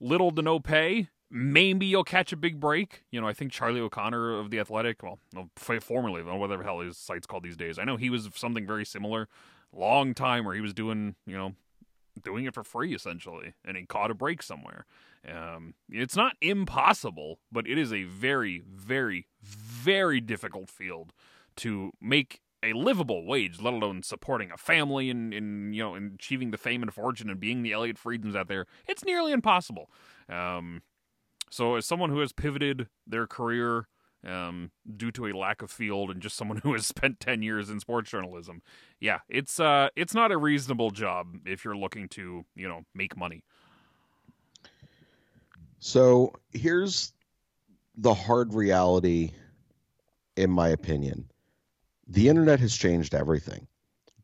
little 0.00 0.30
to 0.32 0.40
no 0.40 0.58
pay, 0.58 1.08
maybe 1.30 1.86
you'll 1.86 2.04
catch 2.04 2.32
a 2.32 2.36
big 2.36 2.58
break. 2.58 3.04
You 3.10 3.20
know, 3.20 3.28
I 3.28 3.32
think 3.32 3.52
Charlie 3.52 3.80
O'Connor 3.80 4.38
of 4.38 4.50
the 4.50 4.58
Athletic, 4.58 5.02
well, 5.02 5.18
formerly, 5.80 6.22
whatever 6.22 6.62
the 6.62 6.64
hell 6.64 6.80
his 6.80 6.98
site's 6.98 7.26
called 7.26 7.44
these 7.44 7.56
days. 7.56 7.78
I 7.78 7.84
know 7.84 7.96
he 7.96 8.10
was 8.10 8.28
something 8.34 8.66
very 8.66 8.84
similar, 8.84 9.28
long 9.72 10.14
time 10.14 10.44
where 10.44 10.54
he 10.54 10.60
was 10.60 10.74
doing, 10.74 11.14
you 11.26 11.36
know, 11.36 11.54
doing 12.22 12.44
it 12.44 12.54
for 12.54 12.64
free 12.64 12.94
essentially, 12.94 13.54
and 13.64 13.76
he 13.76 13.86
caught 13.86 14.10
a 14.10 14.14
break 14.14 14.42
somewhere. 14.42 14.86
Um, 15.28 15.74
it's 15.90 16.16
not 16.16 16.36
impossible, 16.40 17.38
but 17.52 17.66
it 17.66 17.78
is 17.78 17.92
a 17.92 18.04
very, 18.04 18.62
very, 18.66 19.26
very 19.42 20.20
difficult 20.20 20.70
field 20.70 21.12
to 21.56 21.92
make 22.00 22.40
a 22.62 22.72
livable 22.72 23.24
wage, 23.24 23.60
let 23.60 23.72
alone 23.72 24.02
supporting 24.02 24.50
a 24.50 24.56
family 24.56 25.08
and, 25.08 25.32
and 25.32 25.74
you 25.74 25.82
know 25.82 25.94
and 25.94 26.14
achieving 26.14 26.50
the 26.50 26.58
fame 26.58 26.82
and 26.82 26.92
fortune 26.92 27.30
and 27.30 27.40
being 27.40 27.62
the 27.62 27.72
Elliotte 27.72 27.98
Friedmans 27.98 28.36
out 28.36 28.48
there. 28.48 28.66
It's 28.86 29.04
nearly 29.04 29.32
impossible. 29.32 29.90
Um, 30.28 30.82
so 31.50 31.74
as 31.74 31.86
someone 31.86 32.10
who 32.10 32.20
has 32.20 32.32
pivoted 32.32 32.88
their 33.06 33.26
career 33.26 33.88
um, 34.26 34.70
due 34.96 35.10
to 35.12 35.26
a 35.26 35.32
lack 35.32 35.62
of 35.62 35.70
field 35.70 36.10
and 36.10 36.20
just 36.20 36.36
someone 36.36 36.58
who 36.62 36.72
has 36.72 36.86
spent 36.86 37.20
10 37.20 37.42
years 37.42 37.70
in 37.70 37.80
sports 37.80 38.10
journalism, 38.10 38.62
yeah, 39.00 39.18
it's 39.28 39.60
uh 39.60 39.88
it's 39.96 40.14
not 40.14 40.32
a 40.32 40.36
reasonable 40.36 40.90
job 40.90 41.36
if 41.44 41.64
you're 41.64 41.76
looking 41.76 42.08
to, 42.10 42.44
you 42.54 42.68
know, 42.68 42.82
make 42.94 43.16
money. 43.16 43.44
So 45.78 46.34
here's 46.52 47.12
the 47.96 48.14
hard 48.14 48.54
reality, 48.54 49.32
in 50.36 50.50
my 50.50 50.68
opinion 50.68 51.30
the 52.10 52.28
internet 52.28 52.58
has 52.58 52.76
changed 52.76 53.14
everything. 53.14 53.68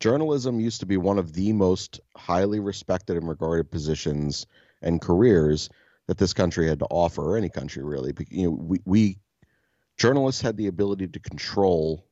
Journalism 0.01 0.59
used 0.59 0.81
to 0.81 0.87
be 0.87 0.97
one 0.97 1.19
of 1.19 1.33
the 1.33 1.53
most 1.53 2.01
highly 2.17 2.59
respected 2.59 3.17
and 3.17 3.29
regarded 3.29 3.71
positions 3.71 4.47
and 4.83 5.01
careers 5.01 5.71
that 6.09 6.19
this 6.19 6.33
country 6.33 6.69
had 6.69 6.79
to 6.81 6.87
offer, 6.87 7.23
or 7.23 7.37
any 7.37 7.49
country 7.49 7.83
really. 7.83 8.13
You 8.31 8.45
know, 8.45 8.51
we, 8.51 8.81
we 8.85 9.19
journalists 9.97 10.41
had 10.41 10.57
the 10.57 10.69
ability 10.69 11.09
to 11.09 11.21
control, 11.21 12.07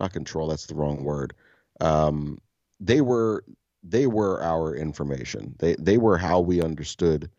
not 0.00 0.12
control. 0.12 0.48
That's 0.48 0.66
the 0.66 0.74
wrong 0.74 1.04
word. 1.04 1.34
Um, 1.80 2.38
they 2.80 3.00
were 3.00 3.44
they 3.82 4.06
were 4.06 4.42
our 4.42 4.74
information. 4.74 5.54
They 5.58 5.76
they 5.78 5.98
were 5.98 6.18
how 6.18 6.40
we 6.40 6.62
understood 6.62 7.30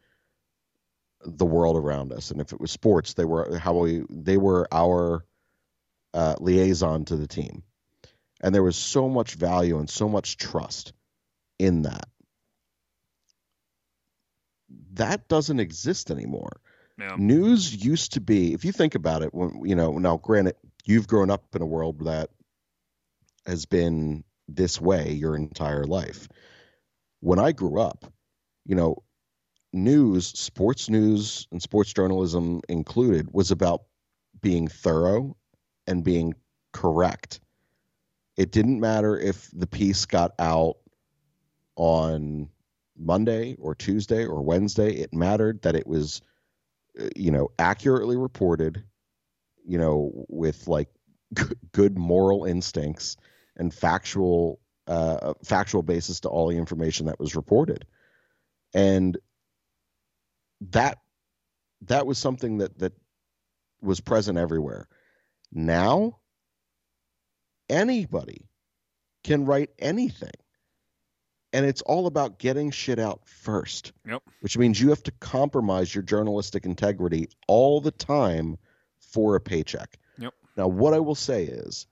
the 1.25 1.45
world 1.45 1.75
around 1.75 2.13
us. 2.13 2.31
And 2.31 2.39
if 2.39 2.53
it 2.53 2.61
was 2.61 2.71
sports, 2.71 3.13
they 3.13 3.25
were 3.25 3.57
how 3.57 3.73
we 3.77 4.03
they 4.09 4.37
were 4.37 4.67
our 4.71 5.25
uh, 6.13 6.35
liaison 6.39 7.05
to 7.05 7.15
the 7.15 7.27
team. 7.27 7.63
And 8.41 8.55
there 8.55 8.63
was 8.63 8.77
so 8.77 9.09
much 9.09 9.33
value 9.33 9.79
and 9.79 9.89
so 9.89 10.07
much 10.07 10.37
trust 10.37 10.93
in 11.57 11.81
that. 11.83 12.07
That 14.93 15.27
doesn't 15.27 15.59
exist 15.59 16.11
anymore. 16.11 16.59
Yeah. 16.97 17.15
News 17.17 17.83
used 17.83 18.13
to 18.13 18.21
be, 18.21 18.53
if 18.53 18.65
you 18.65 18.71
think 18.71 18.95
about 18.95 19.21
it, 19.21 19.33
when 19.33 19.61
you 19.63 19.75
know, 19.75 19.97
now 19.97 20.17
granted, 20.17 20.55
you've 20.85 21.07
grown 21.07 21.29
up 21.29 21.55
in 21.55 21.61
a 21.61 21.65
world 21.65 22.05
that 22.05 22.29
has 23.45 23.65
been 23.65 24.23
this 24.47 24.81
way 24.81 25.11
your 25.11 25.35
entire 25.35 25.85
life. 25.85 26.27
When 27.21 27.39
I 27.39 27.51
grew 27.51 27.79
up, 27.79 28.11
you 28.65 28.75
know, 28.75 29.03
news, 29.71 30.27
sports 30.27 30.89
news 30.89 31.47
and 31.51 31.61
sports 31.61 31.93
journalism 31.93 32.61
included, 32.67 33.29
was 33.31 33.51
about 33.51 33.83
being 34.41 34.67
thorough 34.67 35.37
and 35.87 36.03
being 36.03 36.33
correct 36.73 37.39
it 38.39 38.51
didn't 38.51 38.79
matter 38.79 39.19
if 39.19 39.49
the 39.51 39.67
piece 39.67 40.05
got 40.05 40.31
out 40.39 40.77
on 41.75 42.47
Monday 42.99 43.55
or 43.59 43.73
Tuesday 43.75 44.25
or 44.25 44.41
Wednesday. 44.41 44.93
It 44.93 45.13
mattered 45.13 45.61
that 45.63 45.75
it 45.75 45.87
was, 45.87 46.21
uh, 46.99 47.09
you 47.15 47.31
know, 47.31 47.49
accurately 47.57 48.17
reported, 48.17 48.83
you 49.65 49.77
know, 49.77 50.25
with 50.27 50.67
like 50.67 50.89
good 51.71 51.97
moral 51.97 52.45
instincts 52.45 53.17
and 53.55 53.73
factual 53.73 54.59
uh, 54.87 55.33
factual 55.43 55.83
basis 55.83 56.21
to 56.21 56.29
all 56.29 56.49
the 56.49 56.57
information 56.57 57.05
that 57.05 57.19
was 57.19 57.35
reported, 57.35 57.85
and 58.73 59.17
that 60.71 60.97
that 61.83 62.07
was 62.07 62.17
something 62.17 62.57
that 62.57 62.77
that 62.79 62.93
was 63.81 63.99
present 63.99 64.37
everywhere. 64.37 64.87
Now 65.51 66.19
anybody 67.69 68.49
can 69.23 69.45
write 69.45 69.69
anything. 69.79 70.31
And 71.51 71.65
it's 71.65 71.81
all 71.81 72.05
about 72.05 72.37
getting 72.37 72.69
shit 72.69 72.99
out 72.99 73.21
first. 73.25 73.91
Yep. 74.07 74.21
Which 74.41 74.57
means 74.57 74.79
you 74.79 74.89
have 74.89 75.03
to 75.03 75.11
compromise 75.19 75.93
your 75.93 76.03
journalistic 76.03 76.65
integrity 76.65 77.29
all 77.47 77.81
the 77.81 77.91
time 77.91 78.57
for 78.99 79.35
a 79.35 79.41
paycheck. 79.41 79.97
Yep. 80.19 80.33
Now, 80.57 80.67
what 80.67 80.93
I 80.93 80.99
will 80.99 81.15
say 81.15 81.45
is 81.45 81.87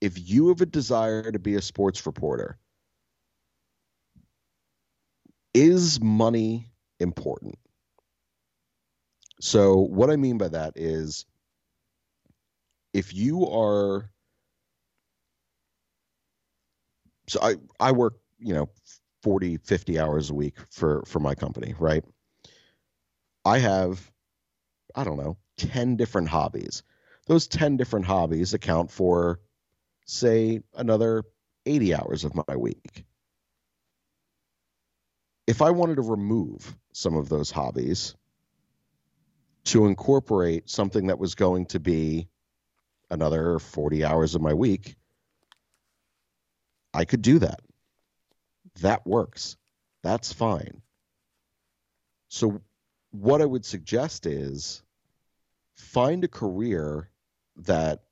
if 0.00 0.28
you 0.28 0.48
have 0.48 0.60
a 0.60 0.66
desire 0.66 1.30
to 1.30 1.38
be 1.38 1.54
a 1.54 1.62
sports 1.62 2.04
reporter, 2.04 2.58
is 5.54 6.00
money 6.00 6.70
important? 6.98 7.58
So, 9.40 9.76
what 9.78 10.10
I 10.10 10.16
mean 10.16 10.36
by 10.36 10.48
that 10.48 10.74
is 10.76 11.24
if 12.92 13.14
you 13.14 13.48
are 13.48 14.10
so 17.28 17.40
I 17.40 17.54
I 17.78 17.92
work 17.92 18.14
you 18.40 18.54
know 18.54 18.68
40 19.22 19.58
50 19.58 19.98
hours 19.98 20.30
a 20.30 20.34
week 20.34 20.56
for 20.70 21.02
for 21.06 21.20
my 21.20 21.34
company 21.34 21.74
right? 21.78 22.04
I 23.44 23.58
have 23.58 24.10
I 24.94 25.04
don't 25.04 25.18
know 25.18 25.36
10 25.58 25.96
different 25.96 26.28
hobbies. 26.28 26.82
Those 27.26 27.46
10 27.46 27.76
different 27.76 28.06
hobbies 28.06 28.54
account 28.54 28.90
for 28.90 29.40
say 30.06 30.62
another 30.74 31.24
80 31.66 31.94
hours 31.94 32.24
of 32.24 32.34
my 32.34 32.56
week. 32.56 33.04
If 35.46 35.62
I 35.62 35.70
wanted 35.70 35.96
to 35.96 36.02
remove 36.02 36.74
some 36.92 37.16
of 37.16 37.28
those 37.28 37.50
hobbies 37.50 38.14
to 39.64 39.86
incorporate 39.86 40.70
something 40.70 41.08
that 41.08 41.18
was 41.18 41.34
going 41.34 41.66
to 41.66 41.80
be 41.80 42.28
another 43.10 43.58
40 43.58 44.04
hours 44.04 44.34
of 44.34 44.40
my 44.40 44.54
week 44.54 44.96
I 46.92 47.04
could 47.04 47.22
do 47.22 47.38
that. 47.40 47.60
That 48.80 49.06
works. 49.06 49.56
That's 50.02 50.32
fine. 50.32 50.82
So, 52.28 52.60
what 53.10 53.42
I 53.42 53.44
would 53.44 53.64
suggest 53.64 54.26
is 54.26 54.82
find 55.76 56.22
a 56.24 56.28
career 56.28 57.10
that 57.56 58.04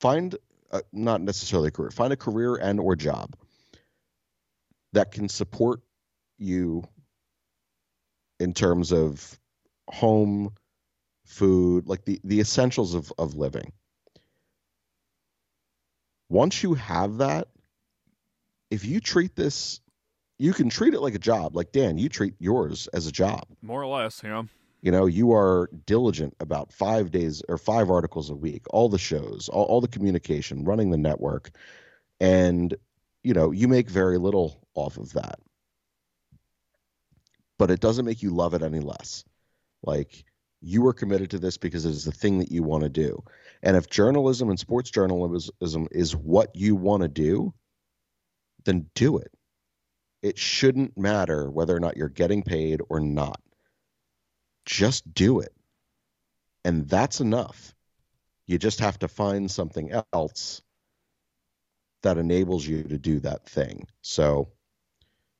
find 0.00 0.36
a, 0.70 0.82
not 0.92 1.20
necessarily 1.20 1.68
a 1.68 1.72
career, 1.72 1.90
find 1.90 2.12
a 2.12 2.16
career 2.16 2.56
and 2.56 2.78
or 2.78 2.96
job 2.96 3.34
that 4.92 5.12
can 5.12 5.28
support 5.28 5.80
you 6.38 6.84
in 8.38 8.52
terms 8.52 8.92
of 8.92 9.38
home, 9.88 10.52
food, 11.24 11.86
like 11.86 12.04
the, 12.04 12.20
the 12.24 12.40
essentials 12.40 12.94
of, 12.94 13.12
of 13.18 13.34
living 13.34 13.72
once 16.30 16.62
you 16.62 16.74
have 16.74 17.18
that, 17.18 17.48
if 18.70 18.84
you 18.84 19.00
treat 19.00 19.34
this, 19.36 19.80
you 20.38 20.52
can 20.52 20.70
treat 20.70 20.94
it 20.94 21.00
like 21.00 21.14
a 21.14 21.18
job. 21.18 21.54
Like 21.54 21.72
Dan, 21.72 21.98
you 21.98 22.08
treat 22.08 22.34
yours 22.38 22.88
as 22.94 23.06
a 23.06 23.12
job. 23.12 23.44
More 23.62 23.82
or 23.82 23.86
less, 23.86 24.22
yeah. 24.24 24.44
You 24.82 24.90
know, 24.90 25.04
you 25.04 25.32
are 25.32 25.68
diligent 25.84 26.34
about 26.40 26.72
five 26.72 27.10
days 27.10 27.42
or 27.48 27.58
five 27.58 27.90
articles 27.90 28.30
a 28.30 28.34
week, 28.34 28.62
all 28.70 28.88
the 28.88 28.98
shows, 28.98 29.50
all, 29.50 29.64
all 29.64 29.80
the 29.82 29.88
communication, 29.88 30.64
running 30.64 30.90
the 30.90 30.96
network. 30.96 31.50
And, 32.18 32.74
you 33.22 33.34
know, 33.34 33.50
you 33.50 33.68
make 33.68 33.90
very 33.90 34.16
little 34.16 34.58
off 34.74 34.96
of 34.96 35.12
that. 35.12 35.38
But 37.58 37.70
it 37.70 37.80
doesn't 37.80 38.06
make 38.06 38.22
you 38.22 38.30
love 38.30 38.54
it 38.54 38.62
any 38.62 38.80
less. 38.80 39.22
Like, 39.82 40.24
you 40.62 40.86
are 40.86 40.94
committed 40.94 41.30
to 41.30 41.38
this 41.38 41.58
because 41.58 41.84
it 41.84 41.90
is 41.90 42.04
the 42.04 42.12
thing 42.12 42.38
that 42.38 42.50
you 42.50 42.62
want 42.62 42.84
to 42.84 42.88
do. 42.88 43.22
And 43.62 43.76
if 43.76 43.90
journalism 43.90 44.48
and 44.48 44.58
sports 44.58 44.90
journalism 44.90 45.88
is 45.90 46.16
what 46.16 46.56
you 46.56 46.74
want 46.74 47.02
to 47.02 47.08
do, 47.08 47.52
then 48.70 48.86
do 48.94 49.18
it. 49.18 49.32
It 50.22 50.38
shouldn't 50.38 50.96
matter 50.96 51.50
whether 51.50 51.74
or 51.74 51.80
not 51.80 51.96
you're 51.96 52.08
getting 52.08 52.42
paid 52.42 52.80
or 52.88 53.00
not. 53.00 53.40
Just 54.64 55.12
do 55.12 55.40
it. 55.40 55.52
And 56.64 56.88
that's 56.88 57.20
enough. 57.20 57.74
You 58.46 58.58
just 58.58 58.80
have 58.80 58.98
to 59.00 59.08
find 59.08 59.50
something 59.50 59.92
else 60.12 60.62
that 62.02 62.18
enables 62.18 62.66
you 62.66 62.82
to 62.84 62.98
do 62.98 63.18
that 63.20 63.48
thing. 63.48 63.86
So, 64.02 64.48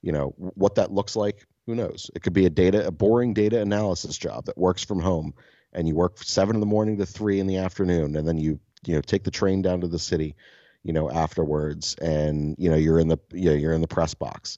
you 0.01 0.11
know, 0.11 0.33
what 0.37 0.75
that 0.75 0.91
looks 0.91 1.15
like, 1.15 1.45
who 1.67 1.75
knows? 1.75 2.09
It 2.15 2.23
could 2.23 2.33
be 2.33 2.45
a 2.45 2.49
data, 2.49 2.87
a 2.87 2.91
boring 2.91 3.33
data 3.33 3.61
analysis 3.61 4.17
job 4.17 4.45
that 4.45 4.57
works 4.57 4.83
from 4.83 4.99
home, 4.99 5.33
and 5.73 5.87
you 5.87 5.95
work 5.95 6.17
seven 6.17 6.55
in 6.55 6.59
the 6.59 6.65
morning 6.65 6.97
to 6.97 7.05
three 7.05 7.39
in 7.39 7.47
the 7.47 7.57
afternoon, 7.57 8.15
and 8.15 8.27
then 8.27 8.37
you 8.37 8.59
you 8.85 8.95
know 8.95 9.01
take 9.01 9.23
the 9.23 9.31
train 9.31 9.61
down 9.61 9.81
to 9.81 9.87
the 9.87 9.99
city. 9.99 10.35
You 10.83 10.93
know, 10.93 11.09
afterwards, 11.09 11.95
and 11.95 12.55
you 12.57 12.69
know, 12.69 12.75
you're 12.75 12.99
in 12.99 13.07
the 13.07 13.17
you 13.31 13.49
know, 13.49 13.55
you're 13.55 13.73
in 13.73 13.81
the 13.81 13.87
press 13.87 14.13
box. 14.13 14.57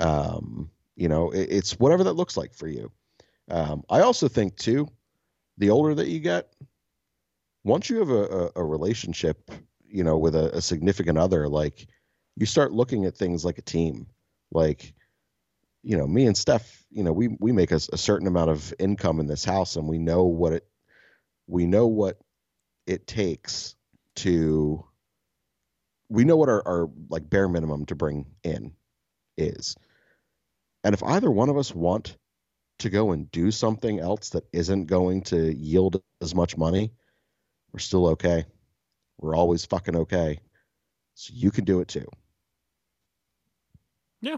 Um, 0.00 0.70
you 0.94 1.08
know, 1.08 1.30
it, 1.30 1.48
it's 1.50 1.78
whatever 1.78 2.04
that 2.04 2.14
looks 2.14 2.36
like 2.36 2.54
for 2.54 2.68
you. 2.68 2.90
Um, 3.50 3.82
I 3.88 4.00
also 4.00 4.28
think 4.28 4.56
too, 4.56 4.88
the 5.58 5.70
older 5.70 5.94
that 5.94 6.08
you 6.08 6.20
get, 6.20 6.52
once 7.64 7.90
you 7.90 7.98
have 7.98 8.10
a, 8.10 8.24
a, 8.24 8.50
a 8.56 8.64
relationship, 8.64 9.50
you 9.84 10.04
know, 10.04 10.18
with 10.18 10.34
a, 10.34 10.56
a 10.56 10.62
significant 10.62 11.18
other, 11.18 11.48
like 11.48 11.86
you 12.36 12.46
start 12.46 12.72
looking 12.72 13.04
at 13.04 13.16
things 13.16 13.44
like 13.44 13.58
a 13.58 13.62
team. 13.62 14.06
Like, 14.52 14.94
you 15.82 15.96
know, 15.96 16.06
me 16.06 16.26
and 16.26 16.36
Steph, 16.36 16.84
you 16.90 17.02
know, 17.02 17.12
we 17.12 17.36
we 17.40 17.52
make 17.52 17.72
a, 17.72 17.80
a 17.92 17.98
certain 17.98 18.28
amount 18.28 18.50
of 18.50 18.72
income 18.78 19.20
in 19.20 19.26
this 19.26 19.44
house, 19.44 19.76
and 19.76 19.88
we 19.88 19.98
know 19.98 20.24
what 20.24 20.52
it, 20.52 20.66
we 21.46 21.66
know 21.66 21.86
what 21.86 22.18
it 22.86 23.06
takes 23.06 23.74
to 24.16 24.84
we 26.08 26.24
know 26.24 26.36
what 26.36 26.48
our, 26.48 26.62
our 26.66 26.90
like 27.08 27.28
bare 27.28 27.48
minimum 27.48 27.86
to 27.86 27.94
bring 27.94 28.26
in 28.44 28.72
is 29.36 29.76
and 30.84 30.94
if 30.94 31.02
either 31.02 31.30
one 31.30 31.48
of 31.48 31.56
us 31.58 31.74
want 31.74 32.16
to 32.78 32.90
go 32.90 33.12
and 33.12 33.30
do 33.30 33.50
something 33.50 34.00
else 34.00 34.30
that 34.30 34.44
isn't 34.52 34.86
going 34.86 35.22
to 35.22 35.54
yield 35.54 36.02
as 36.20 36.34
much 36.34 36.56
money 36.56 36.92
we're 37.72 37.80
still 37.80 38.08
okay 38.08 38.44
we're 39.18 39.36
always 39.36 39.64
fucking 39.64 39.96
okay 39.96 40.40
so 41.14 41.32
you 41.34 41.50
can 41.50 41.64
do 41.64 41.80
it 41.80 41.88
too 41.88 42.06
Yeah. 44.20 44.36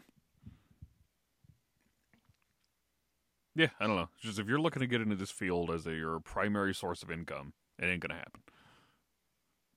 Yeah, 3.54 3.68
I 3.80 3.86
don't 3.86 3.96
know. 3.96 4.08
It's 4.14 4.24
just 4.24 4.38
if 4.38 4.46
you're 4.46 4.60
looking 4.60 4.80
to 4.80 4.86
get 4.86 5.00
into 5.00 5.16
this 5.16 5.30
field 5.30 5.70
as 5.70 5.86
a, 5.86 5.92
your 5.94 6.20
primary 6.20 6.74
source 6.74 7.02
of 7.02 7.10
income, 7.10 7.54
it 7.78 7.86
ain't 7.86 8.00
gonna 8.00 8.14
happen. 8.14 8.42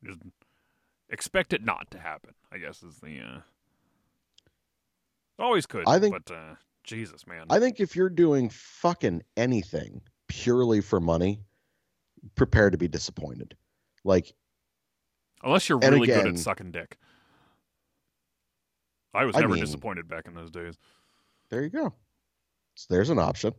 Just 0.05 0.19
expect 1.12 1.53
it 1.53 1.64
not 1.64 1.91
to 1.91 1.99
happen. 1.99 2.34
I 2.51 2.57
guess 2.57 2.82
is 2.82 2.97
the. 2.97 3.20
Uh... 3.20 3.39
Always 5.38 5.66
could. 5.68 5.84
I 5.88 5.99
think- 5.99 6.16
but 6.26 6.34
uh, 6.34 6.55
Jesus, 6.84 7.28
man. 7.28 7.45
i 7.49 7.59
think 7.59 7.80
if 7.80 7.95
you're 7.95 8.09
doing 8.09 8.49
fucking 8.49 9.22
anything 9.38 10.01
purely 10.28 10.82
for 10.82 10.99
money 10.99 11.41
prepare 12.36 12.70
to 12.72 12.78
be 12.78 12.88
disappointed 12.88 13.55
like 14.03 14.34
Unless 15.43 15.70
you're 15.70 15.80
really 15.80 16.07
good 16.07 16.28
at 16.28 16.38
sucking 16.38 16.72
dick. 16.72 16.97
I 19.14 19.26
was 19.26 19.36
I 19.36 19.41
never 19.41 19.53
mean- 19.53 19.64
disappointed 19.64 20.07
back 20.07 20.28
in 20.28 20.34
those 20.34 20.51
days. 20.51 20.76
There 21.49 21.64
you 21.64 21.70
go. 21.70 21.93
So 22.76 22.88
there's 22.89 23.09
an 23.09 23.20
option. 23.20 23.53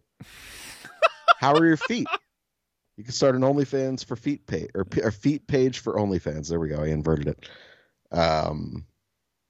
How 1.39 1.55
are 1.55 1.67
your 1.67 1.77
feet? 1.77 2.07
You 3.03 3.07
can 3.07 3.15
start 3.15 3.35
an 3.35 3.41
OnlyFans 3.41 4.05
for 4.05 4.15
feet 4.15 4.47
page 4.47 4.71
or, 4.77 4.87
or 5.03 5.11
feet 5.11 5.49
page 5.49 5.81
for 5.81 5.95
OnlyFans. 5.95 6.49
There 6.49 6.61
we 6.61 6.69
go. 6.69 6.85
I 6.85 6.87
inverted 6.87 7.27
it. 7.27 7.49
Um, 8.17 8.87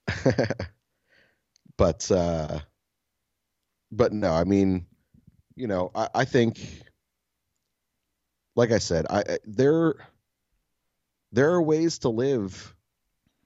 but 1.77 2.09
uh, 2.09 2.61
but 3.91 4.11
no, 4.11 4.31
I 4.31 4.43
mean, 4.43 4.87
you 5.55 5.67
know, 5.67 5.91
I, 5.93 6.09
I 6.15 6.25
think, 6.25 6.81
like 8.55 8.71
I 8.71 8.79
said, 8.79 9.05
I 9.07 9.19
I- 9.19 9.39
there 9.45 9.97
there 11.31 11.51
are 11.51 11.61
ways 11.61 11.99
to 11.99 12.09
live 12.09 12.75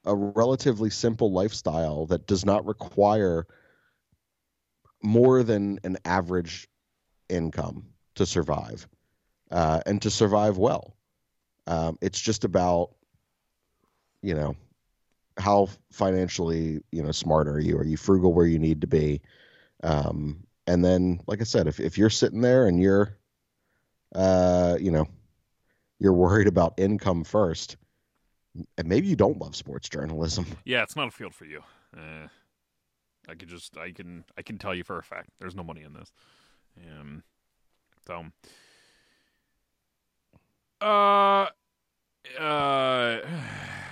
a 0.05 0.15
relatively 0.15 0.89
simple 0.89 1.33
lifestyle 1.33 2.05
that 2.05 2.27
does 2.27 2.45
not 2.45 2.65
require 2.65 3.45
more 5.03 5.43
than 5.43 5.81
an 5.83 5.97
average 6.05 6.69
income 7.27 7.87
to 8.15 8.25
survive 8.25 8.87
uh, 9.51 9.81
and 9.85 10.01
to 10.01 10.09
survive 10.09 10.57
well. 10.57 10.95
Um, 11.67 11.97
it's 12.01 12.19
just 12.19 12.43
about, 12.43 12.91
you 14.21 14.33
know, 14.33 14.55
how 15.37 15.69
financially, 15.91 16.81
you 16.91 17.03
know, 17.03 17.11
smart 17.11 17.47
are 17.47 17.59
you? 17.59 17.77
Are 17.77 17.85
you 17.85 17.97
frugal 17.97 18.33
where 18.33 18.45
you 18.45 18.59
need 18.59 18.81
to 18.81 18.87
be? 18.87 19.21
Um, 19.83 20.45
and 20.65 20.83
then, 20.83 21.21
like 21.27 21.41
I 21.41 21.43
said, 21.43 21.67
if, 21.67 21.79
if 21.79 21.97
you're 21.97 22.09
sitting 22.09 22.41
there 22.41 22.67
and 22.67 22.81
you're, 22.81 23.17
uh, 24.15 24.77
you 24.79 24.91
know, 24.91 25.07
you're 25.99 26.13
worried 26.13 26.47
about 26.47 26.73
income 26.77 27.23
first, 27.23 27.77
and 28.77 28.87
maybe 28.87 29.07
you 29.07 29.15
don't 29.15 29.39
love 29.39 29.55
sports 29.55 29.89
journalism. 29.89 30.45
Yeah, 30.65 30.83
it's 30.83 30.95
not 30.95 31.07
a 31.07 31.11
field 31.11 31.33
for 31.33 31.45
you. 31.45 31.61
Uh, 31.95 32.27
I 33.29 33.35
could 33.35 33.49
just, 33.49 33.77
I 33.77 33.91
can, 33.91 34.25
I 34.37 34.41
can 34.41 34.57
tell 34.57 34.73
you 34.73 34.83
for 34.83 34.97
a 34.97 35.03
fact, 35.03 35.29
there's 35.39 35.55
no 35.55 35.63
money 35.63 35.83
in 35.83 35.93
this. 35.93 36.11
Um, 36.77 37.23
so, 38.05 38.25
uh, 40.81 41.47
uh, 42.39 43.19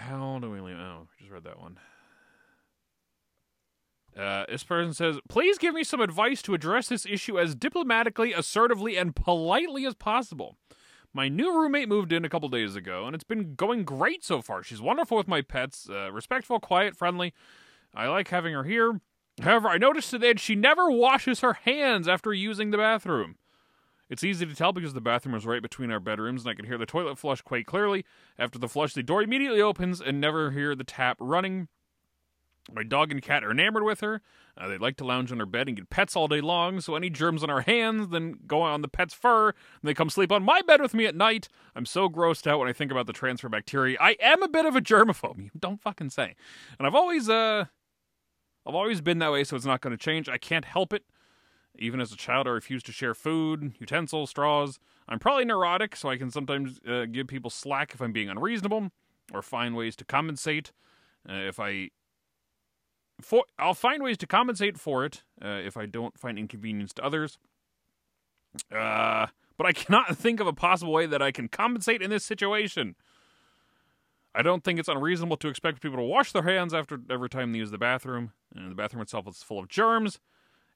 how 0.08 0.40
do 0.42 0.50
we 0.50 0.60
leave? 0.60 0.78
Oh, 0.78 1.08
just 1.20 1.32
read 1.32 1.44
that 1.44 1.60
one. 1.60 1.80
Uh, 4.18 4.46
this 4.48 4.64
person 4.64 4.94
says, 4.94 5.18
please 5.28 5.58
give 5.58 5.74
me 5.74 5.84
some 5.84 6.00
advice 6.00 6.42
to 6.42 6.54
address 6.54 6.88
this 6.88 7.06
issue 7.06 7.38
as 7.38 7.54
diplomatically, 7.54 8.32
assertively, 8.34 8.96
and 8.96 9.16
politely 9.16 9.86
as 9.86 9.94
possible. 9.94 10.56
My 11.14 11.28
new 11.28 11.54
roommate 11.54 11.90
moved 11.90 12.14
in 12.14 12.24
a 12.24 12.30
couple 12.30 12.48
days 12.50 12.76
ago, 12.76 13.06
and 13.06 13.14
it's 13.14 13.24
been 13.26 13.56
going 13.56 13.84
great 13.84 14.24
so 14.24 14.42
far. 14.42 14.64
She's 14.64 14.82
wonderful 14.82 15.18
with 15.18 15.28
my 15.28 15.42
pets, 15.42 15.90
uh, 15.90 16.12
respectful, 16.12 16.60
quiet, 16.60 16.96
friendly. 16.96 17.34
I 17.94 18.08
like 18.08 18.30
having 18.30 18.54
her 18.54 18.64
here. 18.64 19.02
However, 19.42 19.68
I 19.68 19.78
noticed 19.78 20.12
today 20.12 20.34
that 20.34 20.40
she 20.40 20.56
never 20.56 20.90
washes 20.90 21.42
her 21.42 21.54
hands 21.54 22.08
after 22.08 22.34
using 22.34 22.72
the 22.72 22.78
bathroom. 22.78 23.36
It's 24.10 24.24
easy 24.24 24.46
to 24.46 24.56
tell 24.56 24.72
because 24.72 24.94
the 24.94 25.02
bathroom 25.02 25.36
is 25.36 25.46
right 25.46 25.62
between 25.62 25.92
our 25.92 26.00
bedrooms, 26.00 26.44
and 26.44 26.52
I 26.52 26.54
can 26.54 26.66
hear 26.66 26.78
the 26.78 26.86
toilet 26.86 27.18
flush 27.18 27.42
quite 27.42 27.66
clearly. 27.66 28.06
After 28.38 28.60
the 28.60 28.70
flush, 28.70 28.94
the 28.94 29.04
door 29.04 29.24
immediately 29.24 29.62
opens 29.62 30.00
and 30.00 30.22
never 30.22 30.52
hear 30.52 30.76
the 30.76 30.84
tap 30.84 31.18
running. 31.20 31.68
My 32.72 32.84
dog 32.84 33.12
and 33.12 33.22
cat 33.22 33.44
are 33.44 33.52
enamored 33.52 33.84
with 33.84 34.00
her. 34.02 34.22
Uh, 34.58 34.68
they 34.68 34.78
like 34.78 34.98
to 34.98 35.06
lounge 35.06 35.32
on 35.32 35.40
her 35.40 35.46
bed 35.46 35.68
and 35.68 35.78
get 35.78 35.90
pets 35.90 36.16
all 36.16 36.28
day 36.28 36.42
long, 36.42 36.82
so 36.82 36.96
any 36.96 37.10
germs 37.10 37.44
on 37.44 37.50
our 37.50 37.62
hands 37.62 38.08
then 38.10 38.40
go 38.48 38.62
on 38.62 38.82
the 38.82 38.88
pet's 38.88 39.14
fur, 39.14 39.50
and 39.50 39.56
they 39.84 39.94
come 39.94 40.10
sleep 40.10 40.32
on 40.32 40.44
my 40.44 40.62
bed 40.62 40.82
with 40.82 40.94
me 40.94 41.06
at 41.06 41.16
night. 41.16 41.48
I'm 41.76 41.86
so 41.86 42.10
grossed 42.10 42.48
out 42.48 42.60
when 42.60 42.70
I 42.70 42.74
think 42.74 42.92
about 42.92 43.06
the 43.06 43.14
transfer 43.14 43.50
bacteria. 43.50 43.98
I 44.00 44.18
am 44.20 44.42
a 44.42 44.48
bit 44.48 44.66
of 44.66 44.76
a 44.76 44.82
germaphobe. 44.82 45.50
Don't 45.60 45.82
fucking 45.82 46.10
say. 46.10 46.36
And 46.80 46.88
I've 46.88 46.96
always, 46.96 47.30
uh, 47.30 47.66
I've 48.66 48.76
always 48.76 49.02
been 49.02 49.20
that 49.20 49.32
way, 49.32 49.44
so 49.44 49.56
it's 49.56 49.66
not 49.66 49.82
going 49.82 49.96
to 49.96 50.04
change. 50.04 50.30
I 50.30 50.38
can't 50.38 50.66
help 50.66 50.94
it. 50.94 51.04
Even 51.78 52.00
as 52.00 52.12
a 52.12 52.18
child, 52.18 52.48
I 52.48 52.52
refused 52.52 52.86
to 52.86 52.92
share 52.92 53.14
food, 53.14 53.74
utensils, 53.80 54.30
straws. 54.30 54.80
I'm 55.08 55.20
probably 55.20 55.46
neurotic, 55.46 55.96
so 55.96 56.10
I 56.10 56.18
can 56.18 56.32
sometimes 56.32 56.80
uh, 56.88 57.06
give 57.06 57.28
people 57.28 57.50
slack 57.50 57.94
if 57.94 58.02
I'm 58.02 58.14
being 58.14 58.30
unreasonable, 58.30 58.92
or 59.34 59.42
find 59.42 59.76
ways 59.76 59.96
to 59.98 60.06
compensate. 60.06 60.72
Uh, 61.28 61.34
if 61.34 61.60
I 61.60 61.90
for 63.22 63.46
I'll 63.58 63.74
find 63.74 64.04
ways 64.04 64.18
to 64.20 64.28
compensate 64.28 64.78
for 64.78 65.06
it 65.06 65.24
uh, 65.44 65.62
if 65.64 65.78
I 65.78 65.86
don't 65.86 66.18
find 66.18 66.38
inconvenience 66.38 66.94
to 66.94 67.06
others. 67.06 67.38
Uh, 68.72 69.28
but 69.58 69.68
I 69.68 69.74
cannot 69.74 70.18
think 70.18 70.40
of 70.40 70.48
a 70.48 70.54
possible 70.54 70.94
way 70.94 71.06
that 71.06 71.22
I 71.22 71.32
can 71.32 71.48
compensate 71.48 72.02
in 72.02 72.10
this 72.10 72.26
situation. 72.26 72.96
I 74.34 74.42
don't 74.42 74.64
think 74.64 74.80
it's 74.80 74.90
unreasonable 74.90 75.38
to 75.38 75.48
expect 75.48 75.82
people 75.82 75.98
to 75.98 76.04
wash 76.04 76.34
their 76.34 76.44
hands 76.44 76.74
after 76.74 77.00
every 77.10 77.30
time 77.30 77.54
they 77.54 77.60
use 77.60 77.72
the 77.72 77.78
bathroom. 77.78 78.34
And 78.54 78.70
the 78.70 78.76
bathroom 78.76 79.02
itself 79.02 79.28
is 79.30 79.42
full 79.42 79.60
of 79.60 79.70
germs. 79.70 80.20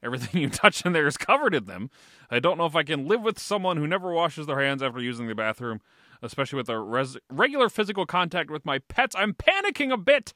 Everything 0.01 0.41
you 0.41 0.49
touch 0.49 0.85
in 0.85 0.93
there 0.93 1.07
is 1.07 1.17
covered 1.17 1.53
in 1.53 1.65
them. 1.65 1.89
I 2.29 2.39
don't 2.39 2.57
know 2.57 2.65
if 2.65 2.75
I 2.75 2.83
can 2.83 3.07
live 3.07 3.21
with 3.21 3.39
someone 3.39 3.77
who 3.77 3.87
never 3.87 4.11
washes 4.11 4.47
their 4.47 4.59
hands 4.59 4.81
after 4.81 4.99
using 4.99 5.27
the 5.27 5.35
bathroom, 5.35 5.81
especially 6.21 6.57
with 6.57 6.69
a 6.69 6.79
res- 6.79 7.17
regular 7.29 7.69
physical 7.69 8.05
contact 8.05 8.49
with 8.49 8.65
my 8.65 8.79
pets. 8.79 9.15
I'm 9.17 9.33
panicking 9.33 9.91
a 9.91 9.97
bit 9.97 10.33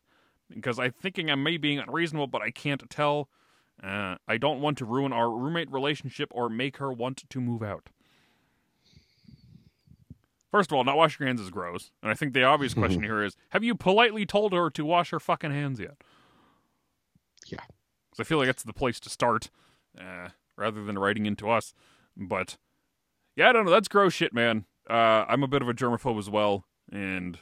because 0.50 0.80
I'm 0.80 0.92
thinking 0.92 1.32
I 1.32 1.36
may 1.36 1.52
be 1.52 1.58
being 1.58 1.80
unreasonable, 1.80 2.28
but 2.28 2.42
I 2.42 2.52
can't 2.52 2.90
tell. 2.90 3.30
Uh, 3.82 4.16
I 4.28 4.38
don't 4.38 4.62
want 4.62 4.78
to 4.80 4.86
ruin 4.86 5.12
our 5.12 5.30
roommate 5.30 5.72
relationship 5.72 6.30
or 6.32 6.50
make 6.50 6.78
her 6.78 6.92
want 6.94 7.24
to 7.30 7.42
move 7.42 7.64
out. 7.64 7.90
First 10.52 10.72
of 10.72 10.78
all, 10.78 10.84
not 10.84 10.98
washing 10.98 11.24
your 11.24 11.28
hands 11.30 11.42
is 11.42 11.50
gross. 11.50 11.92
And 12.04 12.12
I 12.12 12.14
think 12.14 12.34
the 12.34 12.44
obvious 12.44 12.74
question 12.76 13.02
here 13.02 13.24
is 13.24 13.36
have 13.50 13.64
you 13.64 13.74
politely 13.74 14.26
told 14.26 14.54
her 14.54 14.70
to 14.70 14.86
wash 14.86 15.10
her 15.10 15.20
fucking 15.20 15.52
hands 15.52 15.80
yet? 15.80 15.98
Yeah. 17.48 17.60
Because 18.14 18.26
I 18.26 18.28
feel 18.28 18.38
like 18.38 18.48
that's 18.48 18.64
the 18.64 18.74
place 18.74 19.00
to 19.02 19.10
start 19.10 19.50
uh, 20.00 20.30
rather 20.56 20.84
than 20.84 21.00
writing 21.00 21.26
into 21.26 21.50
us. 21.50 21.74
But 22.16 22.58
yeah, 23.36 23.50
I 23.50 23.54
don't 23.54 23.66
know. 23.66 23.72
That's 23.72 23.88
gross 23.88 24.14
shit, 24.14 24.34
man. 24.34 24.66
Uh, 24.90 25.26
I'm 25.28 25.42
a 25.44 25.48
bit 25.48 25.62
of 25.64 25.70
a 25.70 25.74
germaphobe 25.74 26.20
as 26.20 26.30
well. 26.30 26.66
And 26.92 27.40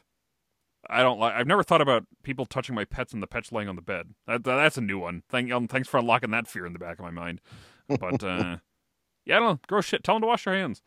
I 0.90 1.04
don't 1.04 1.20
like. 1.20 1.34
I've 1.34 1.48
never 1.48 1.64
thought 1.64 1.82
about 1.82 2.06
people 2.24 2.46
touching 2.46 2.74
my 2.76 2.86
pets 2.86 3.12
and 3.12 3.22
the 3.22 3.28
pets 3.28 3.52
laying 3.52 3.68
on 3.68 3.76
the 3.76 3.82
bed. 3.82 4.14
That, 4.28 4.44
that- 4.46 4.56
that's 4.56 4.78
a 4.78 4.82
new 4.82 5.00
one. 5.00 5.24
Thank, 5.30 5.52
um, 5.52 5.68
thanks 5.68 5.90
for 5.90 5.98
unlocking 6.00 6.32
that 6.32 6.48
fear 6.48 6.66
in 6.66 6.74
the 6.74 6.80
back 6.80 7.00
of 7.00 7.04
my 7.06 7.12
mind. 7.12 7.42
But 7.90 8.24
uh, 8.24 8.58
yeah, 9.26 9.36
I 9.36 9.40
don't 9.40 9.50
know. 9.50 9.60
Gross 9.68 9.86
shit. 9.86 10.04
Tell 10.04 10.16
them 10.16 10.22
to 10.22 10.28
wash 10.28 10.46
their 10.46 10.54
hands. 10.56 10.82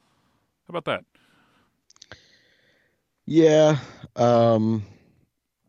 How 0.67 0.73
about 0.77 0.87
that? 0.87 1.05
Yeah. 3.27 3.79
Um, 4.17 4.85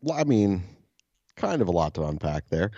well, 0.01 0.17
I 0.19 0.23
mean, 0.23 0.63
kind 1.35 1.61
of 1.61 1.67
a 1.67 1.71
lot 1.71 1.93
to 1.95 2.03
unpack 2.05 2.47
there. 2.49 2.71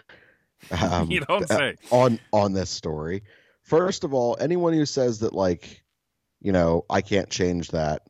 Um, 0.71 1.09
you 1.11 1.21
don't 1.21 1.47
say. 1.47 1.75
on 1.91 2.19
on 2.33 2.53
this 2.53 2.69
story. 2.69 3.23
First 3.61 4.03
of 4.03 4.13
all, 4.13 4.35
anyone 4.39 4.73
who 4.73 4.85
says 4.85 5.19
that 5.19 5.33
like, 5.33 5.83
you 6.41 6.51
know, 6.51 6.83
I 6.89 7.01
can't 7.01 7.29
change 7.29 7.69
that 7.69 8.01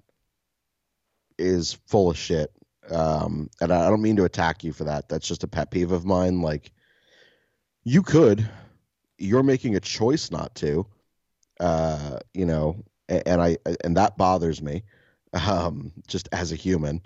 is 1.37 1.73
full 1.87 2.09
of 2.09 2.17
shit. 2.17 2.51
um, 2.89 3.49
and 3.59 3.71
I 3.71 3.89
don't 3.89 4.01
mean 4.01 4.15
to 4.15 4.23
attack 4.23 4.63
you 4.63 4.71
for 4.73 4.85
that. 4.85 5.09
That's 5.09 5.27
just 5.27 5.43
a 5.43 5.47
pet 5.47 5.71
peeve 5.71 5.91
of 5.91 6.05
mine. 6.05 6.41
Like, 6.41 6.71
you 7.83 8.01
could, 8.01 8.47
you're 9.17 9.43
making 9.43 9.75
a 9.75 9.79
choice 9.79 10.31
not 10.31 10.55
to, 10.55 10.85
uh, 11.59 12.19
you 12.33 12.45
know, 12.45 12.83
and, 13.09 13.23
and 13.25 13.41
I 13.41 13.57
and 13.83 13.97
that 13.97 14.17
bothers 14.17 14.61
me, 14.61 14.83
um, 15.33 15.91
just 16.07 16.29
as 16.31 16.51
a 16.51 16.55
human. 16.55 17.01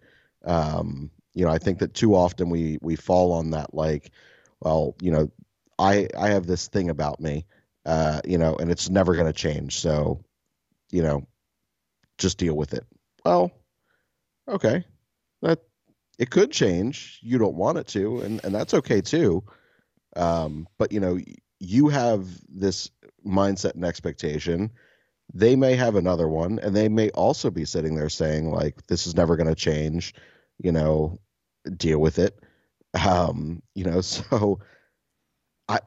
Um, 0.45 1.09
you 1.33 1.45
know, 1.45 1.51
I 1.51 1.57
think 1.57 1.79
that 1.79 1.93
too 1.93 2.15
often 2.15 2.49
we 2.49 2.77
we 2.81 2.95
fall 2.95 3.31
on 3.31 3.51
that 3.51 3.73
like, 3.73 4.11
well, 4.61 4.95
you 5.01 5.11
know, 5.11 5.31
I 5.79 6.07
I 6.17 6.29
have 6.29 6.47
this 6.47 6.67
thing 6.67 6.89
about 6.89 7.19
me, 7.19 7.45
uh, 7.85 8.21
you 8.25 8.37
know, 8.37 8.55
and 8.55 8.71
it's 8.71 8.89
never 8.89 9.15
going 9.15 9.27
to 9.27 9.33
change. 9.33 9.79
So, 9.79 10.23
you 10.91 11.03
know, 11.03 11.27
just 12.17 12.37
deal 12.37 12.55
with 12.55 12.73
it. 12.73 12.85
Well, 13.25 13.51
okay, 14.47 14.83
that 15.41 15.59
it 16.19 16.29
could 16.31 16.51
change. 16.51 17.19
You 17.23 17.37
don't 17.37 17.55
want 17.55 17.77
it 17.77 17.87
to, 17.89 18.21
and 18.21 18.41
and 18.43 18.53
that's 18.53 18.73
okay 18.75 19.01
too. 19.01 19.43
Um, 20.15 20.67
but 20.77 20.91
you 20.91 20.99
know, 20.99 21.19
you 21.59 21.89
have 21.89 22.27
this 22.49 22.89
mindset 23.25 23.75
and 23.75 23.85
expectation. 23.85 24.71
They 25.33 25.55
may 25.55 25.75
have 25.75 25.95
another 25.95 26.27
one, 26.27 26.59
and 26.59 26.75
they 26.75 26.89
may 26.89 27.09
also 27.11 27.51
be 27.51 27.65
sitting 27.65 27.95
there 27.95 28.09
saying 28.09 28.51
like, 28.51 28.87
"This 28.87 29.07
is 29.07 29.15
never 29.15 29.37
going 29.37 29.49
to 29.49 29.55
change." 29.55 30.13
You 30.59 30.71
know, 30.71 31.19
deal 31.77 31.99
with 31.99 32.19
it. 32.19 32.39
Um, 32.93 33.61
you 33.75 33.85
know, 33.85 34.01
so 34.01 34.59
I 35.67 35.79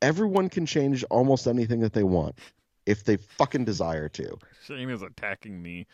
everyone 0.00 0.48
can 0.48 0.66
change 0.66 1.04
almost 1.04 1.46
anything 1.46 1.80
that 1.80 1.92
they 1.92 2.02
want 2.02 2.38
if 2.86 3.04
they 3.04 3.16
fucking 3.16 3.64
desire 3.64 4.08
to. 4.08 4.36
Shane 4.66 4.90
is 4.90 5.02
attacking 5.02 5.60
me. 5.62 5.86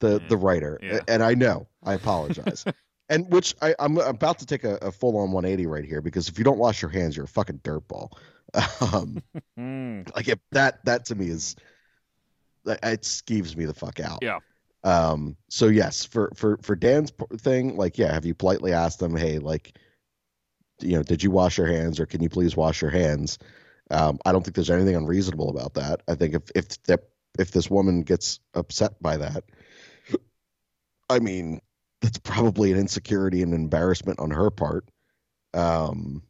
The 0.00 0.18
Yeah. 0.20 0.28
the 0.28 0.36
writer, 0.36 0.78
Yeah. 0.82 1.00
and 1.06 1.22
I 1.22 1.34
know 1.34 1.68
I 1.84 1.94
apologize. 1.94 2.64
and 3.08 3.32
which 3.32 3.54
I, 3.62 3.74
I'm 3.78 3.98
about 3.98 4.40
to 4.40 4.46
take 4.46 4.64
a, 4.64 4.74
a 4.76 4.90
full 4.90 5.16
on 5.16 5.30
180 5.30 5.66
right 5.66 5.84
here 5.84 6.00
because 6.00 6.28
if 6.28 6.38
you 6.38 6.44
don't 6.44 6.58
wash 6.58 6.82
your 6.82 6.90
hands, 6.90 7.16
you're 7.16 7.26
a 7.26 7.28
fucking 7.28 7.58
dirtball. 7.60 8.12
Um, 8.92 9.22
Mm, 9.58 10.14
like 10.14 10.28
if 10.28 10.38
that 10.50 10.84
that 10.84 11.06
to 11.06 11.14
me 11.14 11.28
is 11.28 11.56
it 12.66 13.02
skeeves 13.02 13.56
me 13.56 13.64
the 13.64 13.74
fuck 13.74 14.00
out. 14.00 14.18
Yeah. 14.22 14.40
Um. 14.84 15.36
So 15.48 15.68
yes, 15.68 16.04
for 16.04 16.32
for 16.34 16.58
for 16.62 16.74
Dan's 16.74 17.12
thing, 17.38 17.76
like 17.76 17.98
yeah, 17.98 18.12
have 18.12 18.24
you 18.24 18.34
politely 18.34 18.72
asked 18.72 18.98
them, 18.98 19.16
hey, 19.16 19.38
like, 19.38 19.76
you 20.80 20.96
know, 20.96 21.02
did 21.02 21.22
you 21.22 21.30
wash 21.30 21.58
your 21.58 21.68
hands 21.68 22.00
or 22.00 22.06
can 22.06 22.22
you 22.22 22.28
please 22.28 22.56
wash 22.56 22.82
your 22.82 22.90
hands? 22.90 23.38
Um, 23.90 24.18
I 24.24 24.32
don't 24.32 24.42
think 24.42 24.54
there's 24.54 24.70
anything 24.70 24.96
unreasonable 24.96 25.50
about 25.50 25.74
that. 25.74 26.02
I 26.08 26.14
think 26.14 26.34
if 26.34 26.42
if 26.54 26.82
that 26.84 27.00
if 27.38 27.50
this 27.52 27.70
woman 27.70 28.02
gets 28.02 28.40
upset 28.54 29.00
by 29.00 29.16
that, 29.18 29.44
I 31.08 31.18
mean, 31.18 31.60
that's 32.00 32.18
probably 32.18 32.72
an 32.72 32.78
insecurity 32.78 33.42
and 33.42 33.54
embarrassment 33.54 34.18
on 34.18 34.30
her 34.30 34.50
part. 34.50 34.88
Um, 35.54 36.22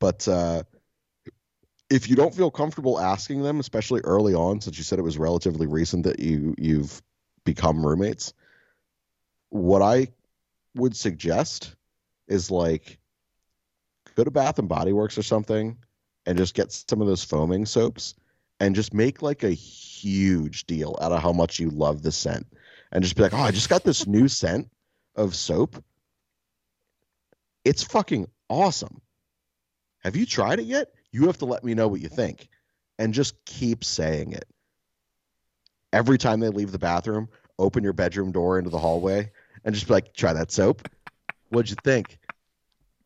but 0.00 0.26
uh, 0.28 0.64
if 1.90 2.08
you 2.08 2.16
don't 2.16 2.34
feel 2.34 2.50
comfortable 2.50 2.98
asking 2.98 3.42
them, 3.42 3.60
especially 3.60 4.00
early 4.02 4.34
on, 4.34 4.60
since 4.60 4.76
you 4.76 4.84
said 4.84 4.98
it 4.98 5.02
was 5.02 5.18
relatively 5.18 5.66
recent 5.66 6.04
that 6.04 6.20
you 6.20 6.54
you've 6.58 7.00
become 7.44 7.84
roommates, 7.84 8.32
what 9.50 9.82
I 9.82 10.08
would 10.74 10.96
suggest 10.96 11.74
is 12.26 12.50
like 12.50 12.98
go 14.14 14.24
to 14.24 14.30
Bath 14.30 14.58
and 14.58 14.68
Body 14.68 14.92
Works 14.92 15.18
or 15.18 15.22
something 15.22 15.76
and 16.26 16.38
just 16.38 16.54
get 16.54 16.72
some 16.72 17.00
of 17.00 17.06
those 17.06 17.24
foaming 17.24 17.66
soaps 17.66 18.14
and 18.60 18.74
just 18.74 18.94
make 18.94 19.22
like 19.22 19.42
a 19.42 19.50
huge 19.50 20.66
deal 20.66 20.96
out 21.00 21.12
of 21.12 21.22
how 21.22 21.32
much 21.32 21.58
you 21.58 21.70
love 21.70 22.02
the 22.02 22.12
scent 22.12 22.46
and 22.92 23.02
just 23.02 23.16
be 23.16 23.22
like, 23.22 23.34
oh, 23.34 23.38
I 23.38 23.50
just 23.50 23.68
got 23.68 23.84
this 23.84 24.06
new 24.08 24.28
scent 24.28 24.70
of 25.16 25.34
soap. 25.34 25.82
It's 27.64 27.82
fucking 27.82 28.28
awesome. 28.48 29.00
Have 30.00 30.16
you 30.16 30.26
tried 30.26 30.60
it 30.60 30.66
yet? 30.66 30.92
You 31.12 31.26
have 31.26 31.38
to 31.38 31.46
let 31.46 31.64
me 31.64 31.74
know 31.74 31.88
what 31.88 32.00
you 32.00 32.08
think 32.08 32.48
and 32.98 33.14
just 33.14 33.42
keep 33.44 33.84
saying 33.84 34.32
it. 34.32 34.44
Every 35.94 36.18
time 36.18 36.40
they 36.40 36.48
leave 36.48 36.72
the 36.72 36.78
bathroom, 36.78 37.28
open 37.58 37.84
your 37.84 37.92
bedroom 37.92 38.32
door 38.32 38.58
into 38.58 38.68
the 38.68 38.78
hallway 38.78 39.30
and 39.64 39.72
just 39.74 39.86
be 39.86 39.94
like, 39.94 40.12
try 40.12 40.32
that 40.32 40.50
soap. 40.50 40.88
What'd 41.50 41.70
you 41.70 41.76
think? 41.84 42.18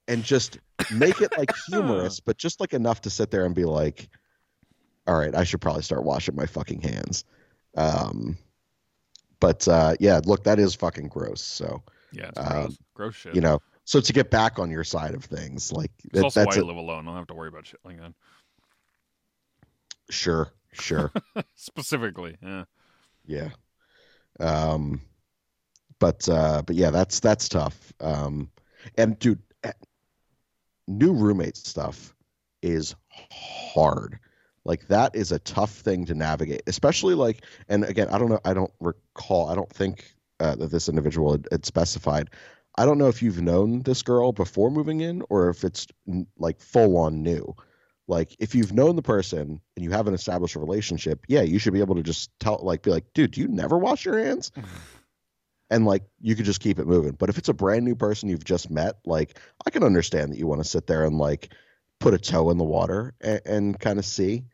And 0.08 0.24
just 0.24 0.58
make 0.90 1.20
it 1.20 1.36
like 1.36 1.50
humorous, 1.68 2.18
but 2.24 2.38
just 2.38 2.60
like 2.60 2.72
enough 2.72 3.02
to 3.02 3.10
sit 3.10 3.30
there 3.30 3.44
and 3.44 3.54
be 3.54 3.66
like, 3.66 4.08
all 5.06 5.18
right, 5.18 5.34
I 5.34 5.44
should 5.44 5.60
probably 5.60 5.82
start 5.82 6.02
washing 6.02 6.34
my 6.34 6.46
fucking 6.46 6.80
hands. 6.80 7.24
Um, 7.76 8.38
but 9.38 9.68
uh, 9.68 9.94
yeah, 10.00 10.20
look, 10.24 10.44
that 10.44 10.58
is 10.58 10.74
fucking 10.74 11.08
gross. 11.08 11.42
So, 11.42 11.82
yeah, 12.10 12.30
it's 12.30 12.38
Um, 12.38 12.46
gross. 12.46 12.78
gross 12.94 13.14
shit. 13.16 13.34
you 13.34 13.42
know, 13.42 13.60
so 13.84 14.00
to 14.00 14.12
get 14.14 14.30
back 14.30 14.58
on 14.58 14.70
your 14.70 14.84
side 14.84 15.14
of 15.14 15.24
things, 15.24 15.72
like 15.72 15.90
that, 16.12 16.24
also 16.24 16.40
that's 16.40 16.56
why 16.56 16.62
I 16.62 16.64
live 16.64 16.76
alone. 16.76 17.02
I 17.06 17.10
don't 17.10 17.16
have 17.18 17.26
to 17.26 17.34
worry 17.34 17.48
about 17.48 17.66
shit 17.66 17.80
like 17.84 17.98
that. 18.00 18.14
sure, 20.10 20.50
sure. 20.72 21.12
Specifically, 21.54 22.36
yeah. 22.42 22.64
Yeah. 23.28 23.50
Um 24.40 25.00
but 26.00 26.28
uh 26.28 26.62
but 26.66 26.76
yeah, 26.76 26.90
that's 26.90 27.20
that's 27.20 27.48
tough. 27.48 27.92
Um 28.00 28.50
and 28.96 29.18
dude, 29.18 29.42
eh, 29.64 29.72
new 30.86 31.12
roommate 31.12 31.56
stuff 31.56 32.14
is 32.62 32.94
hard. 33.30 34.18
Like 34.64 34.86
that 34.88 35.14
is 35.14 35.32
a 35.32 35.38
tough 35.40 35.72
thing 35.72 36.04
to 36.06 36.14
navigate, 36.14 36.62
especially 36.66 37.14
like 37.14 37.44
and 37.68 37.84
again, 37.84 38.08
I 38.10 38.18
don't 38.18 38.28
know, 38.28 38.40
I 38.44 38.54
don't 38.54 38.72
recall, 38.80 39.48
I 39.48 39.54
don't 39.54 39.72
think 39.72 40.14
uh, 40.40 40.54
that 40.56 40.70
this 40.70 40.88
individual 40.88 41.32
had, 41.32 41.48
had 41.50 41.66
specified. 41.66 42.30
I 42.76 42.84
don't 42.84 42.98
know 42.98 43.08
if 43.08 43.22
you've 43.22 43.42
known 43.42 43.82
this 43.82 44.02
girl 44.02 44.32
before 44.32 44.70
moving 44.70 45.00
in 45.00 45.22
or 45.30 45.48
if 45.50 45.64
it's 45.64 45.86
like 46.38 46.60
full 46.60 46.96
on 46.98 47.22
new. 47.22 47.54
Like 48.08 48.34
if 48.38 48.54
you've 48.54 48.72
known 48.72 48.96
the 48.96 49.02
person 49.02 49.60
and 49.76 49.84
you 49.84 49.90
haven't 49.90 50.14
established 50.14 50.56
a 50.56 50.58
relationship, 50.58 51.24
yeah, 51.28 51.42
you 51.42 51.58
should 51.58 51.74
be 51.74 51.80
able 51.80 51.94
to 51.94 52.02
just 52.02 52.30
tell 52.40 52.58
like 52.62 52.82
be 52.82 52.90
like, 52.90 53.04
dude, 53.12 53.32
do 53.32 53.40
you 53.42 53.48
never 53.48 53.78
wash 53.78 54.04
your 54.04 54.18
hands? 54.18 54.50
and 55.70 55.84
like 55.84 56.02
you 56.20 56.34
could 56.34 56.46
just 56.46 56.60
keep 56.60 56.78
it 56.78 56.86
moving. 56.86 57.12
But 57.12 57.28
if 57.28 57.36
it's 57.36 57.50
a 57.50 57.54
brand 57.54 57.84
new 57.84 57.94
person 57.94 58.28
you've 58.30 58.44
just 58.44 58.70
met, 58.70 58.96
like 59.04 59.38
I 59.66 59.70
can 59.70 59.84
understand 59.84 60.32
that 60.32 60.38
you 60.38 60.46
want 60.46 60.62
to 60.62 60.68
sit 60.68 60.86
there 60.86 61.04
and 61.04 61.18
like 61.18 61.52
put 61.98 62.14
a 62.14 62.18
toe 62.18 62.50
in 62.50 62.56
the 62.56 62.64
water 62.64 63.14
and, 63.20 63.40
and 63.44 63.80
kind 63.80 63.98
of 63.98 64.06
see, 64.06 64.44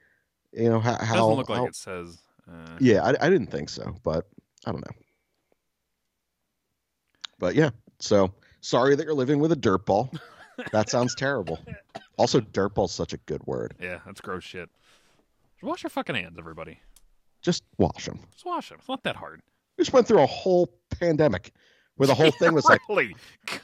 you 0.52 0.68
know, 0.68 0.80
how, 0.80 0.96
It 0.96 1.18
doesn't 1.18 1.36
look 1.36 1.48
like 1.48 1.68
it 1.68 1.76
says. 1.76 2.18
Uh, 2.50 2.76
yeah, 2.80 3.05
I, 3.05 3.11
I 3.26 3.30
didn't 3.30 3.52
think 3.52 3.68
so, 3.68 3.94
but 4.02 4.26
I 4.66 4.72
don't 4.72 4.84
know. 4.84 4.96
But 7.38 7.55
yeah, 7.55 7.70
so 8.00 8.34
sorry 8.61 8.96
that 8.96 9.05
you're 9.05 9.14
living 9.14 9.38
with 9.38 9.52
a 9.52 9.57
dirtball. 9.57 10.18
That 10.72 10.90
sounds 10.90 11.14
terrible. 11.14 11.59
Also, 12.16 12.40
dirtball's 12.40 12.92
such 12.92 13.12
a 13.12 13.16
good 13.18 13.44
word. 13.46 13.74
yeah, 13.80 13.98
that's 14.07 14.20
gross 14.20 14.44
shit. 14.44 14.68
Just 15.55 15.64
Wash 15.64 15.82
your 15.82 15.90
fucking 15.90 16.14
hands, 16.14 16.36
everybody. 16.38 16.78
Just 17.42 17.64
wash 17.78 18.07
them. 18.07 18.20
Just 18.32 18.44
wash 18.46 18.68
them. 18.68 18.78
It's 18.78 18.88
not 18.88 19.02
that 19.05 19.16
hard. 19.16 19.40
We 19.76 19.84
just 19.84 19.92
went 19.92 20.07
through 20.07 20.22
a 20.22 20.26
whole 20.26 20.70
pandemic 21.00 21.52
where 21.96 22.07
the 22.07 22.14
whole 22.14 22.30
thing 22.30 22.55
was 22.55 22.64
like 22.64 22.80
really? 22.88 23.14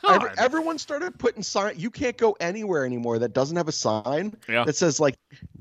God. 0.02 0.14
every, 0.14 0.30
everyone 0.38 0.78
started 0.78 1.18
putting 1.18 1.42
sign. 1.42 1.74
You 1.78 1.90
can't 1.90 2.16
go 2.16 2.36
anywhere 2.40 2.84
anymore 2.84 3.18
that 3.20 3.32
doesn't 3.32 3.56
have 3.56 3.68
a 3.68 3.72
sign 3.72 4.36
yeah. 4.48 4.64
that 4.64 4.76
says 4.76 5.00
like 5.00 5.16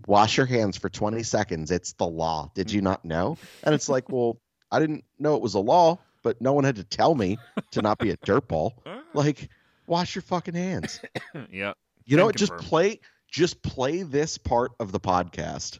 "wash 0.07 0.37
your 0.37 0.45
hands 0.45 0.77
for 0.77 0.89
20 0.89 1.23
seconds." 1.23 1.71
It's 1.71 1.93
the 1.93 2.07
law. 2.07 2.51
Did 2.55 2.71
you 2.71 2.81
not 2.81 3.03
know? 3.05 3.37
And 3.63 3.73
it's 3.73 3.89
like, 3.89 4.09
well, 4.09 4.39
I 4.71 4.79
didn't 4.79 5.03
know 5.17 5.35
it 5.35 5.41
was 5.41 5.55
a 5.55 5.59
law, 5.59 5.99
but 6.23 6.41
no 6.41 6.53
one 6.53 6.63
had 6.63 6.75
to 6.75 6.83
tell 6.83 7.15
me 7.15 7.37
to 7.71 7.81
not 7.81 7.99
be 7.99 8.11
a 8.11 8.17
dirtball. 8.17 8.73
Like, 9.11 9.49
wash 9.89 10.15
your 10.15 10.21
fucking 10.21 10.53
hands. 10.53 11.01
yeah. 11.51 11.73
You 12.05 12.15
know 12.15 12.25
what? 12.25 12.35
Just 12.35 12.55
play. 12.57 12.99
Just 13.29 13.61
play 13.61 14.03
this 14.03 14.37
part 14.37 14.71
of 14.79 14.91
the 14.91 14.99
podcast 14.99 15.79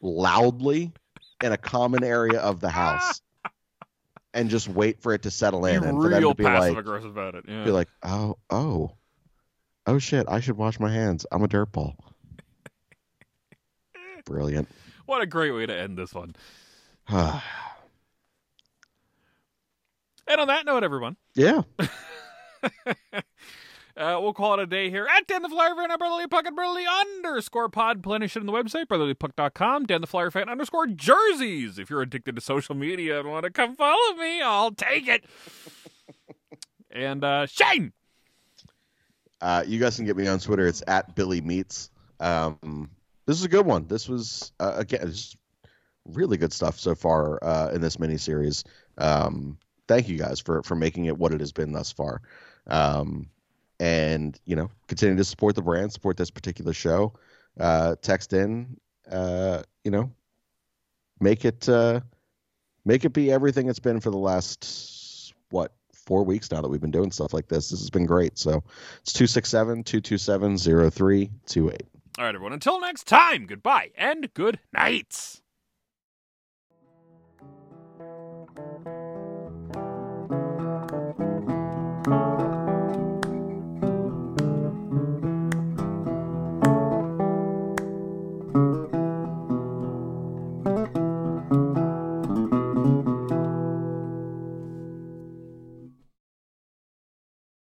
loudly 0.00 0.92
in 1.42 1.52
a 1.52 1.56
common 1.56 2.04
area 2.04 2.38
of 2.38 2.60
the 2.60 2.70
house, 2.70 3.20
and 4.34 4.48
just 4.48 4.68
wait 4.68 5.00
for 5.00 5.12
it 5.12 5.22
to 5.22 5.30
settle 5.30 5.62
Be 5.62 5.70
in 5.70 5.82
and 5.82 6.00
for 6.00 6.08
them 6.08 6.22
to 6.22 6.34
be 6.34 6.44
passive 6.44 6.74
like, 6.74 6.78
aggressive 6.78 7.10
about 7.10 7.34
it. 7.34 7.44
Yeah. 7.48 7.64
be 7.64 7.72
like, 7.72 7.88
oh, 8.04 8.38
oh, 8.48 8.92
oh 9.86 9.98
shit, 9.98 10.26
I 10.28 10.38
should 10.38 10.56
wash 10.56 10.78
my 10.78 10.92
hands. 10.92 11.26
I'm 11.32 11.42
a 11.42 11.48
dirtball. 11.48 11.96
Brilliant. 14.24 14.68
what 15.06 15.20
a 15.20 15.26
great 15.26 15.50
way 15.50 15.66
to 15.66 15.76
end 15.76 15.98
this 15.98 16.14
one. 16.14 16.36
And 20.24 20.40
on 20.40 20.46
that 20.46 20.64
note, 20.64 20.84
everyone, 20.84 21.16
yeah. 21.34 21.62
uh, 23.14 24.18
we'll 24.20 24.32
call 24.32 24.54
it 24.54 24.60
a 24.60 24.66
day 24.66 24.90
here 24.90 25.06
at 25.06 25.26
Dan 25.26 25.42
the 25.42 25.48
Flyer 25.48 25.74
Fan, 25.74 25.88
Brotherly 25.98 26.26
Puck 26.26 26.46
and 26.46 26.56
Brotherly 26.56 26.84
underscore 26.86 27.68
pod. 27.68 28.02
Plenty 28.02 28.26
of 28.26 28.30
shit 28.30 28.40
on 28.40 28.46
the 28.46 28.52
website, 28.52 28.86
brotherlypuck.com, 28.86 29.86
Dan 29.86 30.00
the 30.00 30.06
Flyer 30.06 30.30
Fan 30.30 30.48
underscore 30.48 30.86
jerseys. 30.86 31.78
If 31.78 31.90
you're 31.90 32.02
addicted 32.02 32.36
to 32.36 32.42
social 32.42 32.74
media 32.74 33.20
and 33.20 33.28
want 33.28 33.44
to 33.44 33.50
come 33.50 33.74
follow 33.74 34.14
me, 34.16 34.42
I'll 34.42 34.72
take 34.72 35.08
it. 35.08 35.24
and 36.90 37.24
uh, 37.24 37.46
Shane! 37.46 37.92
Uh, 39.40 39.64
you 39.66 39.80
guys 39.80 39.96
can 39.96 40.04
get 40.04 40.16
me 40.16 40.28
on 40.28 40.38
Twitter. 40.38 40.66
It's 40.66 40.82
at 40.86 41.16
Billy 41.16 41.40
Meets. 41.40 41.90
Um, 42.20 42.88
this 43.26 43.38
is 43.38 43.44
a 43.44 43.48
good 43.48 43.66
one. 43.66 43.86
This 43.88 44.08
was 44.08 44.52
uh, 44.60 44.74
again, 44.76 45.00
it's 45.02 45.36
really 46.06 46.36
good 46.36 46.52
stuff 46.52 46.78
so 46.78 46.94
far 46.94 47.42
uh, 47.42 47.70
in 47.72 47.80
this 47.80 47.96
miniseries. 47.96 48.64
Um, 48.98 49.58
thank 49.88 50.08
you 50.08 50.18
guys 50.18 50.40
for 50.40 50.62
for 50.62 50.74
making 50.74 51.06
it 51.06 51.18
what 51.18 51.32
it 51.32 51.40
has 51.40 51.52
been 51.52 51.72
thus 51.72 51.90
far. 51.92 52.22
Um, 52.66 53.28
and 53.80 54.38
you 54.44 54.54
know, 54.54 54.70
continue 54.86 55.16
to 55.16 55.24
support 55.24 55.54
the 55.54 55.62
brand, 55.62 55.92
support 55.92 56.16
this 56.16 56.30
particular 56.30 56.72
show. 56.72 57.14
Uh, 57.58 57.96
text 58.00 58.32
in, 58.32 58.78
uh, 59.10 59.62
you 59.84 59.90
know, 59.90 60.10
make 61.20 61.44
it 61.44 61.68
uh, 61.68 62.00
make 62.84 63.04
it 63.04 63.12
be 63.12 63.30
everything 63.30 63.68
it's 63.68 63.78
been 63.78 64.00
for 64.00 64.10
the 64.10 64.18
last 64.18 65.34
what 65.50 65.72
four 65.92 66.24
weeks 66.24 66.50
now 66.50 66.60
that 66.60 66.68
we've 66.68 66.80
been 66.80 66.90
doing 66.90 67.10
stuff 67.10 67.32
like 67.32 67.48
this. 67.48 67.70
This 67.70 67.80
has 67.80 67.90
been 67.90 68.06
great. 68.06 68.38
So 68.38 68.62
it's 69.00 69.12
267 69.12 69.84
227 69.84 70.58
0328. 70.58 71.82
All 72.18 72.24
right, 72.24 72.34
everyone. 72.34 72.52
Until 72.52 72.80
next 72.80 73.06
time, 73.06 73.46
goodbye 73.46 73.90
and 73.96 74.32
good 74.34 74.58
night. 74.72 75.41